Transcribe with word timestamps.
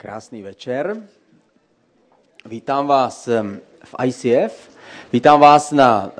Krásný 0.00 0.42
večer. 0.42 0.96
Vítám 2.46 2.86
vás 2.86 3.28
v 3.84 3.94
ICF. 4.04 4.70
Vítám 5.12 5.40
vás 5.40 5.72
na, 5.72 6.10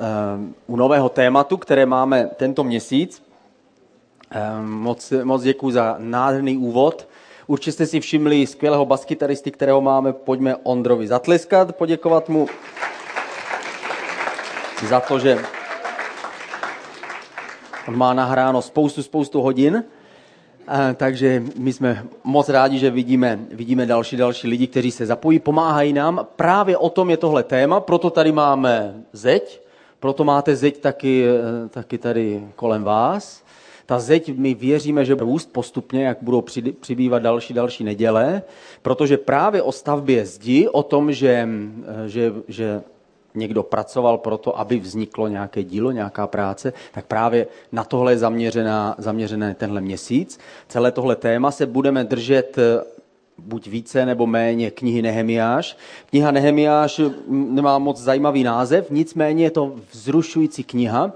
u 0.67 0.75
nového 0.75 1.09
tématu, 1.09 1.57
které 1.57 1.85
máme 1.85 2.29
tento 2.35 2.63
měsíc. 2.63 3.23
Moc, 4.61 5.13
moc 5.23 5.43
děkuji 5.43 5.71
za 5.71 5.95
nádherný 5.97 6.57
úvod. 6.57 7.07
Určitě 7.47 7.71
jste 7.71 7.85
si 7.85 7.99
všimli 7.99 8.47
skvělého 8.47 8.85
baskytaristy, 8.85 9.51
kterého 9.51 9.81
máme. 9.81 10.13
Pojďme 10.13 10.55
Ondrovi 10.55 11.07
zatleskat, 11.07 11.75
poděkovat 11.75 12.29
mu 12.29 12.47
za 14.89 14.99
to, 14.99 15.19
že 15.19 15.39
on 17.87 17.97
má 17.97 18.13
nahráno 18.13 18.61
spoustu, 18.61 19.03
spoustu 19.03 19.41
hodin. 19.41 19.83
Takže 20.95 21.43
my 21.57 21.73
jsme 21.73 22.05
moc 22.23 22.49
rádi, 22.49 22.79
že 22.79 22.89
vidíme, 22.89 23.39
vidíme 23.51 23.85
další, 23.85 24.17
další 24.17 24.47
lidi, 24.47 24.67
kteří 24.67 24.91
se 24.91 25.05
zapojí, 25.05 25.39
pomáhají 25.39 25.93
nám. 25.93 26.27
Právě 26.35 26.77
o 26.77 26.89
tom 26.89 27.09
je 27.09 27.17
tohle 27.17 27.43
téma, 27.43 27.79
proto 27.79 28.09
tady 28.09 28.31
máme 28.31 28.95
zeď, 29.13 29.61
proto 29.99 30.23
máte 30.23 30.55
zeď 30.55 30.79
taky, 30.79 31.25
eh, 31.25 31.69
taky 31.69 31.97
tady 31.97 32.47
kolem 32.55 32.83
vás. 32.83 33.43
Ta 33.85 33.99
zeď, 33.99 34.37
my 34.37 34.53
věříme, 34.53 35.05
že 35.05 35.15
bude 35.15 35.31
růst 35.31 35.53
postupně, 35.53 36.03
jak 36.03 36.17
budou 36.21 36.43
přibývat 36.79 37.21
další, 37.21 37.53
další 37.53 37.83
neděle, 37.83 38.41
protože 38.81 39.17
právě 39.17 39.61
o 39.61 39.71
stavbě 39.71 40.25
zdi, 40.25 40.67
o 40.69 40.83
tom, 40.83 41.13
že, 41.13 41.47
eh, 42.05 42.09
že, 42.09 42.33
že 42.47 42.81
někdo 43.35 43.63
pracoval 43.63 44.17
pro 44.17 44.37
to, 44.37 44.59
aby 44.59 44.79
vzniklo 44.79 45.27
nějaké 45.27 45.63
dílo, 45.63 45.91
nějaká 45.91 46.27
práce, 46.27 46.73
tak 46.91 47.05
právě 47.05 47.47
na 47.71 47.83
tohle 47.83 48.11
je 48.11 48.17
zaměřená, 48.17 48.95
zaměřené 48.97 49.55
tenhle 49.55 49.81
měsíc. 49.81 50.39
Celé 50.67 50.91
tohle 50.91 51.15
téma 51.15 51.51
se 51.51 51.65
budeme 51.65 52.03
držet 52.03 52.57
eh, 52.57 52.83
buď 53.37 53.67
více 53.67 54.05
nebo 54.05 54.27
méně 54.27 54.71
knihy 54.71 55.01
Nehemiáš. 55.01 55.77
Kniha 56.09 56.31
Nehemiáš 56.31 57.01
nemá 57.27 57.79
moc 57.79 58.01
zajímavý 58.01 58.43
název, 58.43 58.91
nicméně 58.91 59.43
je 59.43 59.51
to 59.51 59.75
vzrušující 59.91 60.63
kniha, 60.63 61.11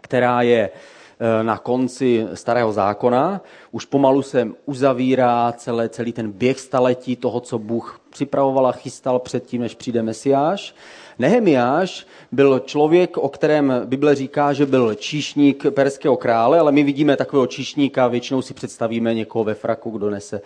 která 0.00 0.42
je 0.42 0.70
eh, 0.70 1.44
na 1.44 1.58
konci 1.58 2.26
starého 2.34 2.72
zákona. 2.72 3.40
Už 3.70 3.84
pomalu 3.84 4.22
se 4.22 4.48
uzavírá 4.64 5.52
celé, 5.56 5.88
celý 5.88 6.12
ten 6.12 6.32
běh 6.32 6.60
staletí 6.60 7.16
toho, 7.16 7.40
co 7.40 7.58
Bůh 7.58 8.00
připravoval 8.10 8.66
a 8.66 8.72
chystal 8.72 9.18
předtím, 9.18 9.60
než 9.60 9.74
přijde 9.74 10.02
Mesiáš. 10.02 10.74
Nehemiáš 11.18 12.06
byl 12.32 12.58
člověk, 12.58 13.16
o 13.16 13.28
kterém 13.28 13.72
Bible 13.84 14.14
říká, 14.14 14.52
že 14.52 14.66
byl 14.66 14.94
číšník 14.94 15.66
perského 15.70 16.16
krále, 16.16 16.58
ale 16.58 16.72
my 16.72 16.82
vidíme 16.82 17.16
takového 17.16 17.46
číšníka, 17.46 18.08
většinou 18.08 18.42
si 18.42 18.54
představíme 18.54 19.14
někoho 19.14 19.44
ve 19.44 19.54
fraku, 19.54 19.90
kdo 19.90 20.10
nese, 20.10 20.40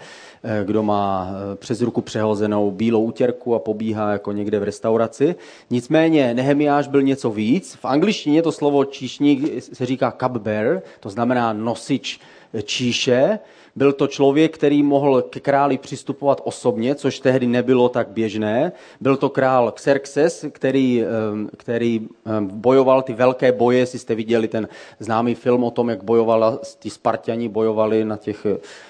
eh, 0.44 0.64
kdo 0.64 0.82
má 0.82 1.30
eh, 1.30 1.56
přes 1.56 1.80
ruku 1.80 2.00
přehozenou 2.00 2.70
bílou 2.70 3.04
útěrku 3.04 3.54
a 3.54 3.58
pobíhá 3.58 4.12
jako 4.12 4.32
někde 4.32 4.58
v 4.58 4.62
restauraci. 4.62 5.34
Nicméně 5.70 6.34
Nehemiáš 6.34 6.88
byl 6.88 7.02
něco 7.02 7.30
víc. 7.30 7.74
V 7.74 7.84
angličtině 7.84 8.42
to 8.42 8.52
slovo 8.52 8.84
číšník 8.84 9.62
se 9.62 9.86
říká 9.86 10.16
cupbearer, 10.22 10.82
to 11.00 11.10
znamená 11.10 11.52
nosič 11.52 12.20
číše. 12.64 13.38
Byl 13.76 13.92
to 13.92 14.06
člověk, 14.06 14.54
který 14.54 14.82
mohl 14.82 15.22
ke 15.22 15.40
králi 15.40 15.78
přistupovat 15.78 16.40
osobně, 16.44 16.94
což 16.94 17.20
tehdy 17.20 17.46
nebylo 17.46 17.88
tak 17.88 18.08
běžné. 18.08 18.72
Byl 19.00 19.16
to 19.16 19.28
král 19.28 19.72
Xerxes, 19.72 20.44
který, 20.52 21.04
který 21.56 22.08
bojoval 22.40 23.02
ty 23.02 23.12
velké 23.12 23.52
boje, 23.52 23.78
jestli 23.78 23.98
jste 23.98 24.14
viděli 24.14 24.48
ten 24.48 24.68
známý 24.98 25.34
film 25.34 25.64
o 25.64 25.70
tom, 25.70 25.88
jak 25.88 26.04
bojovala, 26.04 26.58
ty 26.78 26.90
Spartiani 26.90 27.48
bojovali 27.48 28.04
na 28.04 28.16
těch, 28.16 28.46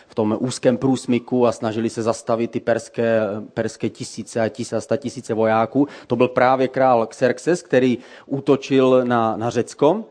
v 0.06 0.14
tom 0.14 0.36
úzkém 0.40 0.76
průsmyku 0.76 1.46
a 1.46 1.52
snažili 1.52 1.90
se 1.90 2.02
zastavit 2.02 2.50
ty 2.50 2.60
perské, 2.60 3.20
perské 3.54 3.88
tisíce 3.88 4.40
a 4.40 4.48
tisíce 4.48 4.76
a 4.76 4.80
sta 4.80 4.96
tisíce 4.96 5.34
vojáků. 5.34 5.88
To 6.06 6.16
byl 6.16 6.28
právě 6.28 6.68
král 6.68 7.06
Xerxes, 7.06 7.62
který 7.62 7.98
útočil 8.26 9.04
na, 9.04 9.36
na 9.36 9.50
Řecko. 9.50 10.04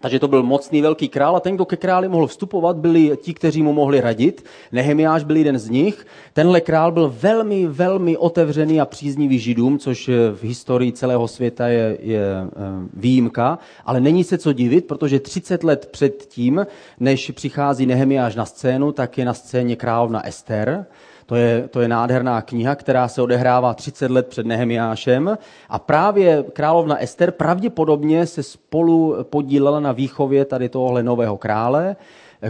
Takže 0.00 0.18
to 0.18 0.28
byl 0.28 0.42
mocný 0.42 0.82
velký 0.82 1.08
král 1.08 1.36
a 1.36 1.40
ten, 1.40 1.54
kdo 1.54 1.64
ke 1.64 1.76
králi 1.76 2.08
mohl 2.08 2.26
vstupovat, 2.26 2.76
byli 2.76 3.18
ti, 3.22 3.34
kteří 3.34 3.62
mu 3.62 3.72
mohli 3.72 4.00
radit. 4.00 4.44
Nehemiáš 4.72 5.24
byl 5.24 5.36
jeden 5.36 5.58
z 5.58 5.68
nich. 5.68 6.06
Tenhle 6.32 6.60
král 6.60 6.92
byl 6.92 7.14
velmi, 7.20 7.66
velmi 7.66 8.16
otevřený 8.16 8.80
a 8.80 8.84
příznivý 8.84 9.38
židům, 9.38 9.78
což 9.78 10.08
v 10.08 10.44
historii 10.44 10.92
celého 10.92 11.28
světa 11.28 11.68
je, 11.68 11.98
je 12.00 12.20
eh, 12.20 12.48
výjimka. 12.94 13.58
Ale 13.84 14.00
není 14.00 14.24
se 14.24 14.38
co 14.38 14.52
divit, 14.52 14.86
protože 14.86 15.20
30 15.20 15.64
let 15.64 15.88
před 15.92 16.26
tím, 16.28 16.66
než 17.00 17.30
přichází 17.30 17.86
Nehemiáš 17.86 18.34
na 18.34 18.44
scénu, 18.44 18.92
tak 18.92 19.18
je 19.18 19.24
na 19.24 19.34
scéně 19.34 19.76
královna 19.76 20.26
Ester. 20.26 20.86
To 21.30 21.36
je, 21.36 21.68
to 21.68 21.80
je 21.80 21.88
nádherná 21.88 22.42
kniha, 22.42 22.74
která 22.74 23.08
se 23.08 23.22
odehrává 23.22 23.74
30 23.74 24.10
let 24.10 24.26
před 24.26 24.46
Nehemiášem 24.46 25.38
a 25.68 25.78
právě 25.78 26.44
královna 26.52 27.02
Ester 27.02 27.30
pravděpodobně 27.30 28.26
se 28.26 28.42
spolu 28.42 29.16
podílela 29.22 29.80
na 29.80 29.92
výchově 29.92 30.44
tady 30.44 30.68
tohohle 30.68 31.02
nového 31.02 31.36
krále, 31.36 31.96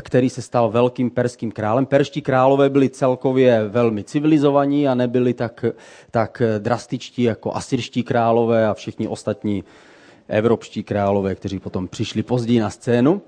který 0.01 0.31
se 0.31 0.43
stal 0.43 0.71
velkým 0.71 1.11
perským 1.11 1.53
králem. 1.53 1.87
Perští 1.87 2.23
králové 2.23 2.71
byli 2.71 2.89
celkově 2.89 3.69
velmi 3.69 4.05
civilizovaní 4.05 4.89
a 4.89 4.95
nebyli 4.95 5.35
tak, 5.35 5.65
tak 6.11 6.43
drastičtí 6.59 7.23
jako 7.23 7.55
asyrští 7.55 8.03
králové 8.03 8.67
a 8.67 8.75
všichni 8.75 9.09
ostatní 9.09 9.65
evropští 10.29 10.83
králové, 10.83 11.35
kteří 11.35 11.59
potom 11.59 11.89
přišli 11.89 12.23
později 12.23 12.61
na 12.61 12.71
scénu. 12.71 13.23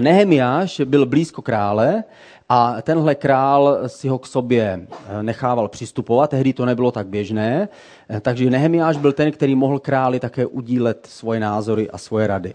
Nehemiáš 0.00 0.80
byl 0.84 1.06
blízko 1.06 1.42
krále 1.42 2.04
a 2.48 2.82
tenhle 2.82 3.14
král 3.14 3.78
si 3.86 4.08
ho 4.08 4.18
k 4.18 4.26
sobě 4.26 4.86
eh, 5.08 5.22
nechával 5.22 5.68
přistupovat, 5.68 6.30
tehdy 6.30 6.52
to 6.52 6.64
nebylo 6.64 6.90
tak 6.90 7.06
běžné, 7.06 7.68
eh, 8.10 8.20
takže 8.20 8.50
Nehemiáš 8.50 8.96
byl 8.96 9.12
ten, 9.12 9.32
který 9.32 9.54
mohl 9.54 9.78
králi 9.78 10.20
také 10.20 10.46
udílet 10.46 11.06
svoje 11.10 11.40
názory 11.40 11.90
a 11.90 11.98
svoje 11.98 12.26
rady. 12.26 12.54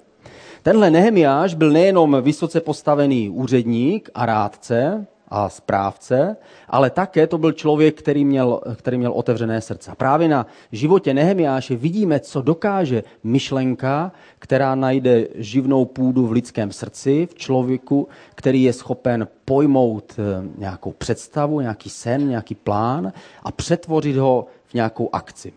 Tenhle 0.64 0.92
Nehemiáš 0.92 1.54
byl 1.54 1.72
nejenom 1.72 2.18
vysoce 2.22 2.62
postavený 2.62 3.30
úředník 3.30 4.10
a 4.14 4.26
rádce, 4.26 5.06
a 5.32 5.50
správce, 5.50 6.36
ale 6.70 6.90
také 6.90 7.28
to 7.28 7.38
byl 7.38 7.52
člověk, 7.52 8.00
který 8.00 8.26
měl, 8.26 8.62
který 8.76 8.98
měl 8.98 9.12
otevřené 9.12 9.62
srdce. 9.62 9.92
Právě 9.98 10.28
na 10.28 10.46
životě 10.72 11.14
Nehemiáše 11.14 11.76
vidíme, 11.76 12.20
co 12.20 12.42
dokáže 12.42 13.04
myšlenka, 13.24 14.12
která 14.40 14.76
najde 14.76 15.28
živnou 15.36 15.86
půdu 15.86 16.28
v 16.28 16.32
lidském 16.32 16.72
srdci, 16.72 17.28
v 17.32 17.36
člověku, 17.36 18.08
který 18.36 18.64
je 18.64 18.74
schopen 18.74 19.28
pojmout 19.46 20.14
eh, 20.20 20.48
nějakou 20.58 20.92
představu, 20.92 21.62
nějaký 21.62 21.90
sen, 21.90 22.30
nějaký 22.30 22.56
plán 22.56 23.14
a 23.44 23.52
přetvořit 23.52 24.18
ho 24.18 24.46
v 24.66 24.74
nějakou 24.74 25.10
akci. 25.14 25.54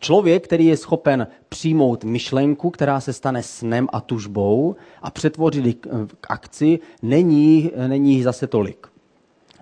Člověk, 0.00 0.44
který 0.44 0.66
je 0.66 0.76
schopen 0.76 1.26
přijmout 1.48 2.04
myšlenku, 2.04 2.70
která 2.70 3.00
se 3.00 3.12
stane 3.12 3.42
snem 3.42 3.88
a 3.92 4.00
tužbou 4.00 4.76
a 5.02 5.10
přetvořit 5.10 5.86
k 6.20 6.26
akci, 6.28 6.78
není, 7.02 7.70
není 7.86 8.22
zase 8.22 8.46
tolik. 8.46 8.89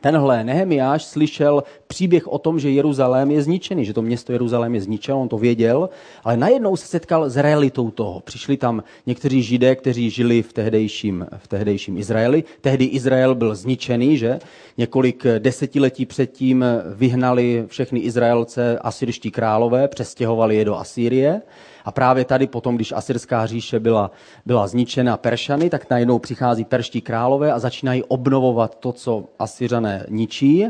Tenhle 0.00 0.44
Nehemiáš 0.44 1.04
slyšel 1.04 1.62
příběh 1.86 2.28
o 2.28 2.38
tom, 2.38 2.60
že 2.60 2.70
Jeruzalém 2.70 3.30
je 3.30 3.42
zničený, 3.42 3.84
že 3.84 3.94
to 3.94 4.02
město 4.02 4.32
Jeruzalém 4.32 4.74
je 4.74 4.80
zničeno, 4.80 5.20
on 5.20 5.28
to 5.28 5.38
věděl, 5.38 5.88
ale 6.24 6.36
najednou 6.36 6.76
se 6.76 6.86
setkal 6.86 7.30
s 7.30 7.36
realitou 7.36 7.90
toho. 7.90 8.20
Přišli 8.20 8.56
tam 8.56 8.82
někteří 9.06 9.42
židé, 9.42 9.76
kteří 9.76 10.10
žili 10.10 10.42
v 10.42 10.52
tehdejším, 10.52 11.26
v 11.36 11.48
tehdejším 11.48 11.98
Izraeli. 11.98 12.44
Tehdy 12.60 12.84
Izrael 12.84 13.34
byl 13.34 13.54
zničený, 13.54 14.18
že? 14.18 14.38
Několik 14.78 15.26
desetiletí 15.38 16.06
předtím 16.06 16.64
vyhnali 16.94 17.64
všechny 17.66 18.00
Izraelce 18.00 18.78
asyrští 18.78 19.30
králové, 19.30 19.88
přestěhovali 19.88 20.56
je 20.56 20.64
do 20.64 20.76
Asýrie. 20.76 21.42
A 21.84 21.92
právě 21.92 22.24
tady 22.24 22.46
potom, 22.46 22.76
když 22.76 22.92
asyrská 22.92 23.46
říše 23.46 23.80
byla, 23.80 24.10
byla 24.46 24.66
zničena 24.66 25.16
Peršany, 25.16 25.70
tak 25.70 25.90
najednou 25.90 26.18
přichází 26.18 26.64
perští 26.64 27.00
králové 27.00 27.52
a 27.52 27.58
začínají 27.58 28.04
obnovovat 28.04 28.74
to, 28.74 28.92
co 28.92 29.24
Asyřané 29.38 30.06
ničí. 30.08 30.66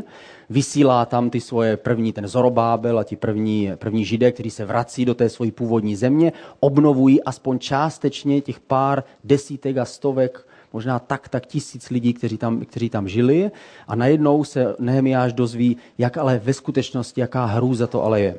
Vysílá 0.49 1.05
tam 1.05 1.29
ty 1.29 1.41
svoje 1.41 1.77
první, 1.77 2.13
ten 2.13 2.27
Zorobábel 2.27 2.99
a 2.99 3.03
ti 3.03 3.15
první, 3.15 3.71
první 3.75 4.05
židé, 4.05 4.31
kteří 4.31 4.49
se 4.49 4.65
vrací 4.65 5.05
do 5.05 5.15
té 5.15 5.29
své 5.29 5.51
původní 5.51 5.95
země, 5.95 6.33
obnovují 6.59 7.23
aspoň 7.23 7.59
částečně 7.59 8.41
těch 8.41 8.59
pár 8.59 9.03
desítek 9.23 9.77
a 9.77 9.85
stovek 9.85 10.47
možná 10.73 10.99
tak, 10.99 11.29
tak 11.29 11.45
tisíc 11.45 11.89
lidí, 11.89 12.13
kteří 12.13 12.37
tam, 12.37 12.59
kteří 12.59 12.89
tam 12.89 13.07
žili. 13.07 13.51
A 13.87 13.95
najednou 13.95 14.43
se 14.43 14.75
Nehemiáš 14.79 15.33
dozví, 15.33 15.77
jak 15.97 16.17
ale 16.17 16.41
ve 16.43 16.53
skutečnosti, 16.53 17.21
jaká 17.21 17.45
hrůza 17.45 17.87
to 17.87 18.03
ale 18.03 18.21
je 18.21 18.35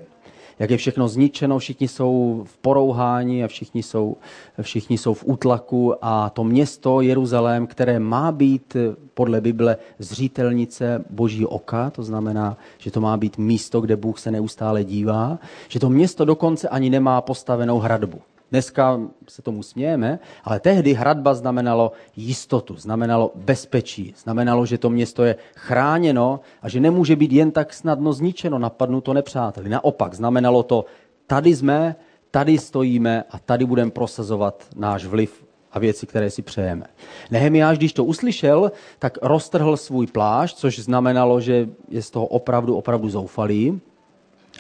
jak 0.60 0.70
je 0.70 0.76
všechno 0.76 1.08
zničeno, 1.08 1.58
všichni 1.58 1.88
jsou 1.88 2.42
v 2.46 2.56
porouhání 2.58 3.44
a 3.44 3.48
všichni 3.48 3.82
jsou, 3.82 4.16
všichni 4.62 4.98
jsou 4.98 5.14
v 5.14 5.24
útlaku 5.26 5.94
a 6.02 6.30
to 6.30 6.44
město 6.44 7.00
Jeruzalém, 7.00 7.66
které 7.66 7.98
má 7.98 8.32
být 8.32 8.76
podle 9.14 9.40
Bible 9.40 9.76
zřítelnice 9.98 11.04
boží 11.10 11.46
oka, 11.46 11.90
to 11.90 12.02
znamená, 12.02 12.56
že 12.78 12.90
to 12.90 13.00
má 13.00 13.16
být 13.16 13.38
místo, 13.38 13.80
kde 13.80 13.96
Bůh 13.96 14.18
se 14.18 14.30
neustále 14.30 14.84
dívá, 14.84 15.38
že 15.68 15.80
to 15.80 15.90
město 15.90 16.24
dokonce 16.24 16.68
ani 16.68 16.90
nemá 16.90 17.20
postavenou 17.20 17.78
hradbu. 17.78 18.20
Dneska 18.50 19.00
se 19.28 19.42
tomu 19.42 19.62
smějeme, 19.62 20.18
ale 20.44 20.60
tehdy 20.60 20.92
hradba 20.92 21.34
znamenalo 21.34 21.92
jistotu, 22.16 22.76
znamenalo 22.76 23.32
bezpečí, 23.34 24.14
znamenalo, 24.16 24.66
že 24.66 24.78
to 24.78 24.90
město 24.90 25.24
je 25.24 25.36
chráněno 25.54 26.40
a 26.62 26.68
že 26.68 26.80
nemůže 26.80 27.16
být 27.16 27.32
jen 27.32 27.50
tak 27.50 27.74
snadno 27.74 28.12
zničeno, 28.12 28.58
napadnuto 28.58 29.14
nepřáteli. 29.14 29.68
Naopak, 29.68 30.14
znamenalo 30.14 30.62
to, 30.62 30.84
tady 31.26 31.56
jsme, 31.56 31.96
tady 32.30 32.58
stojíme 32.58 33.24
a 33.30 33.38
tady 33.38 33.64
budeme 33.64 33.90
prosazovat 33.90 34.64
náš 34.76 35.04
vliv 35.04 35.44
a 35.72 35.78
věci, 35.78 36.06
které 36.06 36.30
si 36.30 36.42
přejeme. 36.42 36.86
Nehemiáš, 37.30 37.78
když 37.78 37.92
to 37.92 38.04
uslyšel, 38.04 38.72
tak 38.98 39.18
roztrhl 39.22 39.76
svůj 39.76 40.06
plášť, 40.06 40.56
což 40.56 40.78
znamenalo, 40.78 41.40
že 41.40 41.68
je 41.88 42.02
z 42.02 42.10
toho 42.10 42.26
opravdu, 42.26 42.76
opravdu 42.76 43.08
zoufalý. 43.08 43.80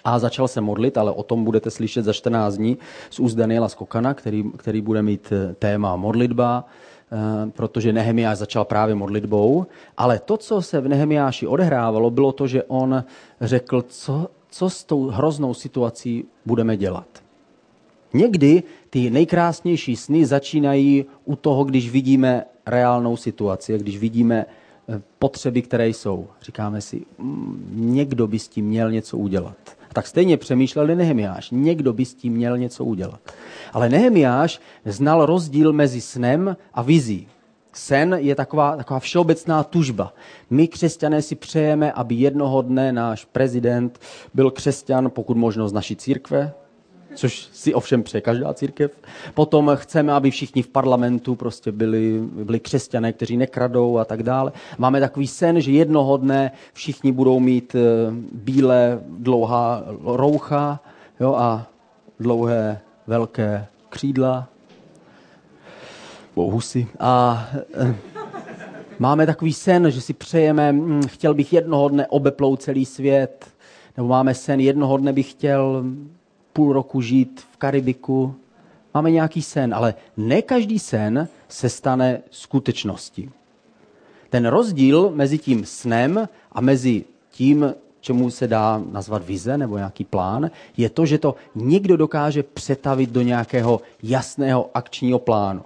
A 0.04 0.18
začal 0.18 0.48
se 0.48 0.60
modlit, 0.60 0.98
ale 0.98 1.12
o 1.12 1.22
tom 1.22 1.44
budete 1.44 1.70
slyšet 1.70 2.04
za 2.04 2.12
14 2.12 2.54
dní 2.54 2.78
z 3.10 3.20
úst 3.20 3.34
Daniela 3.34 3.68
Skokana, 3.68 4.14
který, 4.14 4.44
který 4.56 4.80
bude 4.80 5.02
mít 5.02 5.32
eh, 5.32 5.54
téma 5.58 5.96
modlitba, 5.96 6.64
eh, 7.12 7.50
protože 7.50 7.92
Nehemiáš 7.92 8.38
začal 8.38 8.64
právě 8.64 8.94
modlitbou. 8.94 9.66
Ale 9.96 10.18
to, 10.18 10.36
co 10.36 10.62
se 10.62 10.80
v 10.80 10.88
Nehemiáši 10.88 11.46
odehrávalo, 11.46 12.10
bylo 12.10 12.32
to, 12.32 12.46
že 12.46 12.62
on 12.62 13.04
řekl, 13.40 13.82
co, 13.88 14.28
co 14.50 14.70
s 14.70 14.84
tou 14.84 15.06
hroznou 15.06 15.54
situací 15.54 16.24
budeme 16.46 16.76
dělat. 16.76 17.06
Někdy 18.14 18.62
ty 18.90 19.10
nejkrásnější 19.10 19.96
sny 19.96 20.26
začínají 20.26 21.04
u 21.24 21.36
toho, 21.36 21.64
když 21.64 21.90
vidíme 21.90 22.44
reálnou 22.66 23.16
situaci, 23.16 23.78
když 23.78 23.98
vidíme 23.98 24.46
eh, 24.88 25.02
potřeby, 25.18 25.62
které 25.62 25.88
jsou. 25.88 26.26
Říkáme 26.42 26.80
si, 26.80 27.02
mm, 27.18 27.68
někdo 27.74 28.26
by 28.26 28.38
s 28.38 28.48
tím 28.48 28.66
měl 28.66 28.90
něco 28.90 29.18
udělat. 29.18 29.79
Tak 29.92 30.06
stejně 30.06 30.36
přemýšlel 30.36 30.86
Nehemiáš. 30.86 31.50
Někdo 31.50 31.92
by 31.92 32.04
s 32.04 32.14
tím 32.14 32.32
měl 32.32 32.58
něco 32.58 32.84
udělat. 32.84 33.20
Ale 33.72 33.88
Nehemiáš 33.88 34.60
znal 34.84 35.26
rozdíl 35.26 35.72
mezi 35.72 36.00
snem 36.00 36.56
a 36.74 36.82
vizí. 36.82 37.28
Sen 37.72 38.16
je 38.20 38.34
taková, 38.34 38.76
taková 38.76 39.00
všeobecná 39.00 39.64
tužba. 39.64 40.14
My, 40.50 40.68
křesťané, 40.68 41.22
si 41.22 41.34
přejeme, 41.34 41.92
aby 41.92 42.14
jednoho 42.14 42.62
dne 42.62 42.92
náš 42.92 43.24
prezident 43.24 43.98
byl 44.34 44.50
křesťan, 44.50 45.10
pokud 45.10 45.36
možno 45.36 45.68
z 45.68 45.72
naší 45.72 45.96
církve, 45.96 46.52
což 47.14 47.48
si 47.52 47.74
ovšem 47.74 48.02
přeje 48.02 48.20
každá 48.20 48.54
církev. 48.54 48.90
Potom 49.34 49.70
chceme, 49.74 50.12
aby 50.12 50.30
všichni 50.30 50.62
v 50.62 50.68
parlamentu 50.68 51.34
prostě 51.34 51.72
byli, 51.72 52.20
byli 52.22 52.60
křesťané, 52.60 53.12
kteří 53.12 53.36
nekradou 53.36 53.98
a 53.98 54.04
tak 54.04 54.22
dále. 54.22 54.52
Máme 54.78 55.00
takový 55.00 55.26
sen, 55.26 55.60
že 55.60 55.72
jednoho 55.72 56.16
dne 56.16 56.50
všichni 56.72 57.12
budou 57.12 57.40
mít 57.40 57.74
eh, 57.74 57.80
bílé, 58.32 59.00
dlouhá 59.08 59.84
roucha 60.04 60.80
jo, 61.20 61.34
a 61.34 61.66
dlouhé, 62.20 62.80
velké 63.06 63.66
křídla, 63.88 64.48
husy. 66.36 66.86
A 67.00 67.44
eh, 67.74 67.94
máme 68.98 69.26
takový 69.26 69.52
sen, 69.52 69.90
že 69.90 70.00
si 70.00 70.12
přejeme, 70.12 70.72
hm, 70.72 71.02
chtěl 71.06 71.34
bych 71.34 71.52
jednoho 71.52 71.88
dne 71.88 72.06
obeplout 72.06 72.62
celý 72.62 72.84
svět, 72.84 73.46
nebo 73.96 74.08
máme 74.08 74.34
sen, 74.34 74.60
jednoho 74.60 74.96
dne 74.96 75.12
bych 75.12 75.30
chtěl 75.30 75.84
půl 76.52 76.72
roku 76.72 77.00
žít 77.00 77.40
v 77.52 77.56
Karibiku. 77.56 78.34
Máme 78.94 79.10
nějaký 79.10 79.42
sen, 79.42 79.74
ale 79.74 79.94
ne 80.16 80.42
každý 80.42 80.78
sen 80.78 81.28
se 81.48 81.68
stane 81.68 82.22
skutečností. 82.30 83.30
Ten 84.30 84.46
rozdíl 84.46 85.10
mezi 85.14 85.38
tím 85.38 85.64
snem 85.64 86.28
a 86.52 86.60
mezi 86.60 87.04
tím, 87.30 87.74
čemu 88.00 88.30
se 88.30 88.48
dá 88.48 88.82
nazvat 88.92 89.26
vize 89.26 89.58
nebo 89.58 89.76
nějaký 89.76 90.04
plán, 90.04 90.50
je 90.76 90.90
to, 90.90 91.06
že 91.06 91.18
to 91.18 91.34
někdo 91.54 91.96
dokáže 91.96 92.42
přetavit 92.42 93.10
do 93.10 93.22
nějakého 93.22 93.80
jasného 94.02 94.70
akčního 94.74 95.18
plánu. 95.18 95.62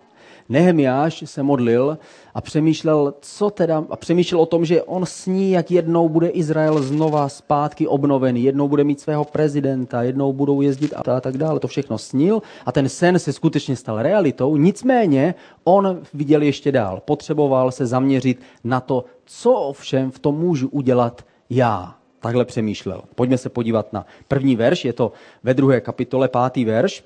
Nehemiáš 0.49 1.25
se 1.27 1.43
modlil 1.43 1.99
a 2.35 2.41
přemýšlel, 2.41 3.15
co 3.21 3.51
teda, 3.51 3.85
a 3.91 3.97
přemýšlel 3.97 4.41
o 4.41 4.47
tom, 4.47 4.65
že 4.65 4.83
on 4.83 5.07
sní, 5.07 5.51
jak 5.51 5.71
jednou 5.71 6.09
bude 6.09 6.29
Izrael 6.29 6.83
znova 6.83 7.29
zpátky 7.29 7.87
obnovený, 7.87 8.43
jednou 8.43 8.69
bude 8.69 8.85
mít 8.85 9.01
svého 9.01 9.25
prezidenta, 9.25 10.03
jednou 10.03 10.33
budou 10.33 10.61
jezdit 10.61 10.93
a 10.97 11.21
tak 11.21 11.37
dále. 11.37 11.61
To 11.61 11.69
všechno 11.69 11.99
snil 11.99 12.43
a 12.67 12.73
ten 12.73 12.89
sen 12.89 13.19
se 13.19 13.33
skutečně 13.33 13.77
stal 13.77 14.03
realitou. 14.03 14.57
Nicméně 14.57 15.35
on 15.65 16.01
viděl 16.15 16.43
ještě 16.43 16.73
dál. 16.73 17.03
Potřeboval 17.05 17.71
se 17.71 17.87
zaměřit 17.87 18.41
na 18.65 18.81
to, 18.81 19.05
co 19.25 19.53
ovšem 19.53 20.11
v 20.11 20.19
tom 20.19 20.39
můžu 20.39 20.69
udělat 20.69 21.25
já. 21.51 21.95
Takhle 22.21 22.45
přemýšlel. 22.45 23.03
Pojďme 23.15 23.39
se 23.39 23.49
podívat 23.49 23.93
na 23.93 24.07
první 24.29 24.57
verš, 24.57 24.85
je 24.85 24.93
to 24.93 25.13
ve 25.43 25.55
druhé 25.55 25.81
kapitole, 25.81 26.29
pátý 26.29 26.65
verš. 26.65 27.05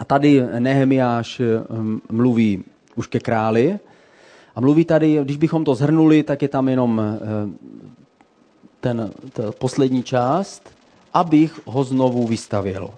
A 0.00 0.04
tady 0.04 0.42
Nehemiáš 0.58 1.40
hm, 1.70 2.00
mluví 2.10 2.64
už 2.96 3.06
ke 3.06 3.20
králi. 3.20 3.78
A 4.54 4.60
mluví 4.60 4.84
tady, 4.84 5.18
když 5.24 5.36
bychom 5.36 5.64
to 5.64 5.74
zhrnuli, 5.74 6.22
tak 6.22 6.42
je 6.42 6.48
tam 6.48 6.68
jenom 6.68 7.00
eh, 7.00 7.20
ten, 8.80 9.10
ten 9.32 9.50
poslední 9.58 10.02
část, 10.02 10.70
abych 11.14 11.60
ho 11.64 11.84
znovu 11.84 12.26
vystavil. 12.26 12.90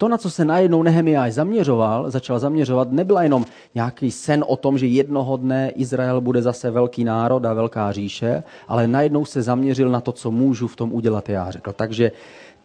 To, 0.00 0.08
na 0.08 0.18
co 0.18 0.30
se 0.30 0.44
najednou 0.44 0.82
Nehemiáš 0.82 1.32
zaměřoval, 1.32 2.10
začal 2.10 2.38
zaměřovat, 2.38 2.92
nebyla 2.92 3.22
jenom 3.22 3.44
nějaký 3.74 4.10
sen 4.10 4.44
o 4.48 4.56
tom, 4.56 4.78
že 4.78 4.86
jednoho 4.86 5.36
dne 5.36 5.70
Izrael 5.76 6.20
bude 6.20 6.42
zase 6.42 6.70
velký 6.70 7.04
národ 7.04 7.44
a 7.44 7.54
velká 7.54 7.92
říše, 7.92 8.42
ale 8.68 8.86
najednou 8.88 9.24
se 9.24 9.42
zaměřil 9.42 9.90
na 9.90 10.00
to, 10.00 10.12
co 10.12 10.30
můžu 10.30 10.68
v 10.68 10.76
tom 10.76 10.92
udělat 10.92 11.28
já. 11.28 11.50
Řekl, 11.50 11.72
takže 11.72 12.12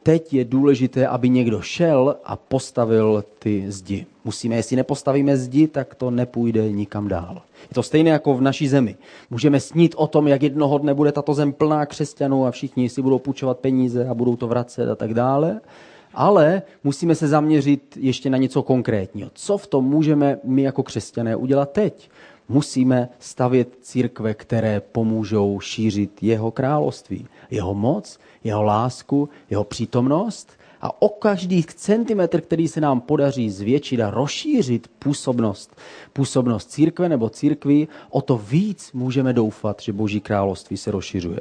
teď 0.06 0.34
je 0.34 0.46
důležité, 0.46 1.07
aby 1.07 1.30
někdo 1.30 1.62
šel 1.62 2.16
a 2.24 2.36
postavil 2.36 3.24
ty 3.40 3.66
zdi. 3.72 4.06
Musíme, 4.25 4.56
jestli 4.56 4.75
nepostavíme 4.75 5.38
zdi, 5.38 5.68
tak 5.68 5.96
to 5.96 6.12
nepůjde 6.12 6.72
nikam 6.72 7.07
dál. 7.07 7.42
Je 7.69 7.74
to 7.74 7.84
stejné 7.84 8.10
jako 8.10 8.34
v 8.34 8.42
naší 8.42 8.68
zemi. 8.68 8.96
Můžeme 9.30 9.60
snít 9.60 9.96
o 9.98 10.07
tom, 10.07 10.28
jak 10.28 10.44
jednoho 10.44 10.78
dne 10.78 10.94
bude 10.94 11.12
tato 11.12 11.34
zem 11.34 11.54
plná 11.54 11.86
křesťanů 11.86 12.46
a 12.46 12.52
všichni 12.52 12.90
si 12.90 13.02
budou 13.02 13.19
půjčovat 13.19 13.60
peníze 13.60 14.07
a 14.07 14.13
budou 14.13 14.36
to 14.36 14.48
vracet 14.48 14.90
a 14.90 14.96
tak 14.96 15.13
dále. 15.13 15.62
Ale 16.13 16.62
musíme 16.84 17.16
se 17.16 17.28
zaměřit 17.28 17.98
ještě 18.00 18.30
na 18.30 18.38
něco 18.38 18.63
konkrétního. 18.63 19.30
Co 19.34 19.57
v 19.57 19.68
tom 19.68 19.86
můžeme 19.86 20.40
my 20.44 20.62
jako 20.62 20.84
křesťané 20.84 21.36
udělat 21.36 21.72
teď? 21.72 22.10
Musíme 22.50 23.09
stavět 23.19 23.77
církve, 23.81 24.33
které 24.33 24.80
pomůžou 24.80 25.59
šířit 25.59 26.24
jeho 26.24 26.51
království, 26.51 27.27
jeho 27.51 27.74
moc, 27.74 28.19
jeho 28.44 28.63
lásku, 28.63 29.30
jeho 29.50 29.63
přítomnost 29.63 30.51
a 30.81 31.01
o 31.01 31.09
každý 31.09 31.63
centimetr, 31.63 32.42
který 32.42 32.68
se 32.68 32.81
nám 32.81 33.01
podaří 33.01 33.50
zvětšit 33.50 34.01
a 34.01 34.09
rozšířit 34.09 34.88
působnost, 35.00 35.75
působnost 36.13 36.71
církve 36.71 37.09
nebo 37.09 37.30
církví, 37.30 37.88
o 38.09 38.21
to 38.21 38.38
víc 38.38 38.92
můžeme 38.94 39.33
doufat, 39.33 39.81
že 39.81 39.94
Boží 39.94 40.21
království 40.21 40.77
se 40.77 40.92
rozšiřuje. 40.92 41.39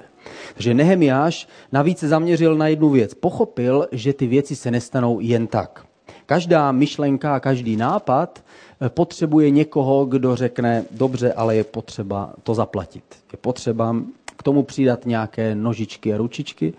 Takže 0.54 0.74
Nehemiáš 0.74 1.48
navíc 1.72 1.98
se 1.98 2.08
zaměřil 2.08 2.56
na 2.56 2.68
jednu 2.68 2.88
věc. 2.88 3.14
Pochopil, 3.14 3.88
že 3.92 4.12
ty 4.12 4.26
věci 4.26 4.56
se 4.56 4.70
nestanou 4.70 5.20
jen 5.20 5.46
tak. 5.46 5.86
Každá 6.26 6.72
myšlenka 6.72 7.34
a 7.34 7.40
každý 7.40 7.76
nápad 7.76 8.44
potřebuje 8.88 9.50
někoho, 9.50 10.04
kdo 10.04 10.36
řekne, 10.36 10.84
dobře, 10.90 11.32
ale 11.32 11.56
je 11.56 11.64
potřeba 11.64 12.34
to 12.42 12.54
zaplatit. 12.54 13.04
Je 13.32 13.38
potřeba 13.40 13.96
k 14.36 14.42
tomu 14.42 14.62
přidat 14.62 15.06
nějaké 15.06 15.54
nožičky 15.54 16.14
a 16.14 16.16
ručičky, 16.16 16.72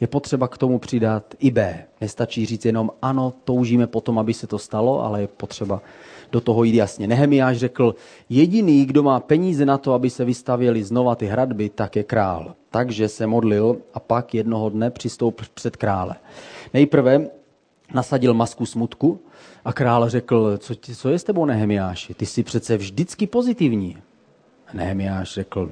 je 0.00 0.06
potřeba 0.06 0.48
k 0.48 0.58
tomu 0.58 0.78
přidat 0.78 1.34
i 1.38 1.50
B. 1.50 1.84
Nestačí 2.00 2.46
říct 2.46 2.64
jenom 2.64 2.90
ano, 3.02 3.32
toužíme 3.44 3.86
potom, 3.86 4.18
aby 4.18 4.34
se 4.34 4.46
to 4.46 4.58
stalo, 4.58 5.04
ale 5.04 5.20
je 5.20 5.26
potřeba 5.26 5.82
do 6.32 6.40
toho 6.40 6.64
jít 6.64 6.74
jasně. 6.74 7.06
Nehemiáš 7.06 7.56
řekl, 7.56 7.94
jediný, 8.28 8.84
kdo 8.86 9.02
má 9.02 9.20
peníze 9.20 9.66
na 9.66 9.78
to, 9.78 9.92
aby 9.92 10.10
se 10.10 10.24
vystavěly 10.24 10.84
znova 10.84 11.14
ty 11.14 11.26
hradby, 11.26 11.68
tak 11.68 11.96
je 11.96 12.02
král. 12.02 12.54
Takže 12.70 13.08
se 13.08 13.26
modlil 13.26 13.76
a 13.94 14.00
pak 14.00 14.34
jednoho 14.34 14.70
dne 14.70 14.90
přistoupil 14.90 15.46
před 15.54 15.76
krále. 15.76 16.14
Nejprve 16.74 17.26
nasadil 17.94 18.34
masku 18.34 18.66
smutku 18.66 19.20
a 19.64 19.72
král 19.72 20.08
řekl, 20.08 20.58
co, 20.58 20.74
co 20.74 21.08
je 21.10 21.18
s 21.18 21.24
tebou 21.24 21.44
Nehemiáši, 21.44 22.14
ty 22.14 22.26
jsi 22.26 22.42
přece 22.42 22.76
vždycky 22.76 23.26
pozitivní. 23.26 23.96
Nehemiáš 24.72 25.34
řekl, 25.34 25.70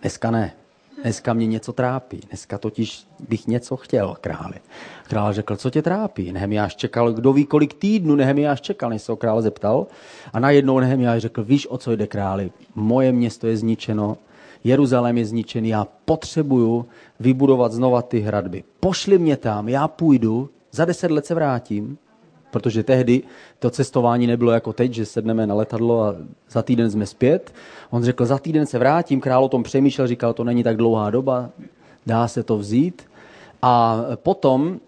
dneska 0.00 0.30
ne, 0.30 0.52
dneska 1.02 1.32
mě 1.34 1.46
něco 1.46 1.72
trápí, 1.72 2.20
dneska 2.28 2.58
totiž 2.58 3.06
bych 3.28 3.46
něco 3.46 3.76
chtěl 3.76 4.16
králi. 4.20 4.54
Král 5.08 5.32
řekl, 5.32 5.56
co 5.56 5.70
tě 5.70 5.82
trápí? 5.82 6.32
Nehemiáš 6.32 6.76
čekal, 6.76 7.12
kdo 7.12 7.32
ví, 7.32 7.44
kolik 7.44 7.74
týdnů 7.74 8.14
Nehemiáš 8.14 8.60
čekal, 8.60 8.90
než 8.90 9.02
se 9.02 9.12
ho 9.12 9.16
král 9.16 9.42
zeptal. 9.42 9.86
A 10.32 10.40
najednou 10.40 10.78
Nehemiáš 10.78 11.22
řekl, 11.22 11.44
víš, 11.44 11.66
o 11.66 11.78
co 11.78 11.96
jde 11.96 12.06
králi? 12.06 12.50
Moje 12.74 13.12
město 13.12 13.46
je 13.46 13.56
zničeno, 13.56 14.16
Jeruzalém 14.64 15.18
je 15.18 15.26
zničený, 15.26 15.68
já 15.68 15.86
potřebuju 16.04 16.86
vybudovat 17.20 17.72
znova 17.72 18.02
ty 18.02 18.20
hradby. 18.20 18.64
Pošli 18.80 19.18
mě 19.18 19.36
tam, 19.36 19.68
já 19.68 19.88
půjdu, 19.88 20.50
za 20.72 20.84
deset 20.84 21.10
let 21.10 21.26
se 21.26 21.34
vrátím, 21.34 21.98
protože 22.54 22.82
tehdy 22.82 23.22
to 23.58 23.70
cestování 23.70 24.26
nebylo 24.26 24.52
jako 24.52 24.72
teď, 24.72 24.92
že 24.92 25.06
sedneme 25.06 25.46
na 25.46 25.54
letadlo 25.54 26.02
a 26.02 26.14
za 26.50 26.62
týden 26.62 26.90
jsme 26.90 27.06
zpět. 27.06 27.54
On 27.90 28.04
řekl, 28.04 28.26
za 28.26 28.38
týden 28.38 28.66
se 28.66 28.78
vrátím, 28.78 29.20
král 29.20 29.44
o 29.44 29.48
tom 29.48 29.62
přemýšlel, 29.62 30.06
říkal, 30.06 30.32
to 30.32 30.44
není 30.44 30.62
tak 30.62 30.76
dlouhá 30.76 31.10
doba, 31.10 31.50
dá 32.06 32.28
se 32.28 32.42
to 32.42 32.58
vzít. 32.58 33.02
A 33.62 34.04
potom 34.14 34.78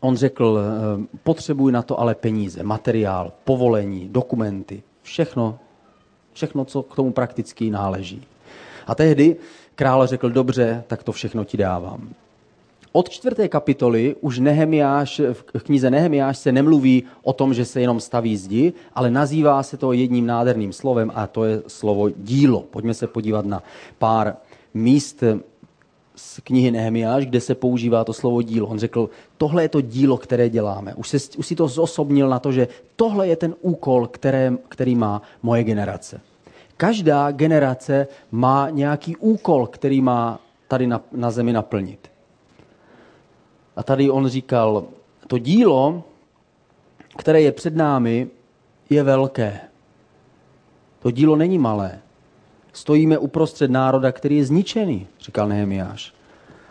on 0.00 0.16
řekl, 0.16 0.60
eh, 0.60 1.18
potřebuji 1.24 1.70
na 1.70 1.82
to 1.82 2.00
ale 2.00 2.14
peníze, 2.14 2.62
materiál, 2.62 3.32
povolení, 3.44 4.08
dokumenty, 4.12 4.82
všechno, 5.02 5.58
všechno, 6.32 6.64
co 6.64 6.82
k 6.82 6.96
tomu 6.96 7.12
prakticky 7.12 7.70
náleží. 7.70 8.22
A 8.86 8.94
tehdy 8.94 9.36
král 9.74 10.06
řekl, 10.06 10.30
dobře, 10.30 10.84
tak 10.86 11.02
to 11.02 11.12
všechno 11.12 11.44
ti 11.44 11.56
dávám. 11.56 12.12
Od 12.92 13.08
čtvrté 13.08 13.48
kapitoly 13.48 14.16
už 14.20 14.38
Nehemiáš, 14.38 15.20
v 15.32 15.62
knize 15.62 15.90
Nehemiáš 15.90 16.38
se 16.38 16.52
nemluví 16.52 17.04
o 17.22 17.32
tom, 17.32 17.54
že 17.54 17.64
se 17.64 17.80
jenom 17.80 18.00
staví 18.00 18.36
zdi, 18.36 18.72
ale 18.94 19.10
nazývá 19.10 19.62
se 19.62 19.76
to 19.76 19.92
jedním 19.92 20.26
nádherným 20.26 20.72
slovem 20.72 21.12
a 21.14 21.26
to 21.26 21.44
je 21.44 21.62
slovo 21.66 22.08
dílo. 22.10 22.64
Pojďme 22.70 22.94
se 22.94 23.06
podívat 23.06 23.46
na 23.46 23.62
pár 23.98 24.36
míst 24.74 25.22
z 26.16 26.40
knihy 26.40 26.70
Nehemiáš, 26.70 27.26
kde 27.26 27.40
se 27.40 27.54
používá 27.54 28.04
to 28.04 28.12
slovo 28.12 28.42
dílo. 28.42 28.66
On 28.66 28.78
řekl, 28.78 29.10
tohle 29.36 29.62
je 29.62 29.68
to 29.68 29.80
dílo, 29.80 30.16
které 30.16 30.48
děláme. 30.48 30.94
Už, 30.94 31.08
se, 31.08 31.18
už 31.38 31.46
si 31.46 31.56
to 31.56 31.68
zosobnil 31.68 32.28
na 32.28 32.38
to, 32.38 32.52
že 32.52 32.68
tohle 32.96 33.28
je 33.28 33.36
ten 33.36 33.54
úkol, 33.60 34.06
které, 34.06 34.52
který 34.68 34.94
má 34.94 35.22
moje 35.42 35.64
generace. 35.64 36.20
Každá 36.76 37.30
generace 37.30 38.06
má 38.30 38.70
nějaký 38.70 39.16
úkol, 39.16 39.66
který 39.66 40.00
má 40.00 40.40
tady 40.68 40.86
na, 40.86 41.00
na 41.12 41.30
zemi 41.30 41.52
naplnit. 41.52 42.08
A 43.78 43.82
tady 43.82 44.10
on 44.10 44.28
říkal, 44.28 44.84
to 45.26 45.38
dílo, 45.38 46.02
které 47.18 47.40
je 47.40 47.52
před 47.52 47.76
námi, 47.76 48.28
je 48.90 49.02
velké. 49.02 49.60
To 50.98 51.10
dílo 51.10 51.36
není 51.36 51.58
malé. 51.58 51.98
Stojíme 52.72 53.18
uprostřed 53.18 53.70
národa, 53.70 54.12
který 54.12 54.36
je 54.36 54.44
zničený, 54.44 55.06
říkal 55.20 55.48
Nehemiáš. 55.48 56.14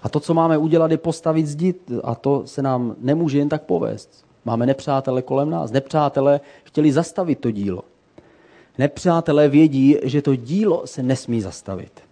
A 0.03 0.09
to, 0.09 0.19
co 0.19 0.33
máme 0.33 0.57
udělat, 0.57 0.91
je 0.91 0.97
postavit 0.97 1.47
zdi 1.47 1.75
a 2.03 2.15
to 2.15 2.47
se 2.47 2.61
nám 2.61 2.95
nemůže 2.99 3.37
jen 3.37 3.49
tak 3.49 3.63
povést. 3.63 4.25
Máme 4.45 4.65
nepřátele 4.65 5.21
kolem 5.21 5.49
nás. 5.49 5.71
Nepřátelé 5.71 6.39
chtěli 6.63 6.91
zastavit 6.91 7.39
to 7.39 7.51
dílo. 7.51 7.81
Nepřátelé 8.77 9.49
vědí, 9.49 9.97
že 10.03 10.21
to 10.21 10.35
dílo 10.35 10.87
se 10.87 11.03
nesmí 11.03 11.41
zastavit. 11.41 12.06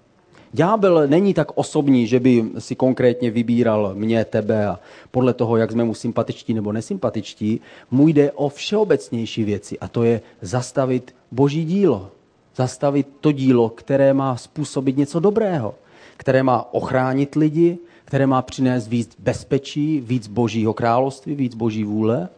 Ďábel 0.56 1.08
není 1.08 1.34
tak 1.34 1.52
osobní, 1.56 2.08
že 2.08 2.20
by 2.20 2.46
si 2.60 2.76
konkrétně 2.76 3.32
vybíral 3.32 3.92
mě, 3.94 4.26
tebe 4.26 4.68
a 4.68 4.80
podle 5.12 5.34
toho, 5.34 5.58
jak 5.58 5.72
jsme 5.72 5.84
mu 5.84 5.94
sympatičtí 5.94 6.54
nebo 6.54 6.72
nesympatičtí, 6.72 7.62
mu 7.92 8.08
jde 8.08 8.32
o 8.32 8.50
všeobecnější 8.50 9.44
věci 9.44 9.80
a 9.80 9.88
to 9.88 10.04
je 10.04 10.22
zastavit 10.42 11.16
boží 11.32 11.66
dílo. 11.66 12.12
Zastavit 12.56 13.08
to 13.22 13.32
dílo, 13.32 13.70
které 13.70 14.14
má 14.14 14.38
způsobit 14.38 14.98
něco 14.98 15.20
dobrého, 15.20 15.76
které 16.18 16.44
má 16.44 16.74
ochránit 16.74 17.36
lidi, 17.36 17.78
které 18.06 18.28
má 18.28 18.42
přinést 18.42 18.88
víc 18.88 19.16
bezpečí, 19.20 20.02
víc 20.02 20.28
božího 20.28 20.74
království, 20.74 21.36
víc 21.36 21.56
boží 21.56 21.84
vůle. 21.84 22.30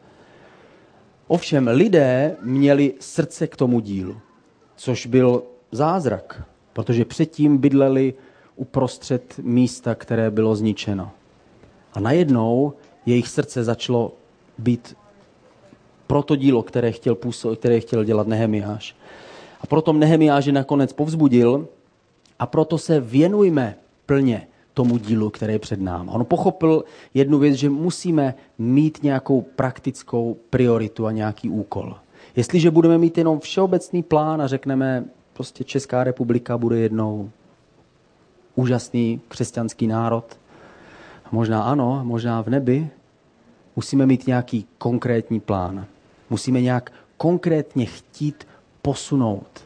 Ovšem 1.28 1.68
lidé 1.68 2.36
měli 2.42 2.94
srdce 3.00 3.48
k 3.48 3.56
tomu 3.56 3.80
dílu, 3.80 4.18
což 4.76 5.06
byl 5.06 5.44
zázrak 5.72 6.48
protože 6.78 7.06
předtím 7.06 7.58
bydleli 7.58 8.14
uprostřed 8.56 9.40
místa, 9.44 9.96
které 9.96 10.32
bylo 10.32 10.56
zničeno. 10.56 11.12
A 11.94 12.00
najednou 12.00 12.74
jejich 13.06 13.28
srdce 13.28 13.64
začalo 13.64 14.14
být 14.58 14.96
pro 16.08 16.24
to 16.24 16.36
dílo, 16.36 16.64
které 16.64 16.92
chtěl, 16.92 17.16
působ, 17.16 17.60
které 17.60 17.80
chtěl 17.80 18.04
dělat 18.04 18.28
Nehemiáš. 18.28 18.96
A 19.62 19.68
proto 19.68 19.94
Nehemiáš 19.94 20.46
je 20.46 20.54
nakonec 20.54 20.94
povzbudil 20.94 21.68
a 22.40 22.46
proto 22.46 22.78
se 22.78 23.00
věnujme 23.00 23.76
plně 24.06 24.48
tomu 24.74 24.98
dílu, 24.98 25.30
které 25.30 25.54
je 25.54 25.60
před 25.60 25.82
námi. 25.82 26.10
On 26.14 26.26
pochopil 26.26 26.84
jednu 27.14 27.40
věc, 27.40 27.56
že 27.56 27.70
musíme 27.70 28.36
mít 28.58 29.04
nějakou 29.04 29.42
praktickou 29.42 30.38
prioritu 30.50 31.06
a 31.06 31.12
nějaký 31.12 31.50
úkol. 31.50 31.96
Jestliže 32.36 32.72
budeme 32.72 32.98
mít 32.98 33.18
jenom 33.18 33.40
všeobecný 33.40 34.04
plán 34.04 34.42
a 34.42 34.48
řekneme, 34.48 35.06
prostě 35.38 35.64
Česká 35.64 36.04
republika 36.04 36.58
bude 36.58 36.80
jednou 36.80 37.30
úžasný 38.56 39.22
křesťanský 39.28 39.88
národ. 39.88 40.40
Možná 41.32 41.64
ano, 41.64 42.02
možná 42.04 42.42
v 42.42 42.50
nebi. 42.50 42.90
Musíme 43.76 44.06
mít 44.06 44.28
nějaký 44.28 44.66
konkrétní 44.78 45.40
plán. 45.40 45.86
Musíme 46.30 46.62
nějak 46.62 46.92
konkrétně 47.18 47.86
chtít 47.86 48.48
posunout 48.82 49.66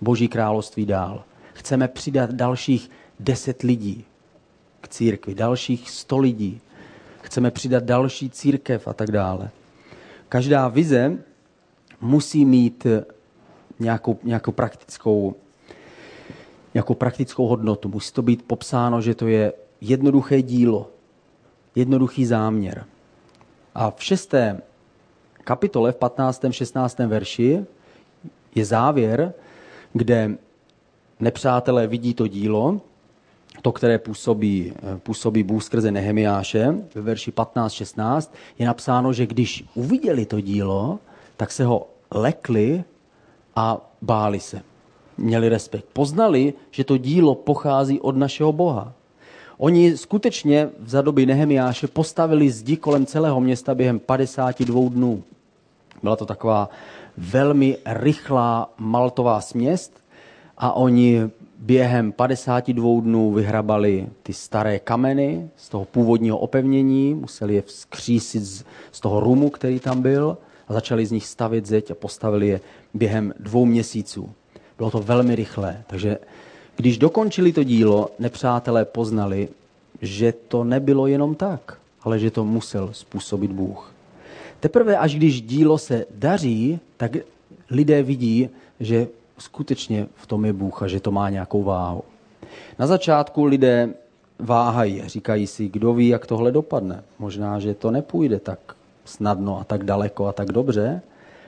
Boží 0.00 0.28
království 0.28 0.86
dál. 0.86 1.24
Chceme 1.54 1.88
přidat 1.88 2.30
dalších 2.30 2.90
deset 3.20 3.62
lidí 3.62 4.04
k 4.80 4.88
církvi, 4.88 5.34
dalších 5.34 5.90
sto 5.90 6.18
lidí. 6.18 6.60
Chceme 7.22 7.50
přidat 7.50 7.84
další 7.84 8.30
církev 8.30 8.88
a 8.88 8.92
tak 8.92 9.10
dále. 9.10 9.50
Každá 10.28 10.68
vize 10.68 11.18
musí 12.00 12.44
mít 12.44 12.86
nějakou, 13.80 14.18
nějakou, 14.22 14.52
praktickou, 14.52 15.34
nějakou 16.74 16.94
praktickou 16.94 17.46
hodnotu. 17.46 17.88
Musí 17.88 18.12
to 18.12 18.22
být 18.22 18.42
popsáno, 18.42 19.00
že 19.00 19.14
to 19.14 19.26
je 19.26 19.52
jednoduché 19.80 20.42
dílo, 20.42 20.90
jednoduchý 21.74 22.26
záměr. 22.26 22.84
A 23.74 23.90
v 23.90 24.04
šesté 24.04 24.60
kapitole, 25.44 25.92
v 25.92 25.96
15. 25.96 26.44
16. 26.50 26.98
verši, 26.98 27.64
je 28.54 28.64
závěr, 28.64 29.32
kde 29.92 30.38
nepřátelé 31.20 31.86
vidí 31.86 32.14
to 32.14 32.26
dílo, 32.26 32.80
to, 33.62 33.72
které 33.72 33.98
působí, 33.98 34.72
působí 34.98 35.42
Bůh 35.42 35.64
skrze 35.64 35.90
Nehemiáše, 35.90 36.74
ve 36.94 37.02
verši 37.02 37.30
15-16, 37.30 38.30
je 38.58 38.66
napsáno, 38.66 39.12
že 39.12 39.26
když 39.26 39.64
uviděli 39.74 40.26
to 40.26 40.40
dílo, 40.40 40.98
tak 41.36 41.52
se 41.52 41.64
ho 41.64 41.88
lekli 42.10 42.84
a 43.58 43.80
báli 44.02 44.40
se. 44.40 44.62
Měli 45.18 45.48
respekt. 45.48 45.86
Poznali, 45.92 46.54
že 46.70 46.84
to 46.84 46.96
dílo 46.96 47.34
pochází 47.34 48.00
od 48.00 48.16
našeho 48.16 48.52
Boha. 48.52 48.92
Oni 49.58 49.96
skutečně 49.96 50.70
v 50.80 50.88
zadoby 50.88 51.26
Nehemiáše 51.26 51.86
postavili 51.88 52.50
zdi 52.50 52.76
kolem 52.76 53.06
celého 53.06 53.40
města 53.40 53.74
během 53.74 53.98
52 53.98 54.88
dnů. 54.88 55.22
Byla 56.02 56.16
to 56.16 56.26
taková 56.26 56.68
velmi 57.16 57.78
rychlá 57.86 58.70
maltová 58.78 59.40
směst 59.40 59.92
a 60.58 60.72
oni 60.72 61.30
během 61.58 62.12
52 62.12 63.00
dnů 63.00 63.32
vyhrabali 63.32 64.06
ty 64.22 64.32
staré 64.32 64.78
kameny 64.78 65.50
z 65.56 65.68
toho 65.68 65.84
původního 65.84 66.38
opevnění, 66.38 67.14
museli 67.14 67.54
je 67.54 67.62
vzkřísit 67.62 68.42
z 68.92 69.00
toho 69.00 69.20
rumu, 69.20 69.50
který 69.50 69.80
tam 69.80 70.02
byl 70.02 70.38
a 70.68 70.72
začali 70.72 71.06
z 71.06 71.12
nich 71.12 71.26
stavit 71.26 71.66
zeď 71.66 71.90
a 71.90 71.94
postavili 71.94 72.48
je 72.48 72.60
během 72.94 73.34
dvou 73.40 73.64
měsíců. 73.64 74.30
Bylo 74.76 74.90
to 74.90 74.98
velmi 74.98 75.34
rychlé, 75.34 75.82
takže 75.86 76.18
když 76.76 76.98
dokončili 76.98 77.52
to 77.52 77.62
dílo, 77.62 78.10
nepřátelé 78.18 78.84
poznali, 78.84 79.48
že 80.02 80.32
to 80.48 80.64
nebylo 80.64 81.06
jenom 81.06 81.34
tak, 81.34 81.78
ale 82.02 82.18
že 82.18 82.30
to 82.30 82.44
musel 82.44 82.88
způsobit 82.92 83.52
Bůh. 83.52 83.92
Teprve 84.60 84.98
až 84.98 85.14
když 85.14 85.42
dílo 85.42 85.78
se 85.78 86.04
daří, 86.14 86.80
tak 86.96 87.16
lidé 87.70 88.02
vidí, 88.02 88.48
že 88.80 89.08
skutečně 89.38 90.06
v 90.14 90.26
tom 90.26 90.44
je 90.44 90.52
Bůh 90.52 90.82
a 90.82 90.88
že 90.88 91.00
to 91.00 91.10
má 91.10 91.30
nějakou 91.30 91.62
váhu. 91.62 92.02
Na 92.78 92.86
začátku 92.86 93.44
lidé 93.44 93.94
váhají, 94.38 95.02
říkají 95.06 95.46
si, 95.46 95.68
kdo 95.68 95.94
ví, 95.94 96.08
jak 96.08 96.26
tohle 96.26 96.52
dopadne. 96.52 97.02
Možná, 97.18 97.58
že 97.58 97.74
to 97.74 97.90
nepůjde 97.90 98.38
tak 98.40 98.58
snadno 99.04 99.60
a 99.60 99.64
tak 99.64 99.84
daleko 99.84 100.26
a 100.26 100.32
tak 100.32 100.52
dobře, 100.52 101.02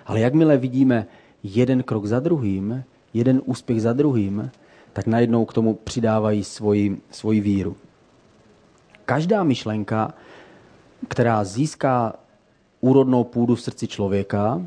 ale 0.06 0.20
jakmile 0.20 0.56
vidíme 0.56 1.06
jeden 1.42 1.82
krok 1.82 2.06
za 2.06 2.20
druhým, 2.20 2.85
jeden 3.14 3.42
úspěch 3.44 3.82
za 3.82 3.92
druhým, 3.92 4.50
tak 4.92 5.06
najednou 5.06 5.44
k 5.44 5.52
tomu 5.52 5.75
přidávají 5.75 6.44
svoji, 6.44 7.00
svoji 7.11 7.40
víru. 7.40 7.76
Každá 9.04 9.42
myšlenka, 9.42 10.14
která 11.09 11.44
získá 11.44 12.14
úrodnou 12.80 13.25
půdu 13.25 13.54
v 13.54 13.62
srdci 13.62 13.87
člověka, 13.87 14.62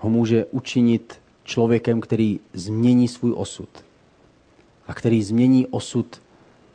ho 0.00 0.10
může 0.10 0.44
učinit 0.44 1.20
člověkem, 1.44 2.00
který 2.00 2.40
změní 2.52 3.08
svůj 3.08 3.32
osud. 3.36 3.68
A 4.86 4.94
který 4.94 5.22
změní 5.22 5.66
osud 5.66 6.22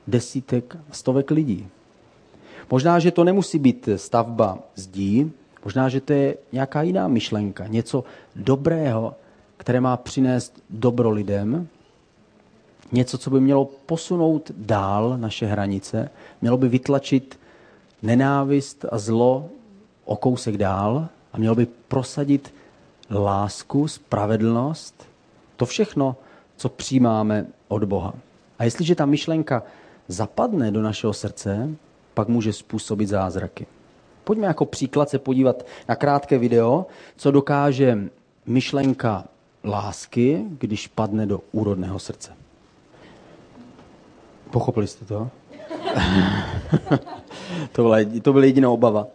desítek, 0.08 0.78
stovek 0.92 1.32
lidí. 1.32 1.68
Možná, 2.72 3.00
že 3.00 3.12
to 3.12 3.24
nemusí 3.24 3.60
být 3.60 3.90
stavba 3.96 4.60
zdí, 4.76 5.32
možná, 5.70 5.90
že 5.90 6.02
to 6.02 6.14
je 6.14 6.36
nějaká 6.52 6.82
jiná 6.82 7.08
myšlenka, 7.08 7.68
něco 7.68 8.04
dobrého, 8.36 9.16
které 9.58 9.82
má 9.82 9.98
přinést 9.98 10.64
dobro 10.70 11.10
lidem, 11.10 11.68
něco, 12.92 13.18
co 13.18 13.30
by 13.30 13.40
mělo 13.40 13.66
posunout 13.86 14.52
dál 14.58 15.18
naše 15.18 15.46
hranice, 15.46 16.10
mělo 16.42 16.58
by 16.58 16.70
vytlačit 16.70 17.40
nenávist 18.02 18.86
a 18.92 18.98
zlo 18.98 19.50
o 20.06 20.16
kousek 20.16 20.58
dál 20.58 21.08
a 21.34 21.38
mělo 21.38 21.56
by 21.56 21.66
prosadit 21.88 22.54
lásku, 23.12 23.88
spravedlnost, 23.88 25.06
to 25.56 25.66
všechno, 25.66 26.16
co 26.58 26.70
přijímáme 26.70 27.46
od 27.68 27.84
Boha. 27.84 28.14
A 28.60 28.64
jestliže 28.64 28.96
ta 28.96 29.06
myšlenka 29.06 29.64
zapadne 30.08 30.72
do 30.72 30.82
našeho 30.82 31.14
srdce, 31.14 31.70
pak 32.14 32.28
může 32.28 32.54
způsobit 32.54 33.10
zázraky. 33.10 33.79
Pojďme 34.30 34.48
jako 34.48 34.66
příklad 34.66 35.10
se 35.10 35.20
podívat 35.20 35.66
na 35.88 35.96
krátké 35.96 36.38
video, 36.38 36.86
co 37.16 37.32
dokáže 37.32 37.98
myšlenka 38.46 39.24
lásky, 39.64 40.46
když 40.50 40.88
padne 40.88 41.26
do 41.26 41.42
úrodného 41.52 42.00
srdce. 42.00 42.32
Pochopili 44.52 44.88
jste 44.88 45.06
to? 45.06 45.30
to, 47.72 47.82
byla, 47.82 47.98
to 48.22 48.34
byla 48.34 48.46
jediná 48.46 48.70
obava. 48.70 49.08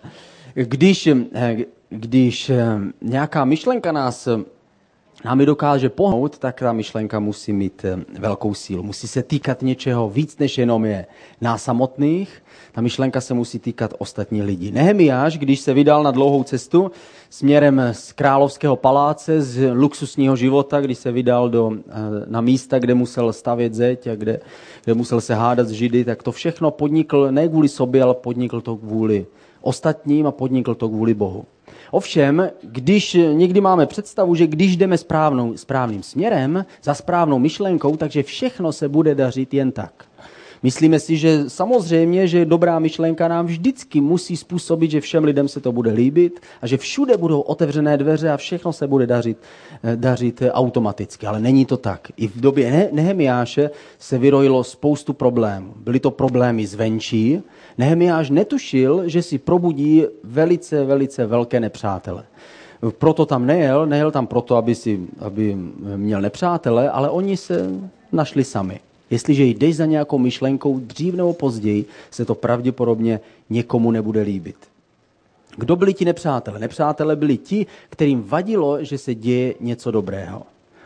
Když, 0.55 1.07
eh, 1.07 1.57
když 1.89 2.51
eh, 2.51 2.79
nějaká 3.01 3.45
myšlenka 3.45 3.93
nás 3.93 4.29
námi 5.25 5.47
dokáže 5.47 5.89
pohnout, 5.89 6.39
tak 6.39 6.61
ta 6.61 6.73
myšlenka 6.73 7.21
musí 7.21 7.53
mít 7.53 7.85
eh, 7.85 7.97
velkou 8.19 8.55
sílu. 8.55 8.83
Musí 8.83 9.09
se 9.09 9.23
týkat 9.23 9.63
něčeho 9.63 10.11
víc, 10.11 10.39
než 10.39 10.59
jenom 10.59 10.85
je 10.85 11.07
nás 11.41 11.63
samotných. 11.63 12.43
Ta 12.73 12.81
myšlenka 12.81 13.21
se 13.21 13.35
musí 13.35 13.59
týkat 13.59 13.95
ostatní 13.99 14.43
lidí. 14.43 14.71
Nehemiáš, 14.71 15.39
když 15.39 15.61
se 15.61 15.75
vydal 15.75 16.03
na 16.03 16.11
dlouhou 16.11 16.43
cestu 16.43 16.91
směrem 17.31 17.83
z 17.93 18.13
královského 18.13 18.77
paláce, 18.77 19.43
z 19.43 19.73
luxusního 19.73 20.37
života, 20.37 20.81
když 20.81 20.99
se 20.99 21.13
vydal 21.13 21.51
do, 21.51 21.73
eh, 21.73 21.93
na 22.27 22.41
místa, 22.41 22.79
kde 22.79 22.95
musel 22.95 23.33
stavět 23.33 23.75
zeď 23.75 24.07
a 24.07 24.15
kde, 24.15 24.41
kde 24.85 24.95
musel 24.95 25.21
se 25.21 25.35
hádat 25.35 25.69
s 25.69 25.71
Židy, 25.71 26.05
tak 26.05 26.23
to 26.23 26.33
všechno 26.33 26.71
podnikl 26.71 27.29
ne 27.31 27.49
kvůli 27.49 27.69
sobě, 27.69 28.03
ale 28.03 28.15
podnikl 28.15 28.61
to 28.61 28.77
kvůli 28.77 29.27
ostatním 29.61 30.27
a 30.27 30.33
podnikl 30.33 30.75
to 30.75 30.89
kvůli 30.89 31.15
Bohu. 31.15 31.45
Ovšem, 31.95 32.51
když 32.63 33.17
někdy 33.33 33.61
máme 33.61 33.87
představu, 33.87 34.35
že 34.35 34.47
když 34.47 34.77
jdeme 34.77 34.99
správnou, 34.99 35.57
správným 35.57 36.03
směrem, 36.03 36.65
za 36.83 36.95
správnou 36.95 37.39
myšlenkou, 37.39 37.97
takže 37.97 38.23
všechno 38.23 38.73
se 38.73 38.89
bude 38.89 39.15
dařit 39.15 39.55
jen 39.55 39.73
tak. 39.73 40.05
Myslíme 40.63 41.01
si, 41.01 41.17
že 41.17 41.45
samozřejmě, 41.51 42.29
že 42.29 42.45
dobrá 42.45 42.79
myšlenka 42.79 43.29
nám 43.29 43.47
vždycky 43.47 44.01
musí 44.01 44.37
způsobit, 44.37 44.91
že 44.91 45.01
všem 45.01 45.25
lidem 45.25 45.49
se 45.49 45.61
to 45.61 45.73
bude 45.73 45.93
líbit 45.93 46.41
a 46.63 46.67
že 46.67 46.77
všude 46.77 47.17
budou 47.17 47.41
otevřené 47.41 47.97
dveře 47.97 48.31
a 48.31 48.37
všechno 48.37 48.73
se 48.73 48.87
bude 48.87 49.07
dařit, 49.07 49.39
eh, 49.83 49.97
dařit 49.97 50.43
automaticky. 50.51 51.27
Ale 51.27 51.41
není 51.41 51.67
to 51.67 51.77
tak. 51.77 52.09
I 52.17 52.29
v 52.29 52.41
době 52.41 52.89
Nehemiáše 52.93 53.71
se 53.99 54.19
vyrojilo 54.19 54.65
spoustu 54.65 55.13
problémů. 55.13 55.75
Byly 55.77 56.01
to 56.01 56.11
problémy 56.11 56.67
zvenčí. 56.67 57.43
Nehemiáš 57.79 58.31
netušil, 58.31 59.09
že 59.09 59.23
si 59.23 59.39
probudí 59.39 60.05
velice, 60.25 60.85
velice 60.85 61.27
velké 61.27 61.61
nepřátele 61.61 62.25
proto 62.91 63.27
tam 63.27 63.47
nejel, 63.47 63.87
nejel 63.87 64.11
tam 64.11 64.27
proto, 64.27 64.57
aby, 64.57 64.75
si, 64.75 65.01
aby 65.19 65.57
měl 65.97 66.21
nepřátele, 66.21 66.91
ale 66.91 67.11
oni 67.11 67.37
se 67.37 67.71
našli 68.13 68.45
sami. 68.45 68.81
Jestliže 69.11 69.45
jdeš 69.45 69.77
za 69.77 69.87
nějakou 69.87 70.19
myšlenkou, 70.19 70.79
dřív 70.79 71.15
nebo 71.15 71.33
později 71.33 71.85
se 72.11 72.25
to 72.25 72.35
pravděpodobně 72.35 73.21
někomu 73.51 73.91
nebude 73.91 74.23
líbit. 74.23 74.57
Kdo 75.57 75.77
byli 75.77 75.95
ti 75.95 76.05
nepřátelé? 76.05 76.59
Nepřátelé 76.59 77.17
byli 77.17 77.37
ti, 77.37 77.67
kterým 77.91 78.23
vadilo, 78.23 78.85
že 78.85 78.99
se 78.99 79.15
děje 79.15 79.55
něco 79.61 79.91
dobrého. 79.91 80.43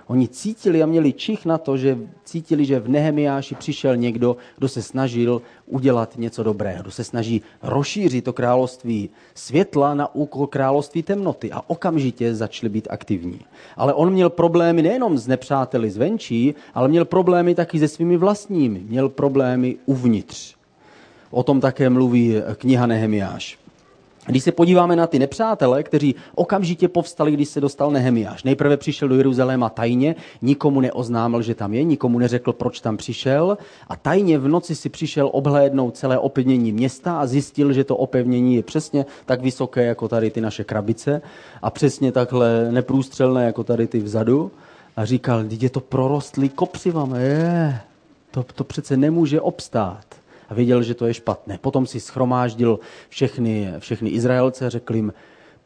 Oni 0.08 0.28
cítili 0.28 0.82
a 0.82 0.86
měli 0.86 1.12
čich 1.12 1.44
na 1.44 1.58
to, 1.58 1.76
že 1.76 1.98
cítili, 2.24 2.64
že 2.64 2.80
v 2.80 2.88
Nehemiáši 2.88 3.54
přišel 3.54 3.96
někdo, 3.96 4.36
kdo 4.58 4.68
se 4.68 4.82
snažil 4.82 5.42
udělat 5.66 6.18
něco 6.18 6.42
dobrého, 6.42 6.82
kdo 6.82 6.90
se 6.90 7.04
snaží 7.04 7.42
rozšířit 7.62 8.24
to 8.24 8.32
království 8.32 9.10
světla 9.34 9.94
na 9.94 10.14
úkol 10.14 10.46
království 10.46 11.02
temnoty 11.02 11.52
a 11.52 11.62
okamžitě 11.66 12.34
začali 12.34 12.68
být 12.70 12.88
aktivní. 12.90 13.40
Ale 13.76 13.94
on 13.94 14.12
měl 14.12 14.30
problémy 14.30 14.82
nejenom 14.82 15.18
s 15.18 15.26
nepřáteli 15.26 15.90
zvenčí, 15.90 16.54
ale 16.74 16.88
měl 16.88 17.04
problémy 17.04 17.54
taky 17.54 17.78
se 17.78 17.88
svými 17.88 18.16
vlastními. 18.16 18.80
Měl 18.88 19.08
problémy 19.08 19.76
uvnitř. 19.86 20.54
O 21.30 21.42
tom 21.42 21.60
také 21.60 21.90
mluví 21.90 22.34
kniha 22.56 22.86
Nehemiáš. 22.86 23.58
Když 24.28 24.44
se 24.44 24.52
podíváme 24.52 24.96
na 24.96 25.06
ty 25.06 25.18
nepřátele, 25.18 25.82
kteří 25.82 26.14
okamžitě 26.34 26.88
povstali, 26.88 27.32
když 27.32 27.48
se 27.48 27.60
dostal 27.60 27.90
Nehemiáš. 27.90 28.42
Nejprve 28.42 28.76
přišel 28.76 29.08
do 29.08 29.16
Jeruzaléma 29.16 29.68
tajně, 29.68 30.16
nikomu 30.42 30.80
neoznámil, 30.80 31.42
že 31.42 31.54
tam 31.54 31.74
je, 31.74 31.84
nikomu 31.84 32.18
neřekl, 32.18 32.52
proč 32.52 32.80
tam 32.80 32.96
přišel 32.96 33.58
a 33.88 33.96
tajně 33.96 34.38
v 34.38 34.48
noci 34.48 34.74
si 34.74 34.88
přišel 34.88 35.30
obhlédnout 35.32 35.96
celé 35.96 36.18
opevnění 36.18 36.72
města 36.72 37.20
a 37.20 37.26
zjistil, 37.26 37.72
že 37.72 37.84
to 37.84 37.96
opevnění 37.96 38.54
je 38.54 38.62
přesně 38.62 39.06
tak 39.26 39.42
vysoké, 39.42 39.84
jako 39.84 40.08
tady 40.08 40.30
ty 40.30 40.40
naše 40.40 40.64
krabice 40.64 41.22
a 41.62 41.70
přesně 41.70 42.12
takhle 42.12 42.72
neprůstřelné, 42.72 43.44
jako 43.44 43.64
tady 43.64 43.86
ty 43.86 43.98
vzadu. 44.00 44.50
A 44.96 45.04
říkal, 45.04 45.44
je 45.60 45.70
to 45.70 45.80
prorostlý 45.80 46.48
kopřivama, 46.48 47.18
je, 47.18 47.80
to, 48.30 48.42
to 48.42 48.64
přece 48.64 48.96
nemůže 48.96 49.40
obstát 49.40 50.17
a 50.48 50.54
věděl, 50.54 50.82
že 50.82 50.94
to 50.94 51.06
je 51.06 51.14
špatné. 51.14 51.58
Potom 51.58 51.86
si 51.86 52.00
schromáždil 52.00 52.78
všechny, 53.08 53.72
všechny 53.78 54.10
Izraelce 54.10 54.66
a 54.66 54.68
řekl 54.68 54.94
jim, 54.94 55.12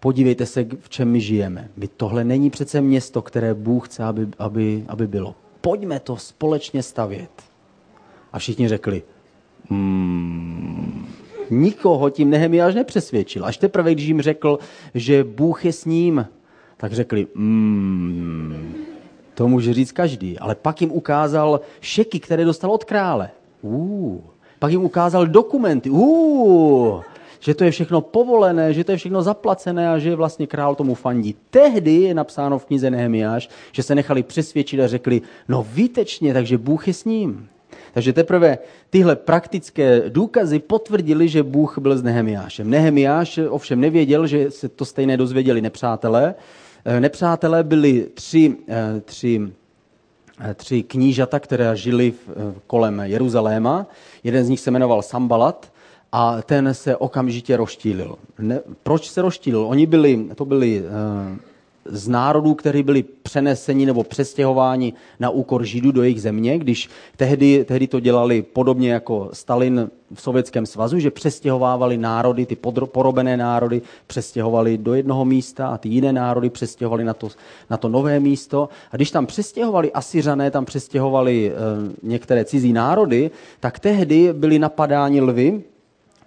podívejte 0.00 0.46
se, 0.46 0.66
v 0.80 0.88
čem 0.88 1.10
my 1.10 1.20
žijeme. 1.20 1.68
My 1.76 1.88
tohle 1.88 2.24
není 2.24 2.50
přece 2.50 2.80
město, 2.80 3.22
které 3.22 3.54
Bůh 3.54 3.88
chce, 3.88 4.04
aby, 4.04 4.26
aby, 4.38 4.84
aby 4.88 5.06
bylo. 5.06 5.34
Pojďme 5.60 6.00
to 6.00 6.16
společně 6.16 6.82
stavět. 6.82 7.30
A 8.32 8.38
všichni 8.38 8.68
řekli, 8.68 9.02
mm, 9.70 11.06
nikoho 11.50 12.10
tím 12.10 12.30
Nehemiáš 12.30 12.74
nepřesvědčil. 12.74 13.44
Až 13.44 13.56
teprve, 13.56 13.92
když 13.92 14.06
jim 14.06 14.22
řekl, 14.22 14.58
že 14.94 15.24
Bůh 15.24 15.64
je 15.64 15.72
s 15.72 15.84
ním, 15.84 16.26
tak 16.76 16.92
řekli, 16.92 17.26
mm, 17.34 18.74
to 19.34 19.48
může 19.48 19.74
říct 19.74 19.92
každý. 19.92 20.38
Ale 20.38 20.54
pak 20.54 20.80
jim 20.80 20.92
ukázal 20.92 21.60
šeky, 21.80 22.20
které 22.20 22.44
dostal 22.44 22.70
od 22.70 22.84
krále. 22.84 23.30
Uh, 23.62 24.31
pak 24.62 24.70
jim 24.70 24.84
ukázal 24.84 25.26
dokumenty. 25.26 25.90
Uh, 25.90 27.02
že 27.40 27.54
to 27.54 27.64
je 27.64 27.70
všechno 27.70 28.00
povolené, 28.00 28.74
že 28.74 28.84
to 28.84 28.92
je 28.92 28.98
všechno 28.98 29.22
zaplacené 29.22 29.90
a 29.90 29.98
že 29.98 30.14
vlastně 30.14 30.46
král 30.46 30.74
tomu 30.74 30.94
fandí. 30.94 31.34
Tehdy 31.50 31.94
je 31.94 32.14
napsáno 32.14 32.58
v 32.58 32.64
knize 32.64 32.90
Nehemiáš, 32.90 33.50
že 33.72 33.82
se 33.82 33.94
nechali 33.94 34.22
přesvědčit 34.22 34.80
a 34.80 34.86
řekli, 34.86 35.22
no 35.48 35.66
výtečně, 35.72 36.34
takže 36.34 36.58
Bůh 36.58 36.88
je 36.88 36.94
s 36.94 37.04
ním. 37.04 37.48
Takže 37.94 38.12
teprve 38.12 38.58
tyhle 38.90 39.16
praktické 39.16 40.02
důkazy 40.08 40.58
potvrdili, 40.58 41.28
že 41.28 41.42
Bůh 41.42 41.78
byl 41.78 41.98
s 41.98 42.02
Nehemiášem. 42.02 42.70
Nehemiáš 42.70 43.38
ovšem 43.48 43.80
nevěděl, 43.80 44.26
že 44.26 44.50
se 44.50 44.68
to 44.68 44.84
stejné 44.84 45.16
dozvěděli 45.16 45.60
nepřátelé. 45.60 46.34
Eh, 46.84 47.00
nepřátelé 47.00 47.64
byli 47.64 48.06
tři, 48.14 48.56
eh, 48.68 49.00
tři 49.00 49.40
tři 50.54 50.82
knížata, 50.82 51.40
které 51.40 51.76
žili 51.76 52.12
eh, 52.12 52.54
kolem 52.66 53.00
Jeruzaléma. 53.00 53.86
Jeden 54.24 54.44
z 54.44 54.48
nich 54.48 54.60
se 54.60 54.70
jmenoval 54.70 55.02
Sambalat 55.02 55.72
a 56.12 56.42
ten 56.42 56.74
se 56.74 56.96
okamžitě 56.96 57.56
roštílil. 57.56 58.16
Ne, 58.38 58.60
proč 58.82 59.10
se 59.10 59.22
roštílil? 59.22 59.66
Oni 59.66 59.86
byli, 59.86 60.28
to 60.34 60.44
byli 60.44 60.82
uh, 60.82 61.36
z 61.84 62.08
národů, 62.08 62.54
kteří 62.54 62.82
byli 62.82 63.02
přeneseni 63.02 63.86
nebo 63.86 64.04
přestěhováni 64.04 64.92
na 65.20 65.30
úkor 65.30 65.64
Židů 65.64 65.92
do 65.92 66.02
jejich 66.02 66.22
země, 66.22 66.58
když 66.58 66.88
tehdy, 67.16 67.64
tehdy 67.64 67.86
to 67.86 68.00
dělali 68.00 68.42
podobně 68.42 68.92
jako 68.92 69.30
Stalin 69.32 69.90
v 70.14 70.22
Sovětském 70.22 70.66
svazu, 70.66 70.98
že 70.98 71.10
přestěhovávali 71.10 71.96
národy, 71.96 72.46
ty 72.46 72.56
porobené 72.84 73.36
národy 73.36 73.82
přestěhovali 74.06 74.78
do 74.78 74.94
jednoho 74.94 75.24
místa 75.24 75.68
a 75.68 75.78
ty 75.78 75.88
jiné 75.88 76.12
národy 76.12 76.50
přestěhovali 76.50 77.04
na 77.04 77.14
to, 77.14 77.28
na 77.70 77.76
to 77.76 77.88
nové 77.88 78.20
místo. 78.20 78.68
A 78.90 78.96
když 78.96 79.10
tam 79.10 79.26
přestěhovali 79.26 79.92
Asiřané, 79.92 80.50
tam 80.50 80.64
přestěhovali 80.64 81.52
e, 81.52 81.52
některé 82.02 82.44
cizí 82.44 82.72
národy, 82.72 83.30
tak 83.60 83.78
tehdy 83.78 84.32
byli 84.32 84.58
napadáni 84.58 85.20
lvy, 85.20 85.62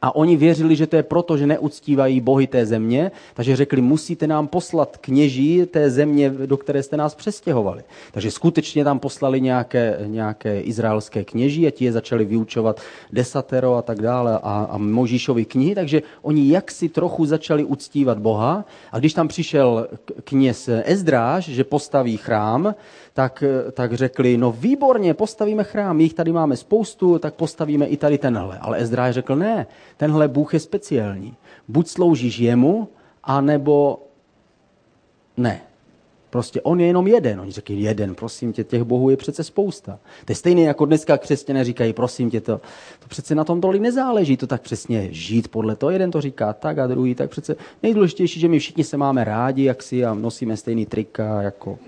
a 0.06 0.16
oni 0.16 0.38
věřili, 0.38 0.76
že 0.76 0.88
to 0.88 0.96
je 0.96 1.04
proto, 1.04 1.38
že 1.38 1.48
neuctívají 1.48 2.22
bohy 2.22 2.48
té 2.48 2.66
země, 2.66 3.12
takže 3.34 3.56
řekli, 3.56 3.82
musíte 3.82 4.28
nám 4.28 4.48
poslat 4.48 4.98
kněží 4.98 5.66
té 5.66 5.90
země, 5.90 6.30
do 6.46 6.58
které 6.58 6.84
jste 6.84 6.98
nás 6.98 7.16
přestěhovali. 7.16 7.84
Takže 8.12 8.32
skutečně 8.32 8.84
tam 8.84 9.00
poslali 9.00 9.42
nějaké, 9.42 10.00
nějaké 10.06 10.62
izraelské 10.62 11.24
kněží 11.24 11.68
a 11.68 11.72
ti 11.72 11.86
je 11.86 11.92
začali 11.92 12.26
vyučovat 12.26 12.82
desatero 13.12 13.76
a 13.76 13.82
tak 13.82 14.02
dále 14.02 14.40
a, 14.44 14.68
a 14.72 14.78
Možíšovi 14.78 15.46
knihy, 15.46 15.76
takže 15.76 16.02
oni 16.22 16.50
jaksi 16.50 16.90
trochu 16.90 17.26
začali 17.26 17.64
uctívat 17.64 18.20
Boha 18.20 18.66
a 18.92 19.00
když 19.00 19.14
tam 19.14 19.28
přišel 19.28 19.88
kněz 20.24 20.70
Ezdráž, 20.84 21.46
že 21.50 21.64
postaví 21.64 22.18
chrám, 22.18 22.76
tak, 23.16 23.44
tak 23.72 23.94
řekli, 23.94 24.38
no 24.38 24.52
výborně, 24.52 25.14
postavíme 25.14 25.64
chrám, 25.64 26.02
jich 26.02 26.14
tady 26.14 26.32
máme 26.32 26.58
spoustu, 26.58 27.20
tak 27.20 27.34
postavíme 27.34 27.86
i 27.86 27.98
tady 27.98 28.18
tenhle. 28.18 28.58
Ale 28.58 28.82
Ezdráž 28.82 29.14
řekl, 29.14 29.36
ne, 29.36 29.68
tenhle 29.98 30.28
Bůh 30.28 30.54
je 30.54 30.60
speciální. 30.60 31.36
Buď 31.68 31.88
sloužíš 31.88 32.40
jemu, 32.40 32.88
anebo 33.24 34.04
ne. 35.38 35.62
Prostě 36.30 36.62
on 36.62 36.80
je 36.80 36.88
jenom 36.88 37.08
jeden. 37.08 37.40
Oni 37.40 37.52
řekli, 37.52 37.76
jeden, 37.76 38.16
prosím 38.16 38.54
tě, 38.54 38.64
těch 38.64 38.84
bohů 38.84 39.10
je 39.10 39.18
přece 39.18 39.44
spousta. 39.44 40.00
To 40.26 40.32
je 40.32 40.36
stejné 40.36 40.62
jako 40.62 40.86
dneska 40.86 41.18
křesťané 41.18 41.64
říkají, 41.64 41.94
prosím 41.94 42.30
tě, 42.30 42.42
to, 42.42 42.62
to 43.00 43.08
přece 43.08 43.36
na 43.36 43.44
tom 43.44 43.62
tolik 43.62 43.82
nezáleží, 43.82 44.38
to 44.38 44.48
tak 44.48 44.62
přesně 44.62 45.08
žít 45.12 45.48
podle 45.48 45.76
toho. 45.76 45.90
Jeden 45.90 46.12
to 46.12 46.22
říká 46.22 46.54
tak 46.54 46.78
a 46.78 46.88
druhý 46.88 47.16
tak 47.16 47.30
přece 47.30 47.56
nejdůležitější, 47.84 48.40
že 48.40 48.48
my 48.48 48.60
všichni 48.60 48.84
se 48.84 48.98
máme 48.98 49.24
rádi, 49.24 49.64
jak 49.64 49.84
si 49.84 50.06
a 50.06 50.14
nosíme 50.14 50.58
stejný 50.58 50.86
trika, 50.86 51.42
jako 51.42 51.80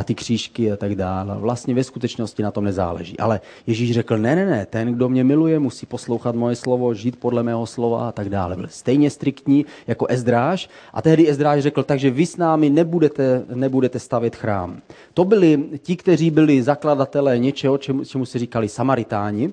a 0.00 0.02
ty 0.02 0.14
křížky 0.14 0.72
a 0.72 0.76
tak 0.76 0.94
dále. 0.94 1.36
Vlastně 1.38 1.74
ve 1.74 1.84
skutečnosti 1.84 2.42
na 2.42 2.50
tom 2.50 2.64
nezáleží. 2.64 3.18
Ale 3.18 3.40
Ježíš 3.66 3.92
řekl, 3.92 4.18
ne, 4.18 4.36
ne, 4.36 4.46
ne, 4.46 4.66
ten, 4.66 4.94
kdo 4.94 5.08
mě 5.08 5.24
miluje, 5.24 5.58
musí 5.58 5.86
poslouchat 5.86 6.34
moje 6.34 6.56
slovo, 6.56 6.94
žít 6.94 7.16
podle 7.16 7.42
mého 7.42 7.66
slova 7.66 8.08
a 8.08 8.12
tak 8.12 8.28
dále. 8.28 8.56
Byl 8.56 8.68
stejně 8.68 9.10
striktní 9.10 9.66
jako 9.86 10.06
Ezdráž 10.08 10.68
a 10.92 11.02
tehdy 11.02 11.30
Ezdráž 11.30 11.62
řekl, 11.62 11.82
takže 11.82 12.10
vy 12.10 12.26
s 12.26 12.36
námi 12.36 12.70
nebudete, 12.70 13.44
nebudete 13.54 13.98
stavět 13.98 14.36
chrám. 14.36 14.80
To 15.14 15.24
byli 15.24 15.64
ti, 15.78 15.96
kteří 15.96 16.30
byli 16.30 16.62
zakladatelé 16.62 17.38
něčeho, 17.38 17.78
čemu, 17.78 18.04
čemu 18.04 18.26
se 18.26 18.38
říkali 18.38 18.68
Samaritáni, 18.68 19.52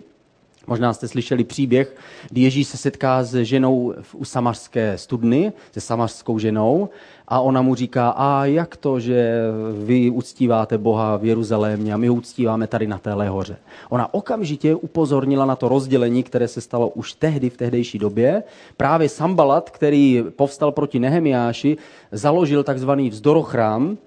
Možná 0.67 0.93
jste 0.93 1.07
slyšeli 1.07 1.43
příběh, 1.43 1.95
kdy 2.29 2.41
Ježíš 2.41 2.67
se 2.67 2.77
setká 2.77 3.23
s 3.23 3.43
ženou 3.43 3.93
u 4.13 4.25
samařské 4.25 4.97
studny, 4.97 5.53
se 5.71 5.81
samařskou 5.81 6.39
ženou 6.39 6.89
a 7.27 7.39
ona 7.39 7.61
mu 7.61 7.75
říká, 7.75 8.09
a 8.09 8.45
jak 8.45 8.77
to, 8.77 8.99
že 8.99 9.41
vy 9.83 10.09
uctíváte 10.09 10.77
Boha 10.77 11.17
v 11.17 11.25
Jeruzalémě 11.25 11.93
a 11.93 11.97
my 11.97 12.07
ho 12.07 12.15
uctíváme 12.15 12.67
tady 12.67 12.87
na 12.87 12.97
téhle 12.97 13.29
hoře. 13.29 13.57
Ona 13.89 14.13
okamžitě 14.13 14.75
upozornila 14.75 15.45
na 15.45 15.55
to 15.55 15.69
rozdělení, 15.69 16.23
které 16.23 16.47
se 16.47 16.61
stalo 16.61 16.89
už 16.89 17.13
tehdy, 17.13 17.49
v 17.49 17.57
tehdejší 17.57 17.99
době. 17.99 18.43
Právě 18.77 19.09
Sambalat, 19.09 19.69
který 19.69 20.23
povstal 20.35 20.71
proti 20.71 20.99
Nehemiáši, 20.99 21.77
založil 22.11 22.63
takzvaný 22.63 23.09
vzdorochrám, 23.09 23.97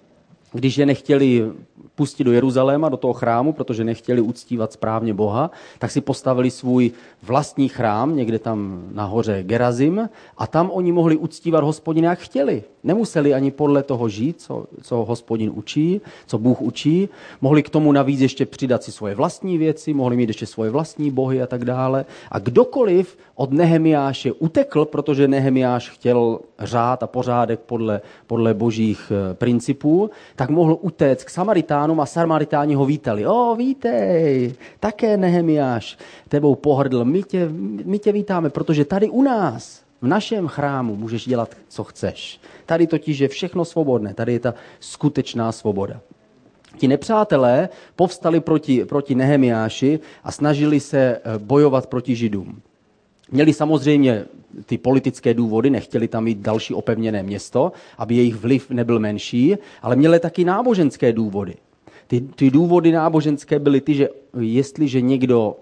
když 0.53 0.79
je 0.79 0.87
nechtěli 0.87 1.51
pustit 1.95 2.25
do 2.25 2.33
Jeruzaléma, 2.33 2.89
do 2.89 2.97
toho 2.97 3.13
chrámu, 3.13 3.53
protože 3.53 3.85
nechtěli 3.85 4.21
uctívat 4.21 4.73
správně 4.73 5.15
Boha, 5.15 5.51
tak 5.79 5.91
si 5.91 6.01
postavili 6.01 6.51
svůj 6.51 6.91
vlastní 7.23 7.69
chrám 7.69 8.17
někde 8.17 8.39
tam 8.39 8.89
nahoře 8.93 9.43
Gerazim 9.43 10.09
a 10.39 10.47
tam 10.47 10.71
oni 10.71 10.93
mohli 10.93 11.17
uctívat 11.17 11.65
hospodina, 11.65 12.11
jak 12.11 12.19
chtěli. 12.19 12.63
Nemuseli 12.85 13.35
ani 13.35 13.51
podle 13.51 13.83
toho 13.83 14.09
žít, 14.09 14.41
co, 14.41 14.65
co 14.83 14.97
hospodin 14.97 15.53
učí, 15.55 16.01
co 16.27 16.39
Bůh 16.39 16.63
učí. 16.63 17.09
Mohli 17.41 17.63
k 17.63 17.71
tomu 17.71 17.93
navíc 17.93 18.21
ještě 18.21 18.47
přidat 18.47 18.83
si 18.83 18.93
svoje 18.93 19.15
vlastní 19.15 19.59
věci, 19.59 19.95
mohli 19.95 20.17
mít 20.17 20.29
ještě 20.29 20.47
svoje 20.47 20.71
vlastní 20.71 21.11
bohy 21.11 21.43
a 21.43 21.47
tak 21.47 21.65
dále. 21.65 22.05
A 22.31 22.39
kdokoliv 22.39 23.19
od 23.35 23.53
Nehemiáše 23.53 24.33
utekl, 24.33 24.85
protože 24.85 25.29
Nehemiáš 25.29 25.91
chtěl 25.91 26.41
řád 26.59 27.03
a 27.03 27.07
pořádek 27.07 27.61
podle, 27.61 28.01
podle 28.27 28.55
božích 28.55 29.13
eh, 29.13 29.35
principů, 29.35 30.11
tak 30.37 30.51
mohl 30.51 30.79
utéct 30.81 31.25
k 31.25 31.31
Samaritánům 31.31 32.01
a 32.01 32.07
Samaritáni 32.07 32.75
ho 32.75 32.87
vítali. 32.87 33.27
O, 33.27 33.55
vítej, 33.55 34.55
také 34.81 35.17
Nehemiáš 35.17 35.99
tebou 36.29 36.55
pohrdl, 36.55 37.05
my 37.05 37.23
tě, 37.23 37.49
my 37.85 37.99
tě 37.99 38.13
vítáme, 38.13 38.51
protože 38.51 38.85
tady 38.85 39.11
u 39.11 39.23
nás, 39.23 39.80
v 40.03 40.07
našem 40.07 40.49
chrámu 40.49 40.97
můžeš 40.97 41.27
dělat, 41.27 41.57
co 41.69 41.85
chceš. 41.85 42.41
Tady 42.67 42.87
totiž 42.87 43.19
je 43.19 43.29
všechno 43.29 43.65
svobodné, 43.65 44.15
tady 44.15 44.33
je 44.33 44.41
ta 44.41 44.55
skutečná 44.81 45.53
svoboda. 45.53 46.01
Ti 46.79 46.89
nepřátelé 46.89 47.69
povstali 47.97 48.41
proti, 48.41 48.85
proti 48.85 49.15
Nehemiáši 49.15 50.01
a 50.25 50.33
snažili 50.33 50.81
se 50.81 50.99
eh, 50.99 51.39
bojovat 51.39 51.87
proti 51.87 52.17
Židům. 52.17 52.61
Měli 53.31 53.53
samozřejmě 53.53 54.25
ty 54.67 54.79
politické 54.79 55.35
důvody, 55.35 55.71
nechtěli 55.71 56.09
tam 56.09 56.25
mít 56.25 56.39
další 56.39 56.75
opevněné 56.75 57.23
město, 57.23 57.73
aby 57.99 58.15
jejich 58.15 58.37
vliv 58.37 58.71
nebyl 58.71 58.99
menší, 58.99 59.57
ale 59.83 59.97
měli 59.97 60.21
taky 60.21 60.45
náboženské 60.45 61.13
důvody. 61.13 61.55
Ty, 62.07 62.21
ty 62.21 62.51
důvody 62.51 62.93
náboženské 62.93 63.59
byly 63.59 63.81
ty, 63.81 63.95
že 63.95 64.09
jestliže 64.41 65.01
někdo 65.01 65.57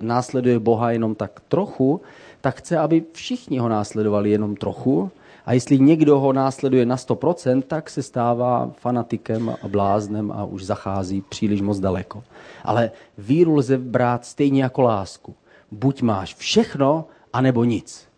následuje 0.00 0.58
Boha 0.58 0.90
jenom 0.90 1.14
tak 1.14 1.40
trochu, 1.48 2.00
tak 2.40 2.56
chce, 2.56 2.78
aby 2.78 3.02
všichni 3.12 3.58
ho 3.58 3.68
následovali 3.68 4.30
jenom 4.30 4.56
trochu. 4.56 5.10
A 5.46 5.52
jestli 5.52 5.78
někdo 5.78 6.20
ho 6.20 6.32
následuje 6.32 6.86
na 6.86 6.96
100%, 6.96 7.62
tak 7.62 7.90
se 7.90 8.02
stává 8.02 8.70
fanatikem 8.76 9.56
a 9.62 9.68
bláznem 9.68 10.32
a 10.32 10.44
už 10.44 10.64
zachází 10.64 11.20
příliš 11.20 11.60
moc 11.60 11.80
daleko. 11.80 12.24
Ale 12.64 12.90
víru 13.18 13.54
lze 13.54 13.78
brát 13.78 14.24
stejně 14.24 14.62
jako 14.62 14.82
lásku. 14.82 15.34
Buď 15.70 16.02
máš 16.02 16.34
všechno, 16.34 17.04
anebo 17.32 17.64
nic. 17.64 18.08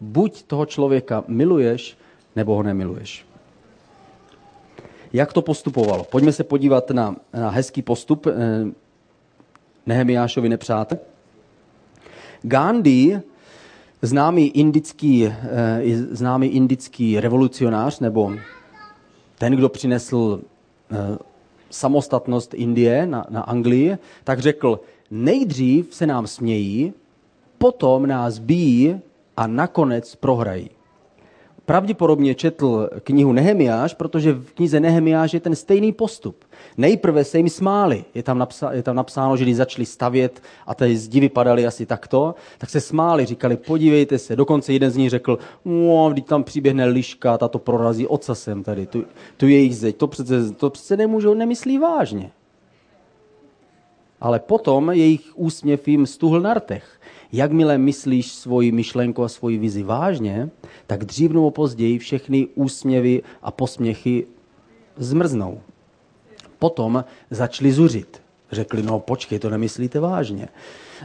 Buď 0.00 0.42
toho 0.42 0.66
člověka 0.66 1.24
miluješ, 1.28 1.98
nebo 2.36 2.54
ho 2.54 2.62
nemiluješ. 2.62 3.26
Jak 5.12 5.32
to 5.32 5.42
postupovalo? 5.42 6.04
Pojďme 6.04 6.32
se 6.32 6.44
podívat 6.44 6.90
na, 6.90 7.16
na 7.32 7.50
hezký 7.50 7.82
postup 7.82 8.26
eh, 8.26 8.32
Nehemiášovi 9.86 10.48
nepřátel. 10.48 10.98
Gandhi 12.42 13.20
známý 14.06 14.48
indický, 14.48 15.26
eh, 15.26 15.82
známý 16.10 16.46
indický 16.46 17.20
revolucionář, 17.20 18.00
nebo 18.00 18.32
ten, 19.38 19.52
kdo 19.52 19.68
přinesl 19.68 20.40
eh, 20.90 21.18
samostatnost 21.70 22.54
Indie 22.54 23.06
na, 23.06 23.26
na 23.30 23.40
Anglii, 23.40 23.98
tak 24.24 24.38
řekl, 24.38 24.80
nejdřív 25.10 25.94
se 25.94 26.06
nám 26.06 26.26
smějí, 26.26 26.92
potom 27.58 28.06
nás 28.06 28.38
bíjí 28.38 29.00
a 29.36 29.46
nakonec 29.46 30.14
prohrají 30.14 30.70
pravděpodobně 31.66 32.34
četl 32.34 32.88
knihu 33.00 33.32
Nehemiáš, 33.32 33.94
protože 33.94 34.32
v 34.32 34.52
knize 34.52 34.80
Nehemiáš 34.80 35.34
je 35.34 35.40
ten 35.40 35.56
stejný 35.56 35.92
postup. 35.92 36.44
Nejprve 36.76 37.24
se 37.24 37.38
jim 37.38 37.48
smáli. 37.48 38.04
Je 38.14 38.22
tam, 38.22 38.38
napsa, 38.38 38.72
je 38.72 38.82
tam 38.82 38.96
napsáno, 38.96 39.36
že 39.36 39.44
když 39.44 39.56
začali 39.56 39.86
stavět 39.86 40.42
a 40.66 40.74
ty 40.74 40.96
zdi 40.96 41.20
vypadaly 41.20 41.66
asi 41.66 41.86
takto, 41.86 42.34
tak 42.58 42.70
se 42.70 42.80
smáli, 42.80 43.26
říkali, 43.26 43.56
podívejte 43.56 44.18
se. 44.18 44.36
Dokonce 44.36 44.72
jeden 44.72 44.90
z 44.90 44.96
nich 44.96 45.10
řekl, 45.10 45.38
když 46.12 46.24
tam 46.24 46.44
přiběhne 46.44 46.84
liška, 46.84 47.38
ta 47.38 47.48
to 47.48 47.58
prorazí 47.58 48.06
ocasem 48.06 48.62
tady, 48.62 48.86
tu, 48.86 49.04
tu 49.36 49.48
jejich 49.48 49.76
zeď. 49.76 49.96
To 49.96 50.06
přece, 50.06 50.50
to 50.50 50.70
přece 50.70 50.96
nemůžou, 50.96 51.34
nemyslí 51.34 51.78
vážně. 51.78 52.30
Ale 54.20 54.40
potom 54.40 54.90
jejich 54.90 55.32
úsměv 55.34 55.88
jim 55.88 56.06
stuhl 56.06 56.40
na 56.40 56.54
rtech. 56.54 57.00
Jakmile 57.34 57.78
myslíš 57.78 58.32
svoji 58.32 58.72
myšlenku 58.72 59.24
a 59.24 59.28
svoji 59.28 59.58
vizi 59.58 59.82
vážně, 59.82 60.50
tak 60.86 61.04
dřív 61.04 61.30
nebo 61.30 61.50
později 61.50 61.98
všechny 61.98 62.48
úsměvy 62.54 63.22
a 63.42 63.50
posměchy 63.50 64.26
zmrznou. 64.96 65.60
Potom 66.58 67.04
začali 67.30 67.72
zuřit. 67.72 68.22
Řekli, 68.52 68.82
no 68.82 69.00
počkej, 69.00 69.38
to 69.38 69.50
nemyslíte 69.50 70.00
vážně. 70.00 70.48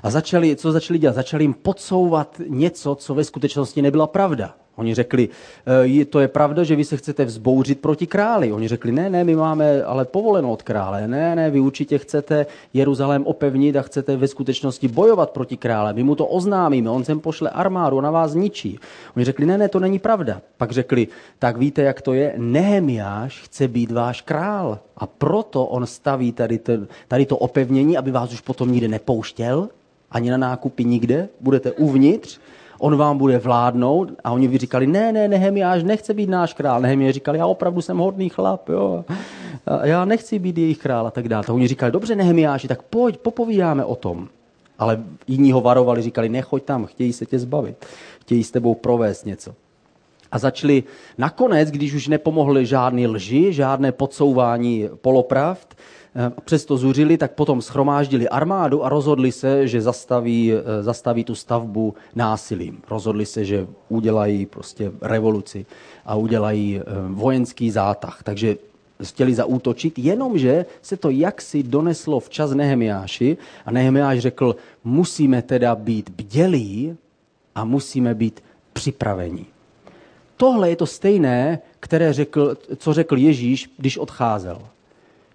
A 0.03 0.09
začali, 0.09 0.55
co 0.55 0.71
začali 0.71 0.99
dělat? 0.99 1.13
Začali 1.13 1.43
jim 1.43 1.53
podsouvat 1.53 2.41
něco, 2.47 2.95
co 2.95 3.15
ve 3.15 3.23
skutečnosti 3.23 3.81
nebyla 3.81 4.07
pravda. 4.07 4.55
Oni 4.79 4.95
řekli, 4.95 5.29
e, 6.01 6.05
to 6.05 6.19
je 6.19 6.27
pravda, 6.27 6.63
že 6.63 6.75
vy 6.75 6.85
se 6.85 6.97
chcete 6.97 7.25
vzbouřit 7.25 7.79
proti 7.79 8.07
králi. 8.07 8.51
Oni 8.51 8.67
řekli, 8.67 8.91
ne, 8.91 9.09
ne, 9.09 9.23
my 9.23 9.35
máme 9.35 9.83
ale 9.83 10.05
povoleno 10.05 10.51
od 10.51 10.63
krále. 10.63 11.07
Ne, 11.07 11.35
ne, 11.35 11.51
vy 11.51 11.59
určitě 11.59 11.97
chcete 11.97 12.45
Jeruzalém 12.73 13.25
opevnit 13.25 13.75
a 13.75 13.81
chcete 13.81 14.17
ve 14.17 14.27
skutečnosti 14.27 14.87
bojovat 14.87 15.29
proti 15.29 15.57
krále. 15.57 15.93
My 15.93 16.03
mu 16.03 16.15
to 16.15 16.25
oznámíme, 16.25 16.89
on 16.89 17.03
sem 17.03 17.19
pošle 17.19 17.49
armádu, 17.49 17.97
ona 17.97 18.11
vás 18.11 18.33
ničí. 18.33 18.79
Oni 19.15 19.25
řekli, 19.25 19.45
ne, 19.45 19.57
ne, 19.57 19.69
to 19.69 19.79
není 19.79 19.99
pravda. 19.99 20.41
Pak 20.57 20.71
řekli, 20.71 21.07
tak 21.39 21.57
víte, 21.57 21.81
jak 21.81 22.01
to 22.01 22.13
je? 22.13 22.33
Nehemiáš 22.37 23.41
chce 23.41 23.67
být 23.67 23.91
váš 23.91 24.21
král. 24.21 24.79
A 24.97 25.07
proto 25.07 25.65
on 25.65 25.85
staví 25.85 26.31
tady 26.31 26.57
to, 26.57 26.73
tady 27.07 27.25
to 27.25 27.37
opevnění, 27.37 27.97
aby 27.97 28.11
vás 28.11 28.33
už 28.33 28.41
potom 28.41 28.71
nikde 28.71 28.87
nepouštěl, 28.87 29.69
ani 30.11 30.31
na 30.31 30.37
nákupy 30.37 30.85
nikde, 30.85 31.29
budete 31.39 31.71
uvnitř 31.71 32.39
on 32.79 32.95
vám 32.95 33.17
bude 33.17 33.37
vládnout. 33.37 34.11
A 34.23 34.31
oni 34.31 34.57
říkali, 34.57 34.87
ne, 34.87 35.11
ne, 35.11 35.27
Nehemiáš 35.27 35.83
nechce 35.83 36.13
být 36.13 36.29
náš 36.29 36.53
král. 36.53 36.81
Nehemiáš 36.81 37.13
říkal, 37.13 37.35
já 37.35 37.45
opravdu 37.45 37.81
jsem 37.81 37.97
hodný 37.97 38.29
chlap, 38.29 38.69
jo. 38.69 39.05
A 39.65 39.85
já 39.85 40.05
nechci 40.05 40.39
být 40.39 40.57
jejich 40.57 40.77
král 40.77 41.07
a 41.07 41.11
tak 41.11 41.27
dále. 41.27 41.43
A 41.47 41.53
oni 41.53 41.67
říkali, 41.67 41.91
dobře, 41.91 42.15
Nehemiáši, 42.15 42.67
tak 42.67 42.81
pojď, 42.81 43.17
popovídáme 43.17 43.85
o 43.85 43.95
tom. 43.95 44.27
Ale 44.79 45.03
jiní 45.27 45.51
ho 45.51 45.61
varovali, 45.61 46.01
říkali, 46.01 46.29
nechoď 46.29 46.63
tam, 46.63 46.85
chtějí 46.85 47.13
se 47.13 47.25
tě 47.25 47.39
zbavit, 47.39 47.85
chtějí 48.21 48.43
s 48.43 48.51
tebou 48.51 48.75
provést 48.75 49.25
něco. 49.25 49.53
A 50.31 50.39
začali 50.39 50.83
nakonec, 51.17 51.71
když 51.71 51.93
už 51.93 52.07
nepomohly 52.07 52.65
žádné 52.65 53.07
lži, 53.07 53.53
žádné 53.53 53.91
podsouvání 53.91 54.89
polopravd, 55.01 55.75
Eh, 56.15 56.31
přesto 56.45 56.77
zuřili, 56.77 57.17
tak 57.17 57.31
potom 57.31 57.61
schromáždili 57.61 58.29
armádu 58.29 58.85
a 58.85 58.89
rozhodli 58.89 59.31
se, 59.31 59.67
že 59.67 59.81
zastaví, 59.81 60.53
eh, 60.53 60.83
zastaví 60.83 61.23
tu 61.23 61.35
stavbu 61.35 61.93
násilím. 62.15 62.81
Rozhodli 62.89 63.25
se, 63.25 63.45
že 63.45 63.67
udělají 63.89 64.45
prostě 64.45 64.91
revoluci 65.01 65.65
a 66.05 66.15
udělají 66.15 66.79
eh, 66.79 66.83
vojenský 67.07 67.71
zátah. 67.71 68.23
Takže 68.23 68.57
chtěli 69.03 69.35
zaútočit, 69.35 69.99
jenomže 69.99 70.65
se 70.81 70.97
to 70.97 71.09
jaksi 71.09 71.63
doneslo 71.63 72.19
včas 72.19 72.51
Nehemiáši 72.51 73.37
a 73.65 73.71
Nehemiáš 73.71 74.19
řekl, 74.19 74.55
musíme 74.83 75.41
teda 75.41 75.75
být 75.75 76.09
bdělí 76.09 76.97
a 77.55 77.65
musíme 77.65 78.15
být 78.15 78.43
připraveni. 78.73 79.45
Tohle 80.39 80.69
je 80.69 80.75
to 80.75 80.85
stejné, 80.85 81.59
které 81.79 82.13
řekl, 82.13 82.57
co 82.77 82.93
řekl 82.93 83.17
Ježíš, 83.17 83.69
když 83.77 83.97
odcházel. 83.97 84.61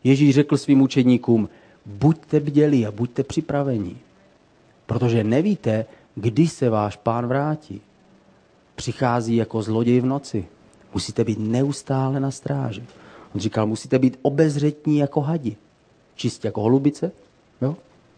Ježíš 0.04 0.34
řekl 0.34 0.56
svým 0.56 0.80
učedníkům, 0.80 1.48
buďte 1.86 2.40
bdělí 2.40 2.86
a 2.86 2.92
buďte 2.92 3.22
připraveni, 3.22 3.96
protože 4.86 5.24
nevíte, 5.24 5.86
kdy 6.14 6.48
se 6.48 6.70
váš 6.70 6.96
pán 6.96 7.26
vrátí. 7.26 7.80
Přichází 8.74 9.36
jako 9.36 9.62
zloděj 9.62 10.00
v 10.00 10.06
noci. 10.06 10.46
Musíte 10.94 11.24
být 11.24 11.38
neustále 11.38 12.20
na 12.20 12.30
stráži. 12.30 12.82
On 13.34 13.40
říkal, 13.40 13.66
musíte 13.66 13.98
být 13.98 14.18
obezřetní 14.22 14.98
jako 14.98 15.20
hadi, 15.20 15.56
čistě 16.14 16.48
jako 16.48 16.60
holubice, 16.60 17.12
jo? 17.62 17.76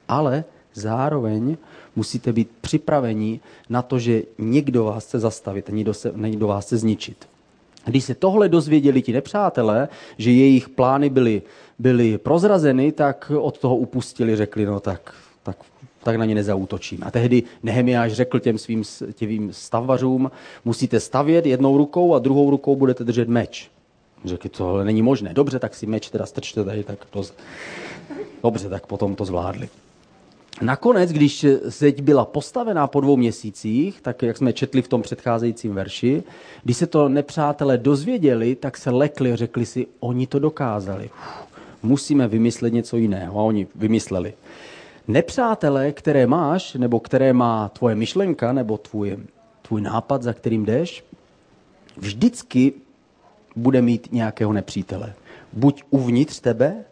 ale 0.09 0.45
zároveň 0.77 1.57
musíte 1.97 2.33
být 2.33 2.51
připraveni 2.61 3.41
na 3.69 3.83
to, 3.83 3.99
že 3.99 4.23
někdo 4.39 4.85
vás 4.85 5.07
chce 5.07 5.19
zastavit, 5.19 5.69
někdo, 5.69 5.95
se, 5.95 6.13
někdo 6.17 6.47
vás 6.47 6.67
chce 6.67 6.77
zničit. 6.77 7.27
Když 7.85 8.05
se 8.05 8.15
tohle 8.15 8.49
dozvěděli 8.49 9.03
ti 9.03 9.13
nepřátelé, 9.13 9.89
že 10.19 10.31
jejich 10.33 10.69
plány 10.69 11.11
byly, 11.11 11.43
byly 11.79 12.19
prozrazeny, 12.19 12.93
tak 12.93 13.33
od 13.41 13.59
toho 13.59 13.77
upustili, 13.77 14.37
řekli, 14.37 14.67
no 14.67 14.81
tak, 14.81 15.15
tak, 15.43 15.57
tak 16.03 16.17
na 16.17 16.25
ně 16.25 16.35
nezautočím. 16.35 16.99
A 17.03 17.11
tehdy 17.11 17.43
Nehemiáš 17.63 18.13
řekl 18.13 18.41
těm 18.41 18.59
svým 18.59 18.83
těm 19.15 19.53
stavvařům, 19.53 20.31
musíte 20.65 21.01
stavět 21.01 21.47
jednou 21.47 21.77
rukou 21.77 22.15
a 22.15 22.19
druhou 22.19 22.51
rukou 22.51 22.77
budete 22.77 23.05
držet 23.05 23.29
meč. 23.29 23.71
Řekli, 24.25 24.51
tohle 24.51 24.85
není 24.85 25.03
možné. 25.03 25.35
Dobře, 25.35 25.59
tak 25.59 25.75
si 25.75 25.87
meč 25.87 26.11
teda 26.11 26.27
strčte 26.27 26.65
tady, 26.65 26.85
tak 26.85 27.05
to... 27.05 27.23
Dobře, 28.43 28.69
tak 28.69 28.87
potom 28.87 29.15
to 29.15 29.25
zvládli. 29.25 29.69
Nakonec, 30.63 31.13
když 31.13 31.47
zeď 31.63 32.03
byla 32.03 32.25
postavená 32.25 32.87
po 32.87 33.01
dvou 33.01 33.17
měsících, 33.17 34.01
tak 34.01 34.23
jak 34.23 34.37
jsme 34.37 34.53
četli 34.53 34.83
v 34.83 34.89
tom 34.89 35.03
předcházejícím 35.03 35.75
verši, 35.75 36.23
když 36.65 36.77
se 36.77 36.87
to 36.87 37.09
nepřátelé 37.09 37.79
dozvěděli, 37.79 38.55
tak 38.55 38.77
se 38.77 38.91
lekli, 38.91 39.37
řekli 39.37 39.67
si, 39.67 39.87
oni 40.01 40.27
to 40.27 40.39
dokázali. 40.39 41.05
Uf, 41.05 41.47
musíme 41.83 42.29
vymyslet 42.29 42.73
něco 42.73 42.97
jiného. 42.97 43.41
A 43.41 43.43
oni 43.43 43.67
vymysleli. 43.75 44.35
Nepřátelé, 45.09 45.93
které 45.93 46.27
máš, 46.27 46.75
nebo 46.75 47.01
které 47.01 47.33
má 47.33 47.69
tvoje 47.69 47.95
myšlenka, 47.95 48.53
nebo 48.53 48.79
tvůj, 48.79 49.17
tvůj 49.63 49.81
nápad, 49.81 50.23
za 50.23 50.33
kterým 50.33 50.65
jdeš, 50.65 51.05
vždycky 51.97 52.73
bude 53.57 53.83
mít 53.83 54.09
nějakého 54.13 54.53
nepřítele. 54.53 55.15
Buď 55.53 55.83
uvnitř 55.91 56.41
tebe, 56.41 56.85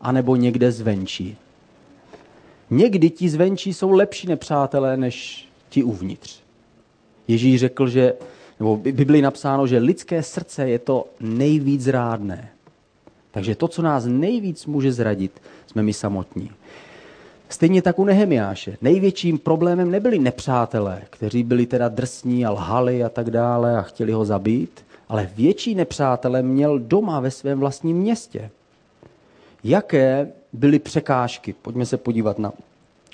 anebo 0.00 0.36
někde 0.36 0.72
zvenčí. 0.72 1.36
Někdy 2.70 3.10
ti 3.10 3.28
zvenčí 3.28 3.74
jsou 3.74 3.90
lepší 3.90 4.26
nepřátelé 4.26 4.96
než 4.96 5.48
ti 5.68 5.82
uvnitř. 5.82 6.40
Ježíš 7.28 7.60
řekl, 7.60 7.88
že, 7.88 8.14
nebo 8.60 8.76
Biblii 8.76 9.22
napsáno, 9.22 9.66
že 9.66 9.78
lidské 9.78 10.22
srdce 10.22 10.68
je 10.68 10.78
to 10.78 11.06
nejvíc 11.20 11.80
zrádné. 11.80 12.48
Takže 13.30 13.54
to, 13.54 13.68
co 13.68 13.82
nás 13.82 14.04
nejvíc 14.06 14.66
může 14.66 14.92
zradit, 14.92 15.42
jsme 15.66 15.82
my 15.82 15.92
samotní. 15.92 16.50
Stejně 17.48 17.82
tak 17.82 17.98
u 17.98 18.04
Nehemiáše. 18.04 18.76
Největším 18.82 19.38
problémem 19.38 19.90
nebyli 19.90 20.18
nepřátelé, 20.18 21.02
kteří 21.10 21.42
byli 21.42 21.66
teda 21.66 21.88
drsní 21.88 22.46
a 22.46 22.50
lhali 22.50 23.04
a 23.04 23.08
tak 23.08 23.30
dále 23.30 23.76
a 23.76 23.82
chtěli 23.82 24.12
ho 24.12 24.24
zabít, 24.24 24.84
ale 25.08 25.30
větší 25.36 25.74
nepřátelé 25.74 26.42
měl 26.42 26.78
doma 26.78 27.20
ve 27.20 27.30
svém 27.30 27.60
vlastním 27.60 27.96
městě. 27.96 28.50
Jaké 29.64 30.32
byly 30.54 30.78
překážky? 30.78 31.52
Pojďme 31.52 31.86
se 31.86 31.96
podívat 31.96 32.38
na 32.38 32.52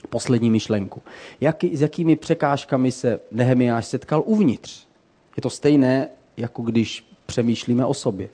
poslední 0.08 0.50
myšlenku. 0.50 1.02
Jaký, 1.40 1.76
s 1.76 1.80
jakými 1.80 2.16
překážkami 2.16 2.92
se 2.92 3.20
Nehemiáš 3.30 3.86
setkal 3.86 4.22
uvnitř? 4.26 4.86
Je 5.36 5.42
to 5.42 5.50
stejné, 5.50 6.08
jako 6.36 6.62
když 6.62 7.06
přemýšlíme 7.26 7.86
o 7.86 7.94
sobě. 7.94 8.28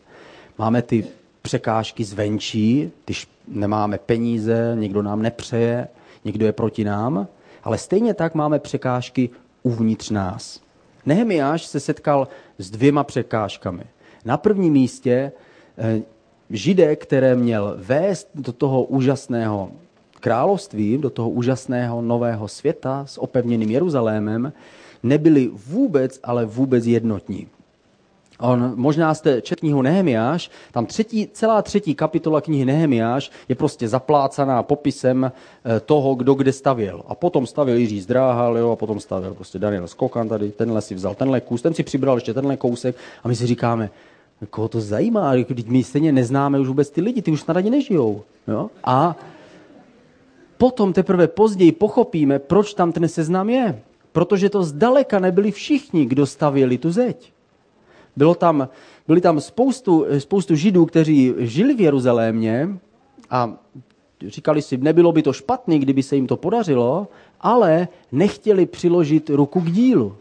Máme 0.59 0.83
ty 0.83 1.05
překážky 1.43 2.05
zvenčí, 2.05 2.91
když 3.05 3.29
nemáme 3.49 3.99
peníze, 3.99 4.73
někdo 4.75 5.03
nám 5.03 5.23
nepřeje, 5.23 5.89
někdo 6.25 6.47
je 6.47 6.53
proti 6.53 6.85
nám, 6.85 7.29
ale 7.65 7.79
stejně 7.79 8.15
tak 8.15 8.35
máme 8.35 8.59
překážky 8.59 9.31
uvnitř 9.63 10.11
nás. 10.11 10.61
Nehemiáš 11.07 11.67
se 11.67 11.81
setkal 11.81 12.29
s 12.59 12.71
dvěma 12.71 13.05
překážkami. 13.05 13.85
Na 14.25 14.37
prvním 14.37 14.73
místě 14.73 15.33
eh, 15.79 16.03
židé, 16.51 16.97
které 16.97 17.35
měl 17.35 17.75
vést 17.79 18.29
do 18.35 18.53
toho 18.53 18.85
úžasného 18.85 19.71
království, 20.21 20.99
do 20.99 21.11
toho 21.11 21.31
úžasného 21.31 22.03
nového 22.03 22.49
světa 22.49 23.07
s 23.07 23.19
opevněným 23.19 23.71
Jeruzalémem, 23.71 24.53
nebyli 25.03 25.51
vůbec, 25.67 26.21
ale 26.23 26.45
vůbec 26.45 26.87
jednotní. 26.87 27.47
On, 28.41 28.73
možná 28.77 29.15
jste 29.15 29.43
čet 29.43 29.61
knihu 29.61 29.83
Nehemiáš, 29.83 30.51
tam 30.73 30.87
třetí, 30.87 31.29
celá 31.33 31.63
třetí 31.63 31.95
kapitola 31.95 32.41
knihy 32.41 32.65
Nehemiáš 32.65 33.31
je 33.49 33.55
prostě 33.55 33.89
zaplácaná 33.89 34.63
popisem 34.63 35.33
eh, 35.33 35.81
toho, 35.81 36.15
kdo 36.15 36.35
kde 36.35 36.53
stavěl. 36.53 37.03
A 37.07 37.15
potom 37.15 37.47
stavěl 37.47 37.77
Jiří 37.77 38.01
Zdráhal, 38.01 38.59
jo, 38.59 38.71
a 38.71 38.77
potom 38.77 39.01
stavěl 39.01 39.35
prostě 39.35 39.59
Daniel 39.59 39.89
Skokan 39.89 40.29
tady, 40.29 40.51
tenhle 40.51 40.83
si 40.83 40.95
vzal 40.95 41.15
tenhle 41.15 41.41
kus, 41.41 41.63
ten 41.63 41.75
si 41.75 41.83
přibral 41.83 42.17
ještě 42.17 42.35
tenhle 42.35 42.57
kousek 42.57 42.97
a 43.25 43.29
my 43.29 43.37
si 43.37 43.47
říkáme, 43.47 43.91
koho 44.51 44.69
to 44.69 44.81
zajímá, 44.81 45.37
když 45.37 45.65
my 45.65 45.85
stejně 45.85 46.13
neznáme 46.13 46.61
už 46.61 46.69
vůbec 46.69 46.91
ty 46.91 47.01
lidi, 47.01 47.23
ty 47.23 47.31
už 47.31 47.41
snad 47.41 47.57
ani 47.57 47.71
nežijou. 47.71 48.23
Jo? 48.49 48.71
A 48.85 49.17
potom 50.59 50.93
teprve 50.93 51.29
později 51.29 51.73
pochopíme, 51.73 52.39
proč 52.39 52.75
tam 52.75 52.93
ten 52.93 53.09
seznam 53.09 53.51
je. 53.51 53.83
Protože 54.13 54.51
to 54.51 54.63
zdaleka 54.63 55.19
nebyli 55.19 55.51
všichni, 55.51 56.07
kdo 56.07 56.27
stavěli 56.27 56.79
tu 56.79 56.91
zeď. 56.91 57.33
Bylo 58.17 58.35
tam, 58.35 58.69
byli 59.09 59.21
tam 59.21 59.41
spoustu, 59.41 60.07
spoustu 60.19 60.55
židů, 60.55 60.87
kteří 60.87 61.35
žili 61.39 61.75
v 61.75 61.81
Jeruzalémě 61.81 62.69
a 63.31 63.57
říkali 64.27 64.63
si, 64.63 64.77
nebylo 64.77 65.13
by 65.13 65.23
to 65.23 65.33
špatný, 65.33 65.79
kdyby 65.79 66.03
se 66.03 66.17
jim 66.17 66.27
to 66.27 66.37
podařilo, 66.37 67.09
ale 67.41 67.89
nechtěli 68.13 68.67
přiložit 68.67 69.31
ruku 69.31 69.61
k 69.61 69.71
dílu. 69.71 70.17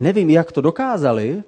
Nevím, 0.00 0.30
jak 0.30 0.52
to 0.52 0.60
dokázali, 0.60 1.42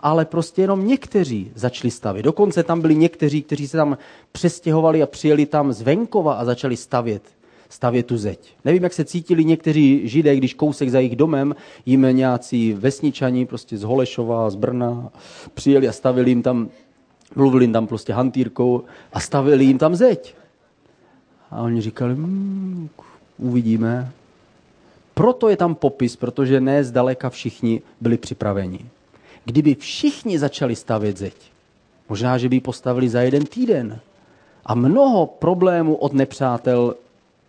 ale 0.00 0.24
prostě 0.24 0.62
jenom 0.62 0.86
někteří 0.86 1.52
začali 1.54 1.90
stavět. 1.90 2.22
Dokonce 2.22 2.62
tam 2.62 2.80
byli 2.80 2.94
někteří, 2.94 3.42
kteří 3.42 3.68
se 3.68 3.76
tam 3.76 3.98
přestěhovali 4.32 5.02
a 5.02 5.06
přijeli 5.06 5.46
tam 5.46 5.72
z 5.72 5.82
venkova 5.82 6.34
a 6.34 6.44
začali 6.44 6.76
stavět 6.76 7.22
stavět 7.68 8.06
tu 8.06 8.16
zeď. 8.16 8.54
Nevím, 8.64 8.82
jak 8.82 8.92
se 8.92 9.04
cítili 9.04 9.44
někteří 9.44 10.08
židé, 10.08 10.36
když 10.36 10.54
kousek 10.54 10.88
za 10.88 10.98
jejich 10.98 11.16
domem 11.16 11.54
jim 11.86 12.02
nějací 12.02 12.72
vesničani 12.72 13.46
prostě 13.46 13.78
z 13.78 13.82
Holešova, 13.82 14.50
z 14.50 14.54
Brna 14.54 15.10
přijeli 15.54 15.88
a 15.88 15.92
stavili 15.92 16.30
jim 16.30 16.42
tam, 16.42 16.68
mluvili 17.34 17.64
jim 17.64 17.72
tam 17.72 17.86
prostě 17.86 18.12
hantýrkou 18.12 18.82
a 19.12 19.20
stavili 19.20 19.64
jim 19.64 19.78
tam 19.78 19.94
zeď. 19.94 20.34
A 21.50 21.62
oni 21.62 21.80
říkali, 21.80 22.14
mmm, 22.14 22.88
uvidíme. 23.38 24.12
Proto 25.14 25.48
je 25.48 25.56
tam 25.56 25.74
popis, 25.74 26.16
protože 26.16 26.60
ne 26.60 26.84
zdaleka 26.84 27.30
všichni 27.30 27.82
byli 28.00 28.16
připraveni. 28.16 28.80
Kdyby 29.48 29.74
všichni 29.74 30.38
začali 30.38 30.76
stavět 30.76 31.16
zeď, 31.16 31.34
možná, 32.08 32.38
že 32.38 32.48
by 32.48 32.56
ji 32.56 32.60
postavili 32.60 33.08
za 33.08 33.20
jeden 33.20 33.46
týden. 33.46 34.00
A 34.66 34.74
mnoho 34.74 35.26
problémů 35.26 35.94
od 35.94 36.12
nepřátel 36.12 36.94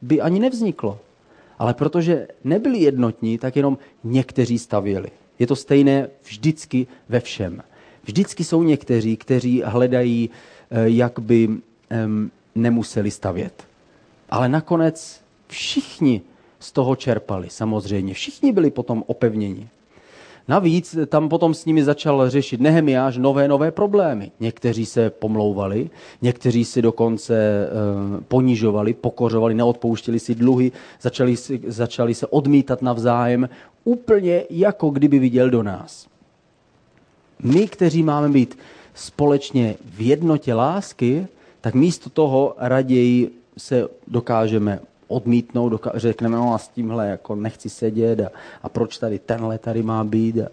by 0.01 0.21
ani 0.21 0.39
nevzniklo. 0.39 0.99
Ale 1.59 1.73
protože 1.73 2.27
nebyli 2.43 2.79
jednotní, 2.79 3.37
tak 3.37 3.55
jenom 3.55 3.77
někteří 4.03 4.59
stavěli. 4.59 5.09
Je 5.39 5.47
to 5.47 5.55
stejné 5.55 6.07
vždycky 6.23 6.87
ve 7.09 7.19
všem. 7.19 7.63
Vždycky 8.03 8.43
jsou 8.43 8.63
někteří, 8.63 9.17
kteří 9.17 9.61
hledají, 9.65 10.29
eh, 10.71 10.89
jak 10.89 11.19
by 11.19 11.49
nemuseli 12.55 13.11
stavět. 13.11 13.63
Ale 14.29 14.49
nakonec 14.49 15.21
všichni 15.47 16.21
z 16.59 16.71
toho 16.71 16.95
čerpali, 16.95 17.49
samozřejmě. 17.49 18.13
Všichni 18.13 18.51
byli 18.51 18.71
potom 18.71 19.03
opevněni. 19.07 19.67
Navíc 20.49 20.97
tam 21.07 21.29
potom 21.29 21.53
s 21.53 21.65
nimi 21.65 21.83
začal 21.83 22.29
řešit 22.29 22.61
Nehemiáš 22.61 23.17
nové, 23.17 23.47
nové 23.47 23.71
problémy. 23.71 24.31
Někteří 24.39 24.85
se 24.85 25.09
pomlouvali, 25.09 25.89
někteří 26.21 26.65
si 26.65 26.81
dokonce 26.81 27.35
e, 27.37 27.67
ponižovali, 28.27 28.93
pokořovali, 28.93 29.53
neodpouštěli 29.53 30.19
si 30.19 30.35
dluhy, 30.35 30.71
začali, 31.01 31.35
začali 31.67 32.13
se 32.13 32.27
odmítat 32.27 32.81
navzájem, 32.81 33.49
úplně 33.83 34.43
jako 34.49 34.89
kdyby 34.89 35.19
viděl 35.19 35.49
do 35.49 35.63
nás. 35.63 36.07
My, 37.43 37.67
kteří 37.67 38.03
máme 38.03 38.29
být 38.29 38.57
společně 38.93 39.75
v 39.85 40.01
jednotě 40.01 40.53
lásky, 40.53 41.27
tak 41.61 41.73
místo 41.73 42.09
toho 42.09 42.55
raději 42.57 43.31
se 43.57 43.87
dokážeme 44.07 44.79
odmítnout, 45.09 45.81
řekneme, 45.93 46.37
no 46.37 46.53
a 46.53 46.57
s 46.57 46.67
tímhle 46.67 47.09
jako 47.09 47.35
nechci 47.35 47.69
sedět 47.69 48.19
a, 48.19 48.29
a 48.63 48.69
proč 48.69 48.97
tady 48.97 49.19
tenhle 49.19 49.57
tady 49.57 49.83
má 49.83 50.03
být 50.03 50.41
a, 50.41 50.47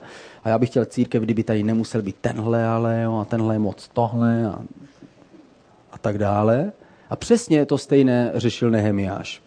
a 0.45 0.49
já 0.49 0.59
bych 0.59 0.69
chtěl 0.69 0.85
církev, 0.85 1.23
kdyby 1.23 1.43
tady 1.43 1.63
nemusel 1.63 2.03
být 2.03 2.17
tenhle, 2.21 2.67
ale 2.67 3.03
jo, 3.03 3.19
a 3.19 3.25
tenhle 3.25 3.55
je 3.55 3.59
moc 3.59 3.91
tohle 3.93 4.47
a, 4.47 4.59
a 5.93 5.99
tak 5.99 6.19
dále. 6.19 6.73
A 7.11 7.17
přesně 7.17 7.67
to 7.67 7.79
stejné 7.79 8.33
řešil 8.35 8.71
Nehemiáš. 8.71 9.43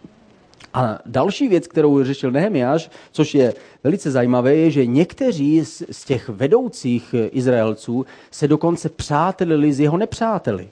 A 0.73 0.99
další 1.05 1.47
věc, 1.47 1.67
kterou 1.67 2.03
řešil 2.03 2.31
Nehemiáš, 2.31 2.89
což 3.11 3.35
je 3.35 3.53
velice 3.83 4.11
zajímavé, 4.11 4.55
je, 4.55 4.71
že 4.71 4.85
někteří 4.85 5.65
z 5.91 6.05
těch 6.05 6.29
vedoucích 6.29 7.15
Izraelců 7.31 8.05
se 8.31 8.47
dokonce 8.47 8.89
přátelili 8.89 9.73
s 9.73 9.79
jeho 9.79 9.97
nepřáteli 9.97 10.69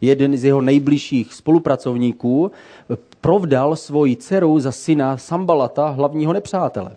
jeden 0.00 0.36
z 0.36 0.44
jeho 0.44 0.60
nejbližších 0.60 1.34
spolupracovníků, 1.34 2.50
provdal 3.26 3.76
svoji 3.76 4.16
dceru 4.16 4.60
za 4.60 4.72
syna 4.72 5.16
Sambalata, 5.16 5.88
hlavního 5.88 6.32
nepřátele. 6.32 6.96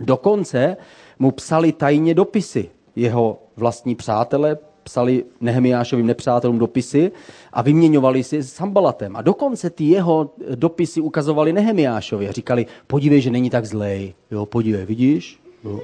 Dokonce 0.00 0.76
mu 1.18 1.30
psali 1.30 1.72
tajně 1.72 2.14
dopisy 2.14 2.70
jeho 2.96 3.38
vlastní 3.56 3.94
přátelé, 3.94 4.58
psali 4.82 5.24
Nehemiášovým 5.40 6.06
nepřátelům 6.06 6.58
dopisy 6.58 7.12
a 7.52 7.62
vyměňovali 7.62 8.24
si 8.24 8.42
s 8.42 8.52
Sambalatem. 8.52 9.16
A 9.16 9.22
dokonce 9.22 9.70
ty 9.70 9.84
jeho 9.84 10.30
dopisy 10.54 11.00
ukazovali 11.00 11.52
Nehemiášovi 11.52 12.28
a 12.28 12.32
říkali, 12.32 12.66
podívej, 12.86 13.20
že 13.20 13.30
není 13.30 13.50
tak 13.50 13.64
zlej. 13.64 14.14
Jo, 14.30 14.46
podívej, 14.46 14.86
vidíš? 14.86 15.40
Jo. 15.64 15.80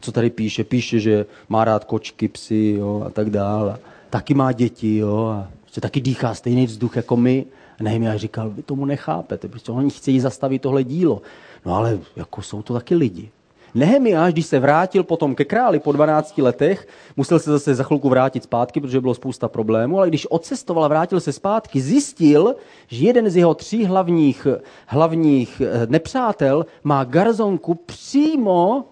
Co 0.00 0.12
tady 0.12 0.30
píše? 0.30 0.64
Píše, 0.64 1.00
že 1.00 1.26
má 1.48 1.64
rád 1.64 1.84
kočky, 1.84 2.28
psy 2.28 2.74
jo, 2.78 3.02
a 3.06 3.10
tak 3.10 3.30
dále. 3.30 3.78
Taky 4.10 4.34
má 4.34 4.52
děti, 4.52 4.96
jo, 4.96 5.26
a 5.26 5.48
že 5.72 5.80
taky 5.80 6.00
dýchá 6.00 6.34
stejný 6.34 6.66
vzduch 6.66 6.96
jako 6.96 7.16
my. 7.16 7.46
A 7.80 7.82
Nehemiáš 7.82 8.20
říkal, 8.20 8.50
vy 8.50 8.62
tomu 8.62 8.84
nechápete, 8.84 9.48
protože 9.48 9.72
oni 9.72 9.90
chtějí 9.90 10.20
zastavit 10.20 10.62
tohle 10.62 10.84
dílo. 10.84 11.22
No 11.66 11.74
ale 11.74 11.98
jako 12.16 12.42
jsou 12.42 12.62
to 12.62 12.74
taky 12.74 12.94
lidi. 12.94 13.30
Nehemiáš, 13.74 14.32
když 14.32 14.46
se 14.46 14.58
vrátil 14.58 15.02
potom 15.02 15.34
ke 15.34 15.44
králi 15.44 15.80
po 15.80 15.92
12 15.92 16.38
letech, 16.38 16.88
musel 17.16 17.38
se 17.38 17.50
zase 17.50 17.74
za 17.74 17.84
chvilku 17.84 18.08
vrátit 18.08 18.42
zpátky, 18.42 18.80
protože 18.80 19.00
bylo 19.00 19.14
spousta 19.14 19.48
problémů, 19.48 19.98
ale 19.98 20.08
když 20.08 20.26
odcestoval 20.26 20.84
a 20.84 20.88
vrátil 20.88 21.20
se 21.20 21.32
zpátky, 21.32 21.80
zjistil, 21.80 22.54
že 22.88 23.06
jeden 23.06 23.30
z 23.30 23.36
jeho 23.36 23.54
tří 23.54 23.84
hlavních, 23.84 24.46
hlavních 24.86 25.62
eh, 25.64 25.86
nepřátel 25.86 26.66
má 26.84 27.04
garzonku 27.04 27.74
přímo 27.74 28.84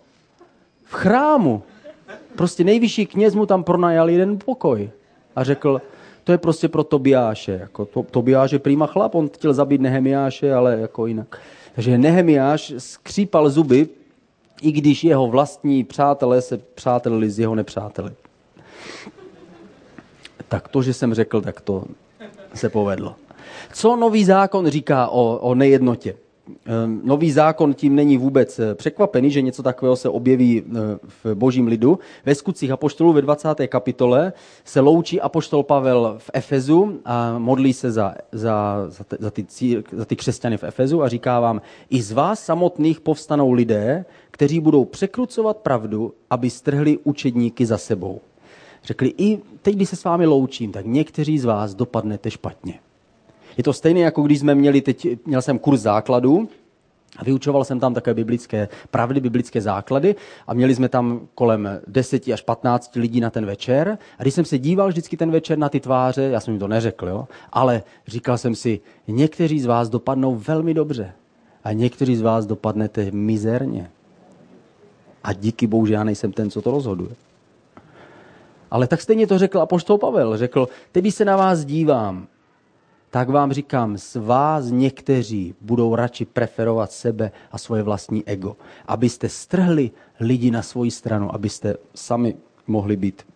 v 0.85 0.95
chrámu. 0.95 1.63
Prostě 2.37 2.65
nejvyšší 2.65 3.07
kněz 3.07 3.35
mu 3.35 3.47
tam 3.47 3.65
pronajal 3.65 4.11
jeden 4.11 4.39
pokoj 4.39 4.91
a 5.37 5.45
řekl, 5.45 5.81
to 6.29 6.33
je 6.33 6.39
prostě 6.39 6.69
pro 6.69 6.85
Tobiáše. 6.85 7.53
Jako 7.53 7.85
to, 7.85 8.03
Tobiáš 8.03 8.53
je 8.53 8.59
prýma 8.59 8.87
chlap, 8.87 9.15
on 9.15 9.29
chtěl 9.29 9.55
zabít 9.55 9.81
Nehemiáše, 9.81 10.55
ale 10.55 10.79
jako 10.81 11.07
jinak. 11.07 11.41
Takže 11.75 11.99
Nehemiáš 11.99 12.73
skřípal 12.79 13.51
zuby, 13.51 13.89
i 14.63 14.73
když 14.73 15.05
jeho 15.05 15.27
vlastní 15.27 15.85
přátelé 15.85 16.43
se 16.43 16.59
přátelili 16.59 17.31
s 17.31 17.39
jeho 17.39 17.55
nepřáteli. 17.55 18.11
Tak 20.49 20.69
to, 20.69 20.83
že 20.83 20.95
jsem 20.95 21.15
řekl, 21.15 21.41
tak 21.41 21.61
to 21.61 21.85
se 22.55 22.69
povedlo. 22.69 23.15
Co 23.73 23.97
nový 23.97 24.25
zákon 24.25 24.69
říká 24.69 25.09
o, 25.09 25.39
o 25.39 25.55
nejednotě? 25.55 26.15
Ehm, 26.67 27.01
nový 27.05 27.33
zákon 27.33 27.75
tím 27.75 27.95
není 27.95 28.19
vůbec 28.19 28.59
eh, 28.59 28.75
překvapený, 28.75 29.31
že 29.31 29.43
něco 29.43 29.63
takového 29.63 29.97
se 29.97 30.09
objeví 30.09 30.63
eh, 30.67 30.79
v 31.25 31.35
božím 31.35 31.67
lidu. 31.67 31.99
Ve 32.27 32.35
skutcích 32.35 32.71
apoštolů 32.71 33.13
ve 33.13 33.23
20. 33.23 33.49
kapitole 33.67 34.33
se 34.65 34.81
loučí 34.81 35.21
apoštol 35.21 35.63
Pavel 35.63 36.15
v 36.19 36.31
Efezu 36.33 37.01
a 37.05 37.39
modlí 37.39 37.73
se 37.73 37.93
za, 37.93 38.15
za, 38.33 38.87
za, 38.89 39.05
ty, 39.05 39.17
za, 39.19 39.31
ty, 39.31 39.47
za 39.93 40.05
ty 40.05 40.17
křesťany 40.17 40.57
v 40.57 40.65
Efezu 40.65 41.03
a 41.03 41.09
říká 41.09 41.41
vám, 41.41 41.61
i 41.91 42.03
z 42.03 42.13
vás 42.13 42.45
samotných 42.45 43.01
povstanou 43.01 43.53
lidé, 43.53 44.05
kteří 44.31 44.61
budou 44.61 44.85
překrucovat 44.85 45.57
pravdu, 45.57 46.13
aby 46.31 46.51
strhli 46.51 46.99
učedníky 47.05 47.67
za 47.67 47.79
sebou. 47.79 48.21
Řekli, 48.85 49.15
i 49.19 49.39
teď, 49.63 49.75
když 49.77 49.89
se 49.89 49.97
s 49.97 50.05
vámi 50.05 50.27
loučím, 50.27 50.73
tak 50.73 50.87
někteří 50.87 51.39
z 51.39 51.45
vás 51.45 51.75
dopadnete 51.75 52.31
špatně. 52.31 52.81
Je 53.59 53.65
to 53.65 53.73
stejné, 53.73 54.01
jako 54.01 54.23
když 54.23 54.41
jsme 54.41 54.55
měli 54.55 54.81
teď, 54.81 55.07
měl 55.27 55.43
jsem 55.43 55.59
kurz 55.59 55.81
základu, 55.81 56.49
a 57.17 57.25
vyučoval 57.25 57.65
jsem 57.65 57.81
tam 57.81 57.95
také 57.95 58.15
biblické 58.15 58.69
pravdy, 58.91 59.21
biblické 59.21 59.61
základy 59.61 60.15
a 60.47 60.55
měli 60.55 60.75
jsme 60.75 60.89
tam 60.89 61.21
kolem 61.35 61.69
10 61.87 62.29
až 62.29 62.43
15 62.43 62.97
lidí 62.97 63.21
na 63.21 63.31
ten 63.31 63.47
večer. 63.47 63.99
A 64.19 64.23
když 64.23 64.35
jsem 64.35 64.45
se 64.45 64.59
díval 64.59 64.89
vždycky 64.89 65.17
ten 65.17 65.31
večer 65.31 65.59
na 65.59 65.69
ty 65.69 65.81
tváře, 65.81 66.23
já 66.23 66.41
jsem 66.41 66.55
jim 66.55 66.61
to 66.61 66.69
neřekl, 66.69 67.09
jo, 67.09 67.29
ale 67.53 67.83
říkal 68.07 68.39
jsem 68.39 68.55
si, 68.55 68.81
někteří 69.09 69.61
z 69.61 69.67
vás 69.67 69.89
dopadnou 69.89 70.37
velmi 70.37 70.75
dobře 70.75 71.13
a 71.65 71.73
někteří 71.73 72.17
z 72.17 72.23
vás 72.23 72.47
dopadnete 72.47 73.11
mizerně. 73.11 73.91
A 75.25 75.33
díky 75.33 75.67
bohu, 75.67 75.87
že 75.87 75.95
já 75.95 76.05
nejsem 76.05 76.33
ten, 76.33 76.51
co 76.51 76.63
to 76.63 76.71
rozhoduje. 76.71 77.11
Ale 78.71 78.87
tak 78.87 79.01
stejně 79.01 79.27
to 79.27 79.39
řekl 79.39 79.61
apoštol 79.61 79.99
Pavel. 79.99 80.37
Řekl, 80.37 80.69
teď 80.93 81.15
se 81.15 81.25
na 81.25 81.37
vás 81.37 81.65
dívám, 81.65 82.27
tak 83.11 83.29
vám 83.29 83.53
říkám, 83.53 83.99
z 83.99 84.17
vás 84.17 84.71
někteří 84.71 85.55
budou 85.61 85.95
radši 85.95 86.25
preferovat 86.25 86.93
sebe 86.93 87.33
a 87.53 87.59
svoje 87.59 87.83
vlastní 87.83 88.23
ego. 88.27 88.57
Abyste 88.87 89.29
strhli 89.29 89.91
lidi 90.21 90.51
na 90.51 90.63
svoji 90.63 90.91
stranu, 90.91 91.35
abyste 91.35 91.75
sami 91.95 92.37
mohli 92.67 92.97
být 92.97 93.27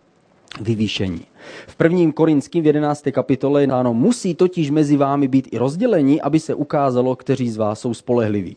vyvýšení. 0.60 1.20
V 1.66 1.76
prvním 1.76 2.12
korinským 2.12 2.64
v 2.64 2.66
11. 2.66 3.04
kapitole 3.12 3.62
je 3.62 3.68
ano, 3.68 3.94
musí 3.94 4.34
totiž 4.34 4.70
mezi 4.70 4.96
vámi 4.96 5.28
být 5.28 5.48
i 5.52 5.58
rozdělení, 5.58 6.20
aby 6.20 6.40
se 6.40 6.54
ukázalo, 6.54 7.16
kteří 7.16 7.50
z 7.50 7.56
vás 7.56 7.80
jsou 7.80 7.94
spolehliví. 7.94 8.56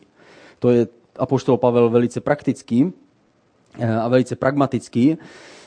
To 0.58 0.70
je 0.70 0.86
apoštol 1.18 1.56
Pavel 1.56 1.90
velice 1.90 2.20
praktický 2.20 2.92
eh, 3.78 3.96
a 3.96 4.08
velice 4.08 4.36
pragmatický. 4.36 5.16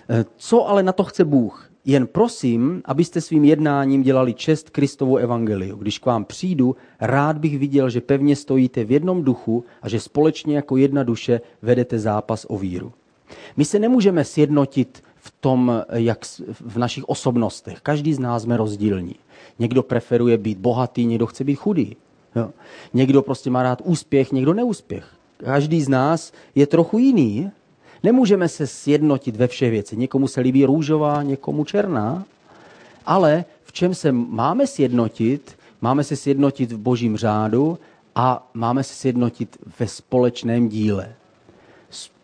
Eh, 0.09 0.25
co 0.37 0.67
ale 0.67 0.83
na 0.83 0.91
to 0.91 1.03
chce 1.03 1.25
Bůh? 1.25 1.68
Jen 1.89 2.07
prosím, 2.07 2.81
abyste 2.85 3.21
svým 3.21 3.45
jednáním 3.45 4.03
dělali 4.03 4.33
čest 4.33 4.69
Kristovu 4.69 5.17
evangeliu. 5.17 5.77
Když 5.77 5.99
k 5.99 6.05
vám 6.05 6.25
přijdu, 6.25 6.75
rád 7.01 7.37
bych 7.37 7.59
viděl, 7.59 7.89
že 7.89 8.01
pevně 8.01 8.35
stojíte 8.35 8.83
v 8.83 8.91
jednom 8.91 9.23
duchu 9.23 9.65
a 9.81 9.89
že 9.89 9.99
společně 9.99 10.55
jako 10.55 10.77
jedna 10.77 11.03
duše 11.03 11.41
vedete 11.61 11.99
zápas 11.99 12.45
o 12.49 12.57
víru. 12.57 12.93
My 13.57 13.65
se 13.65 13.79
nemůžeme 13.79 14.23
sjednotit 14.23 15.03
v 15.15 15.33
tom, 15.39 15.83
jak 15.93 16.25
v 16.61 16.77
našich 16.77 17.09
osobnostech. 17.09 17.81
Každý 17.81 18.13
z 18.13 18.19
nás 18.19 18.43
jsme 18.43 18.57
rozdílní. 18.57 19.15
Někdo 19.59 19.83
preferuje 19.83 20.37
být 20.37 20.57
bohatý, 20.57 21.05
někdo 21.05 21.25
chce 21.25 21.43
být 21.43 21.55
chudý. 21.55 21.95
Jo. 22.35 22.49
Někdo 22.93 23.21
prostě 23.21 23.49
má 23.49 23.63
rád 23.63 23.81
úspěch, 23.85 24.31
někdo 24.31 24.53
neúspěch. 24.53 25.07
Každý 25.37 25.81
z 25.81 25.89
nás 25.89 26.31
je 26.55 26.67
trochu 26.67 26.97
jiný 26.97 27.51
Nemůžeme 28.03 28.47
se 28.47 28.67
sjednotit 28.67 29.35
ve 29.35 29.47
všech 29.47 29.71
věci. 29.71 29.97
Někomu 29.97 30.27
se 30.27 30.41
líbí 30.41 30.65
růžová, 30.65 31.23
někomu 31.23 31.65
černá, 31.65 32.25
ale 33.05 33.45
v 33.63 33.71
čem 33.71 33.95
se 33.95 34.11
máme 34.11 34.67
sjednotit? 34.67 35.57
Máme 35.81 36.03
se 36.03 36.15
sjednotit 36.15 36.71
v 36.71 36.77
božím 36.77 37.17
řádu 37.17 37.79
a 38.15 38.49
máme 38.53 38.83
se 38.83 38.93
sjednotit 38.93 39.57
ve 39.79 39.87
společném 39.87 40.69
díle. 40.69 41.13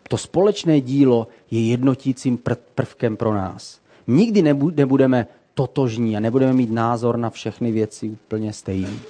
To 0.08 0.18
společné 0.18 0.80
dílo 0.80 1.28
je 1.50 1.68
jednotícím 1.68 2.38
prvkem 2.74 3.16
pro 3.16 3.34
nás. 3.34 3.80
Nikdy 4.06 4.42
nebudeme 4.76 5.26
totožní 5.54 6.16
a 6.16 6.20
nebudeme 6.20 6.52
mít 6.52 6.70
názor 6.70 7.16
na 7.16 7.30
všechny 7.30 7.72
věci 7.72 8.10
úplně 8.10 8.52
stejný. 8.52 9.00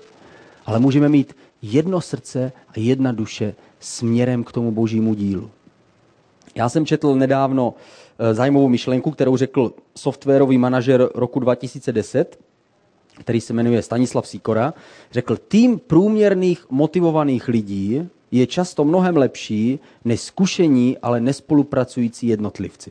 Ale 0.67 0.79
můžeme 0.79 1.09
mít 1.09 1.37
jedno 1.63 2.01
srdce 2.01 2.53
a 2.69 2.73
jedna 2.77 3.13
duše 3.13 3.55
směrem 3.81 4.45
k 4.45 4.53
tomu 4.53 4.73
božímu 4.73 5.15
dílu. 5.15 5.51
Já 6.57 6.69
jsem 6.69 6.87
četl 6.87 7.15
nedávno 7.15 7.75
eh, 8.19 8.35
zajímavou 8.35 8.69
myšlenku, 8.69 9.11
kterou 9.11 9.37
řekl 9.37 9.73
softwarový 9.97 10.59
manažer 10.59 11.09
roku 11.15 11.41
2010, 11.41 12.39
který 13.21 13.41
se 13.41 13.53
jmenuje 13.53 13.83
Stanislav 13.83 14.29
Sikora. 14.29 14.75
Řekl, 15.13 15.37
tým 15.37 15.79
průměrných 15.79 16.67
motivovaných 16.71 17.49
lidí 17.49 18.09
je 18.31 18.47
často 18.47 18.85
mnohem 18.85 19.17
lepší 19.17 19.79
než 20.05 20.21
zkušení, 20.21 20.99
ale 21.03 21.21
nespolupracující 21.21 22.27
jednotlivci. 22.27 22.91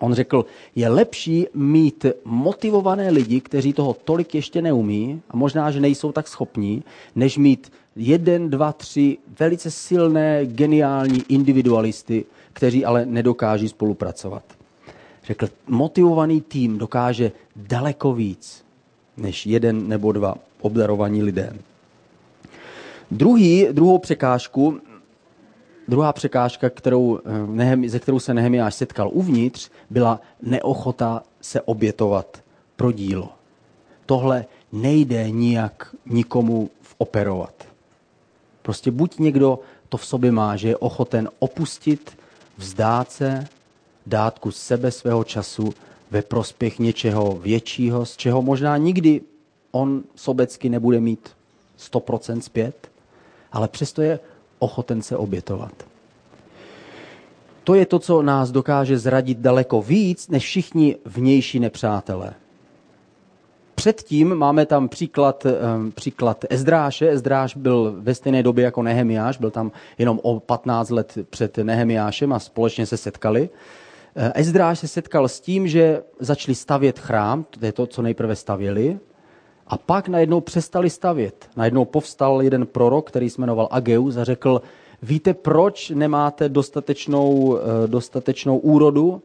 On 0.00 0.14
řekl, 0.14 0.44
je 0.76 0.88
lepší 0.88 1.46
mít 1.54 2.06
motivované 2.24 3.10
lidi, 3.10 3.40
kteří 3.40 3.72
toho 3.72 3.96
tolik 4.04 4.34
ještě 4.34 4.62
neumí 4.62 5.22
a 5.30 5.36
možná, 5.36 5.70
že 5.70 5.80
nejsou 5.80 6.12
tak 6.12 6.28
schopní, 6.28 6.82
než 7.14 7.38
mít 7.38 7.72
jeden, 7.96 8.50
dva, 8.50 8.72
tři 8.72 9.18
velice 9.38 9.70
silné, 9.70 10.46
geniální 10.46 11.22
individualisty, 11.28 12.24
kteří 12.58 12.84
ale 12.84 13.06
nedokáží 13.06 13.68
spolupracovat. 13.68 14.42
Řekl, 15.24 15.48
motivovaný 15.66 16.40
tým 16.40 16.78
dokáže 16.78 17.32
daleko 17.56 18.12
víc 18.12 18.64
než 19.16 19.46
jeden 19.46 19.88
nebo 19.88 20.12
dva 20.12 20.34
obdarovaní 20.60 21.22
lidé. 21.22 21.56
Druhý, 23.10 23.66
druhou 23.72 23.98
překážku, 23.98 24.80
druhá 25.88 26.12
překážka, 26.12 26.70
kterou, 26.70 27.18
eh, 27.58 27.88
ze 27.88 27.98
kterou 27.98 28.18
se 28.18 28.34
Nehemiáš 28.34 28.74
setkal 28.74 29.10
uvnitř, 29.12 29.70
byla 29.90 30.20
neochota 30.42 31.22
se 31.40 31.60
obětovat 31.60 32.42
pro 32.76 32.92
dílo. 32.92 33.28
Tohle 34.06 34.44
nejde 34.72 35.30
nijak 35.30 35.94
nikomu 36.06 36.70
operovat. 36.98 37.54
Prostě 38.62 38.90
buď 38.90 39.18
někdo 39.18 39.58
to 39.88 39.96
v 39.96 40.06
sobě 40.06 40.32
má, 40.32 40.56
že 40.56 40.68
je 40.68 40.76
ochoten 40.76 41.28
opustit 41.38 42.18
vzdát 42.58 43.12
se, 43.12 43.46
dát 44.06 44.38
kus 44.38 44.56
sebe 44.56 44.90
svého 44.90 45.24
času 45.24 45.74
ve 46.10 46.22
prospěch 46.22 46.78
něčeho 46.78 47.38
většího, 47.42 48.06
z 48.06 48.16
čeho 48.16 48.42
možná 48.42 48.76
nikdy 48.76 49.20
on 49.70 50.02
sobecky 50.14 50.68
nebude 50.68 51.00
mít 51.00 51.28
100% 51.78 52.40
zpět, 52.40 52.90
ale 53.52 53.68
přesto 53.68 54.02
je 54.02 54.20
ochoten 54.58 55.02
se 55.02 55.16
obětovat. 55.16 55.72
To 57.64 57.74
je 57.74 57.86
to, 57.86 57.98
co 57.98 58.22
nás 58.22 58.50
dokáže 58.50 58.98
zradit 58.98 59.38
daleko 59.38 59.82
víc 59.82 60.28
než 60.28 60.44
všichni 60.44 60.96
vnější 61.04 61.60
nepřátelé. 61.60 62.34
Předtím 63.78 64.34
máme 64.34 64.66
tam 64.66 64.88
příklad, 64.88 65.46
um, 65.46 65.92
příklad 65.92 66.44
Ezdráše. 66.50 67.10
Ezdráš 67.10 67.56
byl 67.56 67.94
ve 67.98 68.14
stejné 68.14 68.42
době 68.42 68.64
jako 68.64 68.82
Nehemiáš, 68.82 69.38
byl 69.38 69.50
tam 69.50 69.72
jenom 69.98 70.20
o 70.22 70.40
15 70.40 70.90
let 70.90 71.18
před 71.30 71.56
Nehemiášem 71.58 72.32
a 72.32 72.38
společně 72.38 72.86
se 72.86 72.96
setkali. 72.96 73.50
Ezdráš 74.34 74.78
se 74.78 74.88
setkal 74.88 75.28
s 75.28 75.40
tím, 75.40 75.68
že 75.68 76.02
začali 76.20 76.54
stavět 76.54 76.98
chrám, 76.98 77.44
to 77.50 77.66
je 77.66 77.72
to, 77.72 77.86
co 77.86 78.02
nejprve 78.02 78.36
stavěli, 78.36 78.98
a 79.66 79.78
pak 79.78 80.08
najednou 80.08 80.40
přestali 80.40 80.90
stavět. 80.90 81.48
Najednou 81.56 81.84
povstal 81.84 82.42
jeden 82.42 82.66
prorok, 82.66 83.08
který 83.08 83.30
se 83.30 83.40
jmenoval 83.40 83.68
Ageus 83.70 84.16
a 84.16 84.24
řekl, 84.24 84.62
víte, 85.02 85.34
proč 85.34 85.90
nemáte 85.90 86.48
dostatečnou, 86.48 87.58
eh, 87.58 87.88
dostatečnou 87.88 88.58
úrodu? 88.58 89.22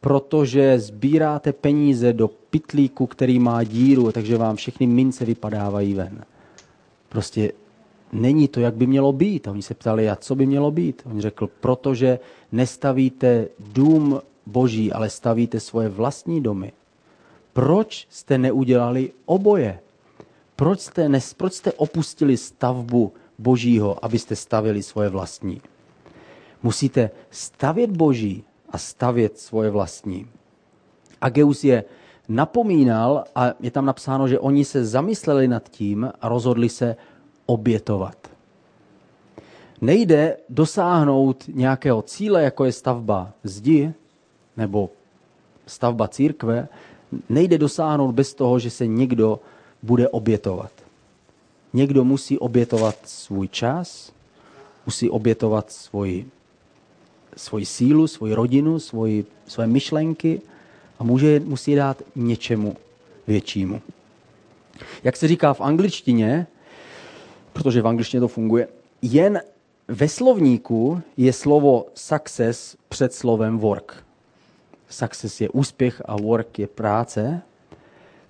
Protože 0.00 0.78
sbíráte 0.78 1.52
peníze 1.52 2.12
do 2.12 2.30
pitlíku, 2.52 3.06
který 3.06 3.38
má 3.38 3.64
díru, 3.64 4.12
takže 4.12 4.36
vám 4.36 4.56
všechny 4.56 4.86
mince 4.86 5.24
vypadávají 5.24 5.94
ven. 5.94 6.24
Prostě 7.08 7.52
není 8.12 8.48
to, 8.48 8.60
jak 8.60 8.74
by 8.74 8.86
mělo 8.86 9.12
být. 9.12 9.48
A 9.48 9.50
oni 9.50 9.62
se 9.62 9.74
ptali, 9.74 10.10
a 10.10 10.16
co 10.16 10.34
by 10.34 10.46
mělo 10.46 10.70
být? 10.70 11.02
On 11.04 11.20
řekl, 11.20 11.48
protože 11.60 12.18
nestavíte 12.52 13.48
dům 13.58 14.20
boží, 14.46 14.92
ale 14.92 15.10
stavíte 15.10 15.60
svoje 15.60 15.88
vlastní 15.88 16.40
domy. 16.40 16.72
Proč 17.52 18.06
jste 18.10 18.38
neudělali 18.38 19.12
oboje? 19.24 19.80
Proč 20.56 20.80
jste, 20.80 21.08
nes, 21.08 21.34
proč 21.34 21.52
jste 21.52 21.72
opustili 21.72 22.36
stavbu 22.36 23.12
božího, 23.38 24.04
abyste 24.04 24.36
stavili 24.36 24.82
svoje 24.82 25.08
vlastní? 25.08 25.60
Musíte 26.62 27.10
stavět 27.30 27.90
boží 27.90 28.44
a 28.70 28.78
stavět 28.78 29.38
svoje 29.38 29.70
vlastní. 29.70 30.28
Ageus 31.20 31.64
je 31.64 31.84
napomínal 32.28 33.24
a 33.34 33.52
je 33.60 33.70
tam 33.70 33.86
napsáno, 33.86 34.28
že 34.28 34.38
oni 34.38 34.64
se 34.64 34.84
zamysleli 34.84 35.48
nad 35.48 35.68
tím 35.68 36.10
a 36.20 36.28
rozhodli 36.28 36.68
se 36.68 36.96
obětovat. 37.46 38.16
Nejde 39.80 40.36
dosáhnout 40.48 41.44
nějakého 41.48 42.02
cíle, 42.02 42.42
jako 42.42 42.64
je 42.64 42.72
stavba 42.72 43.32
zdi 43.44 43.92
nebo 44.56 44.90
stavba 45.66 46.08
církve, 46.08 46.68
nejde 47.28 47.58
dosáhnout 47.58 48.12
bez 48.12 48.34
toho, 48.34 48.58
že 48.58 48.70
se 48.70 48.86
někdo 48.86 49.40
bude 49.82 50.08
obětovat. 50.08 50.72
Někdo 51.72 52.04
musí 52.04 52.38
obětovat 52.38 52.96
svůj 53.04 53.48
čas, 53.48 54.12
musí 54.86 55.10
obětovat 55.10 55.72
svoji, 55.72 56.28
svoji 57.36 57.66
sílu, 57.66 58.06
svoji 58.06 58.34
rodinu, 58.34 58.78
svoji, 58.78 59.26
svoje 59.46 59.66
myšlenky 59.68 60.40
a 61.02 61.04
může, 61.04 61.40
musí 61.40 61.74
dát 61.74 62.02
něčemu 62.16 62.76
většímu. 63.26 63.82
Jak 65.04 65.16
se 65.16 65.28
říká 65.28 65.54
v 65.54 65.60
angličtině, 65.60 66.46
protože 67.52 67.82
v 67.82 67.88
angličtině 67.88 68.20
to 68.20 68.28
funguje, 68.28 68.68
jen 69.02 69.40
ve 69.88 70.08
slovníku 70.08 71.02
je 71.16 71.32
slovo 71.32 71.86
success 71.94 72.76
před 72.88 73.14
slovem 73.14 73.58
work. 73.58 74.04
Success 74.88 75.40
je 75.40 75.48
úspěch 75.48 76.02
a 76.04 76.16
work 76.16 76.58
je 76.58 76.66
práce, 76.66 77.42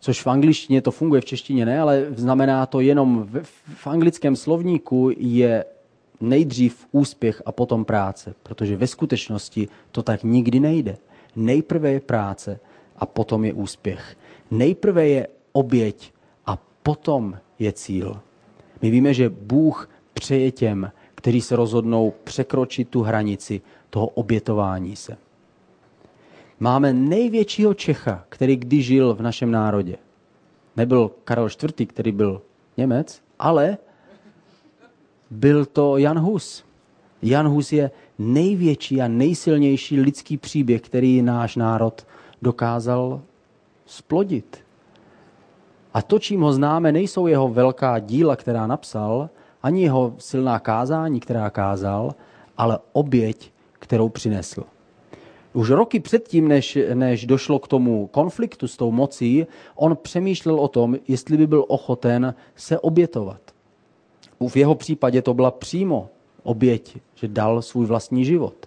což 0.01 0.23
v 0.23 0.27
angličtině 0.27 0.83
to 0.83 0.91
funguje, 0.91 1.21
v 1.21 1.25
češtině 1.25 1.67
ne, 1.67 1.81
ale 1.81 2.07
znamená 2.17 2.67
to 2.67 2.81
jenom 2.81 3.23
v, 3.23 3.45
v 3.75 3.87
anglickém 3.87 4.37
slovníku 4.37 5.11
je 5.17 5.65
nejdřív 6.21 6.87
úspěch 6.93 7.43
a 7.47 7.53
potom 7.53 7.85
práce, 7.85 8.35
protože 8.43 8.77
ve 8.77 8.87
skutečnosti 8.87 9.69
to 9.91 10.03
tak 10.03 10.23
nikdy 10.23 10.61
nejde. 10.61 10.97
Nejprve 11.37 11.93
je 11.93 12.01
práce 12.01 12.61
a 12.97 13.07
potom 13.07 13.45
je 13.45 13.53
úspěch. 13.53 14.17
Nejprve 14.51 15.09
je 15.09 15.29
oběť 15.53 16.13
a 16.47 16.59
potom 16.83 17.39
je 17.59 17.73
cíl. 17.73 18.21
My 18.83 18.91
víme, 18.91 19.15
že 19.15 19.29
Bůh 19.29 19.91
přeje 20.15 20.51
těm, 20.51 20.93
kteří 21.15 21.41
se 21.41 21.57
rozhodnou 21.57 22.13
překročit 22.25 22.89
tu 22.89 23.03
hranici 23.03 23.61
toho 23.91 24.07
obětování 24.07 24.97
se. 24.97 25.17
Máme 26.61 26.93
největšího 26.93 27.75
Čecha, 27.75 28.25
který 28.29 28.57
kdy 28.57 28.83
žil 28.83 29.15
v 29.15 29.23
našem 29.23 29.51
národě. 29.51 29.97
Nebyl 30.77 31.11
Karel 31.25 31.47
IV., 31.47 31.89
který 31.89 32.13
byl 32.13 32.43
Němec, 32.77 33.23
ale 33.39 33.79
byl 35.31 35.67
to 35.67 35.97
Jan 35.97 36.19
Hus. 36.19 36.65
Jan 37.23 37.49
Hus 37.49 37.73
je 37.73 37.91
největší 38.23 39.03
a 39.03 39.09
nejsilnější 39.09 40.01
lidský 40.01 40.37
příběh, 40.37 40.81
který 40.81 41.23
náš 41.23 41.57
národ 41.57 42.07
dokázal 42.43 43.21
splodit. 43.87 44.59
A 45.95 46.03
to, 46.03 46.19
čím 46.19 46.41
ho 46.41 46.53
známe, 46.53 46.93
nejsou 46.93 47.27
jeho 47.27 47.49
velká 47.49 47.99
díla, 47.99 48.37
která 48.37 48.67
napsal, 48.67 49.31
ani 49.63 49.83
jeho 49.83 50.15
silná 50.19 50.59
kázání, 50.59 51.21
která 51.21 51.51
kázal, 51.51 52.15
ale 52.57 52.79
oběť, 52.93 53.53
kterou 53.73 54.09
přinesl. 54.09 54.65
Už 55.53 55.71
roky 55.71 56.01
předtím, 56.01 56.49
než, 56.49 56.79
než 56.95 57.27
došlo 57.27 57.59
k 57.59 57.69
tomu 57.69 58.07
konfliktu 58.07 58.69
s 58.69 58.77
tou 58.77 58.91
mocí, 58.91 59.47
on 59.75 59.97
přemýšlel 60.03 60.61
o 60.61 60.69
tom, 60.69 60.97
jestli 61.09 61.37
by 61.37 61.47
byl 61.47 61.65
ochoten 61.69 62.35
se 62.57 62.79
obětovat. 62.79 63.41
V 64.49 64.57
jeho 64.57 64.75
případě 64.75 65.23
to 65.23 65.35
byla 65.35 65.51
přímo 65.51 66.09
oběť, 66.43 66.99
že 67.15 67.29
dal 67.29 67.63
svůj 67.63 67.87
vlastní 67.87 68.25
život. 68.25 68.67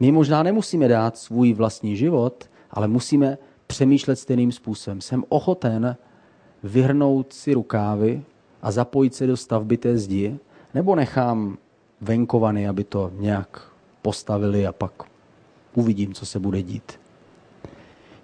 My 0.00 0.12
možná 0.12 0.42
nemusíme 0.42 0.88
dát 0.88 1.18
svůj 1.18 1.52
vlastní 1.52 1.96
život, 1.96 2.50
ale 2.70 2.88
musíme 2.88 3.38
přemýšlet 3.66 4.16
stejným 4.16 4.52
způsobem. 4.52 5.00
Jsem 5.00 5.24
ochoten 5.28 5.96
vyhrnout 6.62 7.32
si 7.32 7.54
rukávy 7.54 8.22
a 8.62 8.70
zapojit 8.70 9.14
se 9.14 9.26
do 9.26 9.36
stavby 9.36 9.76
té 9.76 9.98
zdi, 9.98 10.38
nebo 10.74 10.94
nechám 10.94 11.58
venkovany, 12.00 12.68
aby 12.68 12.84
to 12.84 13.10
nějak 13.14 13.70
postavili 14.02 14.66
a 14.66 14.72
pak 14.72 14.92
uvidím, 15.74 16.14
co 16.14 16.26
se 16.26 16.38
bude 16.38 16.62
dít. 16.62 16.92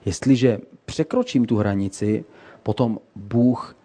Jestliže 0.04 0.60
překročím 0.84 1.44
tu 1.44 1.56
hranici, 1.56 2.24
potom 2.62 2.98
Bůh 3.16 3.76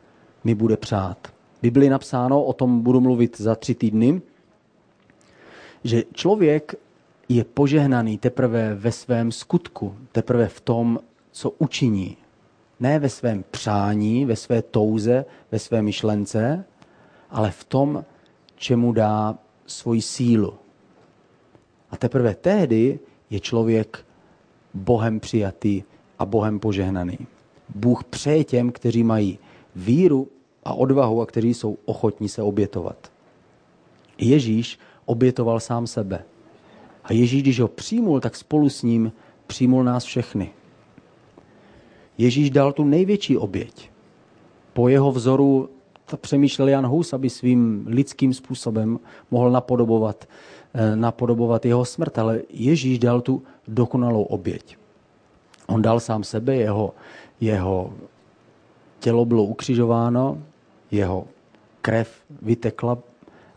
mi 0.44 0.56
bude 0.56 0.78
přát. 0.78 1.28
Bibli 1.62 1.90
napsáno, 1.90 2.44
o 2.44 2.54
tom 2.54 2.82
budu 2.82 3.02
mluvit 3.02 3.42
za 3.42 3.56
tři 3.56 3.76
týdny, 3.76 4.22
že 5.84 6.04
člověk 6.14 6.76
je 7.30 7.44
požehnaný 7.44 8.18
teprve 8.18 8.76
ve 8.76 8.92
svém 8.92 9.32
skutku, 9.32 9.96
teprve 10.12 10.48
v 10.48 10.62
tom, 10.62 11.00
co 11.32 11.50
učiní. 11.50 12.18
Ne 12.80 13.00
ve 13.00 13.10
svém 13.10 13.44
přání, 13.52 14.26
ve 14.26 14.36
své 14.36 14.62
touze, 14.62 15.26
ve 15.52 15.60
své 15.60 15.82
myšlence, 15.82 16.66
ale 17.30 17.52
v 17.52 17.64
tom, 17.64 18.06
čemu 18.56 18.92
dá 18.92 19.38
svoji 19.66 20.02
sílu. 20.02 20.54
A 21.92 21.98
teprve 21.98 22.36
tehdy 22.36 23.00
je 23.30 23.40
člověk 23.40 24.06
Bohem 24.74 25.20
přijatý 25.20 25.84
a 26.20 26.26
Bohem 26.26 26.60
požehnaný. 26.60 27.18
Bůh 27.76 28.04
přeje 28.04 28.44
těm, 28.44 28.72
kteří 28.72 29.04
mají 29.04 29.40
víru 29.76 30.28
a 30.64 30.74
odvahu 30.74 31.22
a 31.22 31.26
kteří 31.26 31.54
jsou 31.54 31.78
ochotní 31.86 32.30
se 32.30 32.42
obětovat. 32.42 33.12
Ježíš 34.18 34.80
obětoval 35.08 35.60
sám 35.60 35.88
sebe. 35.88 36.24
A 37.04 37.14
Ježíš, 37.14 37.42
když 37.42 37.60
ho 37.60 37.68
přijmul, 37.68 38.20
tak 38.20 38.36
spolu 38.36 38.70
s 38.70 38.84
ním 38.84 39.12
přijmul 39.48 39.84
nás 39.84 40.04
všechny. 40.04 40.52
Ježíš 42.18 42.50
dal 42.50 42.74
tu 42.74 42.84
největší 42.84 43.38
oběť. 43.38 43.90
Po 44.74 44.88
jeho 44.88 45.12
vzoru 45.12 45.70
přemýšlel 46.16 46.68
Jan 46.68 46.88
Hus, 46.88 47.14
aby 47.14 47.30
svým 47.30 47.86
lidským 47.88 48.34
způsobem 48.34 49.00
mohl 49.32 49.52
napodobovat, 49.52 50.28
eh, 50.74 50.96
napodobovat 50.96 51.66
jeho 51.66 51.86
smrt, 51.86 52.18
ale 52.18 52.42
Ježíš 52.50 53.00
dal 53.00 53.22
tu 53.22 53.44
dokonalou 53.68 54.24
oběť. 54.24 54.78
On 55.68 55.82
dal 55.82 56.00
sám 56.00 56.24
sebe, 56.24 56.56
jeho, 56.56 56.94
jeho 57.42 57.94
tělo 59.00 59.26
bylo 59.26 59.44
ukřižováno, 59.44 60.38
jeho 60.92 61.28
krev 61.82 62.24
vytekla, 62.42 62.98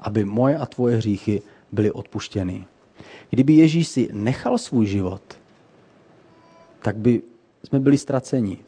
aby 0.01 0.24
moje 0.24 0.57
a 0.57 0.66
tvoje 0.66 0.96
hříchy 0.96 1.42
byly 1.72 1.90
odpuštěny. 1.90 2.64
Kdyby 3.30 3.53
Ježíš 3.53 3.88
si 3.88 4.09
nechal 4.12 4.59
svůj 4.59 4.86
život, 4.86 5.22
tak 6.82 6.96
by 6.96 7.22
jsme 7.64 7.80
byli 7.80 7.98
ztraceni. 7.98 8.59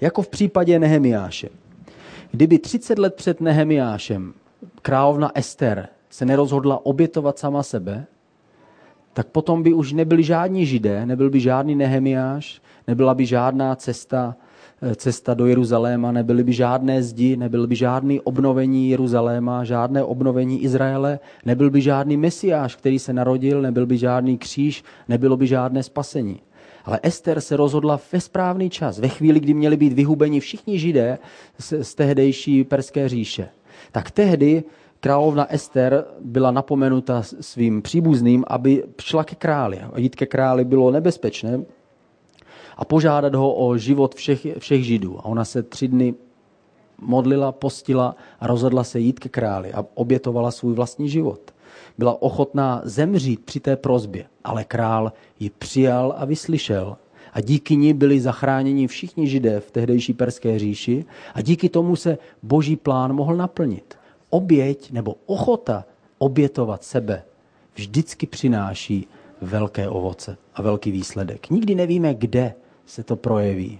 Jako 0.00 0.22
v 0.22 0.28
případě 0.28 0.78
Nehemiáše. 0.78 1.48
Kdyby 2.30 2.58
30 2.58 2.98
let 2.98 3.14
před 3.14 3.40
Nehemiášem 3.40 4.34
královna 4.82 5.30
Ester 5.34 5.88
se 6.10 6.24
nerozhodla 6.24 6.86
obětovat 6.86 7.38
sama 7.38 7.62
sebe, 7.62 8.06
tak 9.12 9.26
potom 9.26 9.62
by 9.62 9.72
už 9.72 9.92
nebyli 9.92 10.22
žádní 10.22 10.66
židé, 10.66 11.06
nebyl 11.06 11.30
by 11.30 11.40
žádný 11.40 11.74
Nehemiáš, 11.74 12.62
nebyla 12.88 13.14
by 13.14 13.26
žádná 13.26 13.76
cesta, 13.76 14.36
cesta 14.96 15.34
do 15.34 15.46
Jeruzaléma, 15.46 16.12
nebyly 16.12 16.44
by 16.44 16.52
žádné 16.52 17.02
zdi, 17.02 17.36
nebyl 17.36 17.66
by 17.66 17.76
žádný 17.76 18.20
obnovení 18.20 18.90
Jeruzaléma, 18.90 19.64
žádné 19.64 20.04
obnovení 20.04 20.62
Izraele, 20.62 21.18
nebyl 21.44 21.70
by 21.70 21.80
žádný 21.80 22.16
mesiáš, 22.16 22.76
který 22.76 22.98
se 22.98 23.12
narodil, 23.12 23.62
nebyl 23.62 23.86
by 23.86 23.98
žádný 23.98 24.38
kříž, 24.38 24.84
nebylo 25.08 25.36
by 25.36 25.46
žádné 25.46 25.82
spasení. 25.82 26.40
Ale 26.84 27.00
Ester 27.02 27.40
se 27.40 27.56
rozhodla 27.56 28.00
ve 28.12 28.20
správný 28.20 28.70
čas, 28.70 28.98
ve 28.98 29.08
chvíli, 29.08 29.40
kdy 29.40 29.54
měli 29.54 29.76
být 29.76 29.92
vyhubeni 29.92 30.40
všichni 30.40 30.78
židé 30.78 31.18
z, 31.58 31.94
tehdejší 31.94 32.64
perské 32.64 33.08
říše. 33.08 33.48
Tak 33.92 34.10
tehdy 34.10 34.64
královna 35.00 35.52
Ester 35.52 36.04
byla 36.20 36.50
napomenuta 36.50 37.22
svým 37.22 37.82
příbuzným, 37.82 38.44
aby 38.46 38.84
šla 39.00 39.24
ke 39.24 39.34
králi. 39.34 39.80
Jít 39.96 40.16
ke 40.16 40.26
králi 40.26 40.64
bylo 40.64 40.90
nebezpečné 40.90 41.64
a 42.76 42.84
požádat 42.84 43.34
ho 43.34 43.54
o 43.54 43.76
život 43.76 44.14
všech, 44.14 44.46
všech 44.58 44.84
židů. 44.84 45.18
A 45.18 45.24
ona 45.24 45.44
se 45.44 45.62
tři 45.62 45.88
dny 45.88 46.14
modlila, 46.98 47.52
postila 47.52 48.16
a 48.40 48.46
rozhodla 48.46 48.84
se 48.84 49.00
jít 49.00 49.20
ke 49.20 49.28
králi 49.28 49.72
a 49.72 49.84
obětovala 49.94 50.50
svůj 50.50 50.74
vlastní 50.74 51.08
život. 51.08 51.54
Byla 51.98 52.22
ochotná 52.22 52.80
zemřít 52.84 53.44
při 53.44 53.60
té 53.60 53.76
prozbě, 53.76 54.26
ale 54.44 54.64
král 54.64 55.12
ji 55.40 55.50
přijal 55.50 56.14
a 56.18 56.24
vyslyšel. 56.24 56.96
A 57.32 57.40
díky 57.40 57.76
ní 57.76 57.94
byli 57.94 58.20
zachráněni 58.20 58.86
všichni 58.86 59.28
židé 59.28 59.60
v 59.60 59.70
tehdejší 59.70 60.12
perské 60.12 60.58
říši 60.58 61.04
a 61.34 61.40
díky 61.40 61.68
tomu 61.68 61.96
se 61.96 62.18
boží 62.42 62.76
plán 62.76 63.12
mohl 63.12 63.36
naplnit. 63.36 63.94
Oběť 64.30 64.92
nebo 64.92 65.14
ochota 65.26 65.84
obětovat 66.18 66.84
sebe 66.84 67.22
vždycky 67.74 68.26
přináší 68.26 69.08
velké 69.40 69.88
ovoce 69.88 70.36
a 70.54 70.62
velký 70.62 70.90
výsledek. 70.90 71.50
Nikdy 71.50 71.74
nevíme, 71.74 72.14
kde 72.14 72.54
se 72.86 73.02
to 73.02 73.16
projeví. 73.16 73.78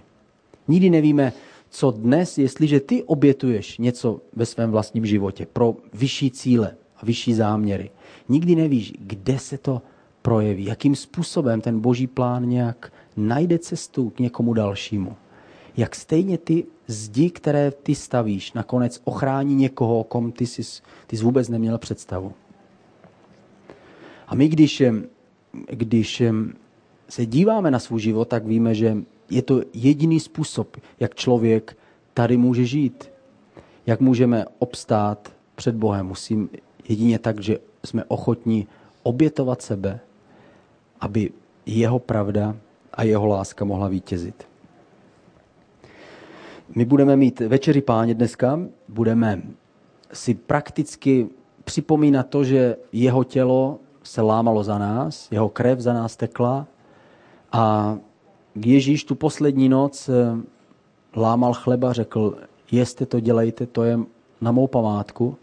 Nikdy 0.67 0.89
nevíme, 0.89 1.33
co 1.69 1.91
dnes, 1.91 2.37
jestliže 2.37 2.79
ty 2.79 3.03
obětuješ 3.03 3.77
něco 3.77 4.21
ve 4.35 4.45
svém 4.45 4.71
vlastním 4.71 5.05
životě 5.05 5.45
pro 5.45 5.75
vyšší 5.93 6.31
cíle 6.31 6.75
a 6.97 7.05
vyšší 7.05 7.33
záměry. 7.33 7.91
Nikdy 8.29 8.55
nevíš, 8.55 8.93
kde 8.99 9.39
se 9.39 9.57
to 9.57 9.81
projeví, 10.21 10.65
jakým 10.65 10.95
způsobem 10.95 11.61
ten 11.61 11.79
boží 11.79 12.07
plán 12.07 12.49
nějak 12.49 12.93
najde 13.17 13.59
cestu 13.59 14.09
k 14.09 14.19
někomu 14.19 14.53
dalšímu. 14.53 15.15
Jak 15.77 15.95
stejně 15.95 16.37
ty 16.37 16.65
zdi, 16.87 17.29
které 17.29 17.71
ty 17.71 17.95
stavíš, 17.95 18.53
nakonec 18.53 19.01
ochrání 19.03 19.55
někoho, 19.55 20.03
kom 20.03 20.31
ty 20.31 20.45
jsi, 20.45 20.81
ty 21.07 21.17
jsi 21.17 21.23
vůbec 21.23 21.49
neměl 21.49 21.77
představu. 21.77 22.33
A 24.27 24.35
my, 24.35 24.47
když, 24.47 24.83
když 25.69 26.23
se 27.09 27.25
díváme 27.25 27.71
na 27.71 27.79
svůj 27.79 28.01
život, 28.01 28.27
tak 28.27 28.45
víme, 28.45 28.75
že 28.75 28.97
je 29.29 29.41
to 29.41 29.61
jediný 29.73 30.19
způsob, 30.19 30.77
jak 30.99 31.15
člověk 31.15 31.77
tady 32.13 32.37
může 32.37 32.65
žít. 32.65 33.09
Jak 33.85 33.99
můžeme 33.99 34.45
obstát 34.59 35.31
před 35.55 35.75
Bohem. 35.75 36.05
Musím 36.05 36.49
jedině 36.89 37.19
tak, 37.19 37.39
že 37.39 37.57
jsme 37.85 38.03
ochotní 38.03 38.67
obětovat 39.03 39.61
sebe, 39.61 39.99
aby 40.99 41.31
jeho 41.65 41.99
pravda 41.99 42.55
a 42.93 43.03
jeho 43.03 43.25
láska 43.25 43.65
mohla 43.65 43.87
vítězit. 43.87 44.47
My 46.75 46.85
budeme 46.85 47.15
mít 47.15 47.39
večeři 47.39 47.81
páně 47.81 48.13
dneska, 48.13 48.59
budeme 48.87 49.41
si 50.13 50.33
prakticky 50.33 51.27
připomínat 51.63 52.29
to, 52.29 52.43
že 52.43 52.75
jeho 52.91 53.23
tělo 53.23 53.79
se 54.03 54.21
lámalo 54.21 54.63
za 54.63 54.77
nás, 54.77 55.27
jeho 55.31 55.49
krev 55.49 55.79
za 55.79 55.93
nás 55.93 56.15
tekla 56.15 56.67
a 57.51 57.97
Ježíš 58.65 59.03
tu 59.03 59.15
poslední 59.15 59.69
noc 59.69 60.09
eh, 60.09 60.37
lámal 61.19 61.53
chleba, 61.53 61.93
řekl, 61.93 62.37
jeste 62.71 63.05
to, 63.05 63.19
dělejte, 63.19 63.65
to 63.65 63.83
je 63.83 63.99
na 64.41 64.51
mou 64.51 64.67
památku, 64.67 65.37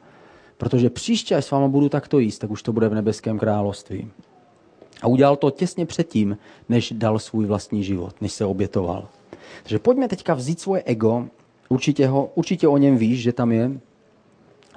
protože 0.59 0.91
příště, 0.91 1.37
až 1.37 1.45
s 1.45 1.51
váma 1.51 1.69
budu 1.69 1.89
takto 1.89 2.19
jíst, 2.19 2.39
tak 2.39 2.51
už 2.51 2.63
to 2.63 2.73
bude 2.73 2.89
v 2.89 2.95
nebeském 2.95 3.39
království. 3.39 4.11
A 5.03 5.07
udělal 5.07 5.37
to 5.37 5.51
těsně 5.51 5.87
předtím, 5.87 6.39
než 6.69 6.93
dal 6.97 7.19
svůj 7.19 7.47
vlastní 7.47 7.85
život, 7.85 8.15
než 8.21 8.33
se 8.33 8.45
obětoval. 8.45 9.09
Takže 9.63 9.79
pojďme 9.79 10.09
teďka 10.09 10.35
vzít 10.35 10.61
svoje 10.61 10.83
ego, 10.83 11.27
určitě, 11.69 12.07
ho, 12.07 12.31
určitě 12.35 12.69
o 12.69 12.77
něm 12.77 12.97
víš, 12.97 13.23
že 13.23 13.33
tam 13.33 13.53
je, 13.53 13.81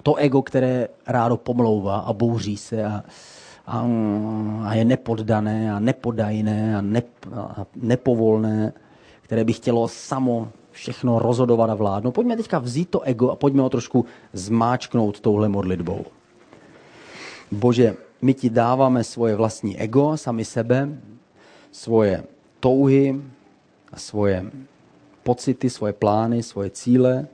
to 0.04 0.16
ego, 0.16 0.42
které 0.42 0.88
rádo 1.08 1.38
pomlouvá 1.38 1.98
a 1.98 2.14
bouří 2.14 2.58
se 2.58 2.86
a, 2.86 3.04
a, 3.68 3.84
a 4.64 4.74
je 4.74 4.86
nepoddané 4.86 5.72
a 5.72 5.80
nepodajné 5.80 6.78
a, 6.78 6.82
ne, 6.82 7.04
a 7.36 7.66
nepovolné, 7.76 8.74
které 9.22 9.44
by 9.44 9.54
chtělo 9.54 9.88
samo 9.88 10.50
všechno 10.72 11.20
rozhodovat 11.20 11.70
a 11.70 11.76
vládnout. 11.76 12.12
Pojďme 12.12 12.38
teďka 12.38 12.60
vzít 12.60 12.90
to 12.90 13.02
ego 13.02 13.32
a 13.32 13.36
pojďme 13.36 13.62
ho 13.62 13.70
trošku 13.70 14.06
zmáčknout 14.34 15.20
touhle 15.20 15.50
modlitbou. 15.50 16.06
Bože, 17.52 17.96
my 18.22 18.34
ti 18.34 18.50
dáváme 18.50 19.04
svoje 19.04 19.36
vlastní 19.36 19.80
ego, 19.80 20.18
sami 20.18 20.46
sebe, 20.46 20.90
svoje 21.72 22.24
touhy 22.60 23.22
a 23.92 23.98
svoje 24.00 24.46
pocity, 25.24 25.70
svoje 25.70 25.94
plány, 25.94 26.44
svoje 26.44 26.70
cíle 26.70 27.28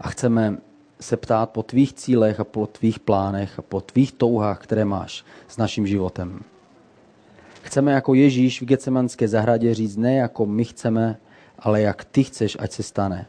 a 0.00 0.06
chceme 0.08 0.60
se 1.00 1.16
ptát 1.16 1.50
po 1.50 1.62
tvých 1.62 1.92
cílech 1.92 2.40
a 2.40 2.44
po 2.44 2.66
tvých 2.66 3.00
plánech 3.00 3.58
a 3.58 3.62
po 3.62 3.80
tvých 3.80 4.12
touhách, 4.12 4.58
které 4.58 4.84
máš 4.84 5.24
s 5.48 5.56
naším 5.56 5.86
životem. 5.86 6.40
Chceme 7.62 7.92
jako 7.92 8.14
Ježíš 8.14 8.62
v 8.62 8.64
Gecemanské 8.64 9.28
zahradě 9.28 9.74
říct 9.74 9.96
ne 9.96 10.14
jako 10.14 10.46
my 10.46 10.64
chceme, 10.64 11.16
ale 11.58 11.80
jak 11.80 12.04
ty 12.04 12.24
chceš, 12.24 12.56
ať 12.60 12.72
se 12.72 12.82
stane. 12.82 13.26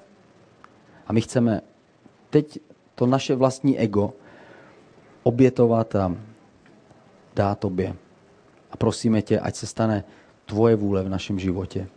A 1.07 1.13
my 1.13 1.21
chceme 1.21 1.61
teď 2.29 2.59
to 2.95 3.05
naše 3.05 3.35
vlastní 3.35 3.79
ego 3.79 4.13
obětovat 5.23 5.95
a 5.95 6.15
dát 7.35 7.59
tobě. 7.59 7.95
A 8.71 8.77
prosíme 8.77 9.21
tě, 9.21 9.39
ať 9.39 9.55
se 9.55 9.67
stane 9.67 10.03
tvoje 10.45 10.75
vůle 10.75 11.03
v 11.03 11.09
našem 11.09 11.39
životě. 11.39 11.87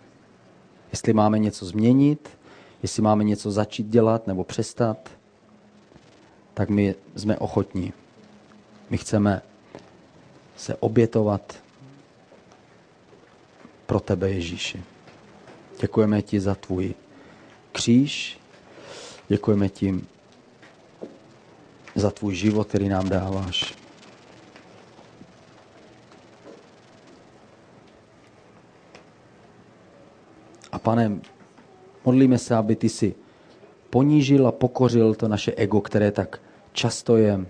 Jestli 0.93 1.13
máme 1.13 1.39
něco 1.39 1.67
změnit, 1.67 2.29
jestli 2.83 3.03
máme 3.03 3.25
něco 3.25 3.51
začít 3.51 3.87
dělat 3.87 4.27
nebo 4.27 4.45
přestat, 4.45 5.11
tak 6.55 6.69
my 6.69 6.95
jsme 7.17 7.39
ochotní. 7.39 7.93
My 8.91 8.99
chceme 8.99 9.43
se 10.57 10.75
obětovat 10.75 11.63
pro 13.87 14.01
tebe, 14.01 14.31
Ježíši. 14.31 14.83
Děkujeme 15.81 16.23
ti 16.23 16.41
za 16.41 16.55
tvůj 16.55 16.95
kříž, 17.73 18.39
děkujeme 19.29 19.69
ti 19.69 20.01
za 21.95 22.11
tvůj 22.11 22.35
život, 22.35 22.69
který 22.69 22.89
nám 22.89 23.09
dáváš. 23.09 23.75
A 30.73 30.79
pane, 30.79 31.21
modlíme 32.05 32.39
se, 32.39 32.55
aby 32.55 32.77
ty 32.77 32.89
si 32.89 33.15
ponížil 33.95 34.47
a 34.47 34.53
pokořil 34.53 35.15
to 35.15 35.29
naše 35.29 35.53
ego, 35.55 35.81
které 35.81 36.11
tak 36.11 36.41
často 36.73 37.17
je 37.17 37.47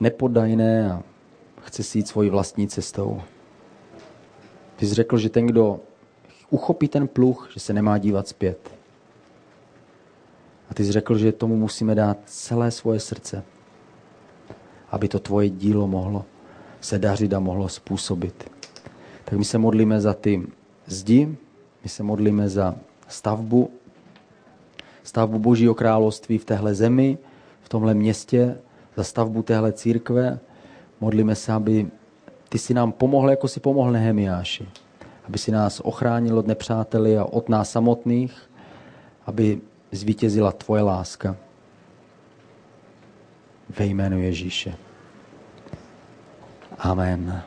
nepodajné 0.00 0.92
a 0.92 1.02
chce 1.62 1.82
si 1.82 1.98
jít 1.98 2.08
svojí 2.08 2.30
vlastní 2.30 2.68
cestou. 2.68 3.22
Ty 4.76 4.86
jsi 4.86 4.94
řekl, 4.94 5.18
že 5.18 5.28
ten, 5.28 5.46
kdo 5.46 5.80
uchopí 6.50 6.88
ten 6.88 7.08
pluh, 7.08 7.50
že 7.54 7.60
se 7.60 7.72
nemá 7.72 7.98
dívat 7.98 8.28
zpět. 8.28 8.70
A 10.70 10.74
ty 10.74 10.84
jsi 10.84 10.92
řekl, 10.92 11.18
že 11.18 11.32
tomu 11.32 11.56
musíme 11.56 11.94
dát 11.94 12.18
celé 12.26 12.70
svoje 12.70 13.00
srdce, 13.00 13.42
aby 14.90 15.08
to 15.08 15.18
tvoje 15.18 15.48
dílo 15.50 15.86
mohlo 15.86 16.24
se 16.80 16.98
dařit 16.98 17.34
a 17.34 17.40
mohlo 17.40 17.68
způsobit. 17.68 18.50
Tak 19.24 19.38
my 19.38 19.44
se 19.44 19.58
modlíme 19.58 20.00
za 20.00 20.14
ty 20.14 20.46
zdi, 20.86 21.36
my 21.82 21.88
se 21.88 22.02
modlíme 22.02 22.48
za 22.48 22.74
stavbu, 23.08 23.70
stavbu 25.06 25.38
Božího 25.38 25.74
království 25.74 26.38
v 26.38 26.44
téhle 26.44 26.74
zemi, 26.74 27.18
v 27.62 27.68
tomhle 27.68 27.94
městě, 27.94 28.58
za 28.96 29.04
stavbu 29.04 29.42
téhle 29.42 29.72
církve. 29.72 30.38
Modlíme 31.00 31.34
se, 31.34 31.52
aby 31.52 31.86
ty 32.48 32.58
si 32.58 32.74
nám 32.74 32.92
pomohl, 32.92 33.30
jako 33.30 33.48
si 33.48 33.60
pomohl 33.60 33.92
Nehemiáši. 33.92 34.68
Aby 35.28 35.38
si 35.38 35.50
nás 35.50 35.80
ochránil 35.80 36.38
od 36.38 36.46
nepřáteli 36.46 37.18
a 37.18 37.24
od 37.24 37.48
nás 37.48 37.70
samotných, 37.70 38.50
aby 39.26 39.60
zvítězila 39.92 40.52
tvoje 40.52 40.82
láska. 40.82 41.36
Ve 43.78 43.86
jménu 43.86 44.20
Ježíše. 44.20 44.74
Amen. 46.78 47.42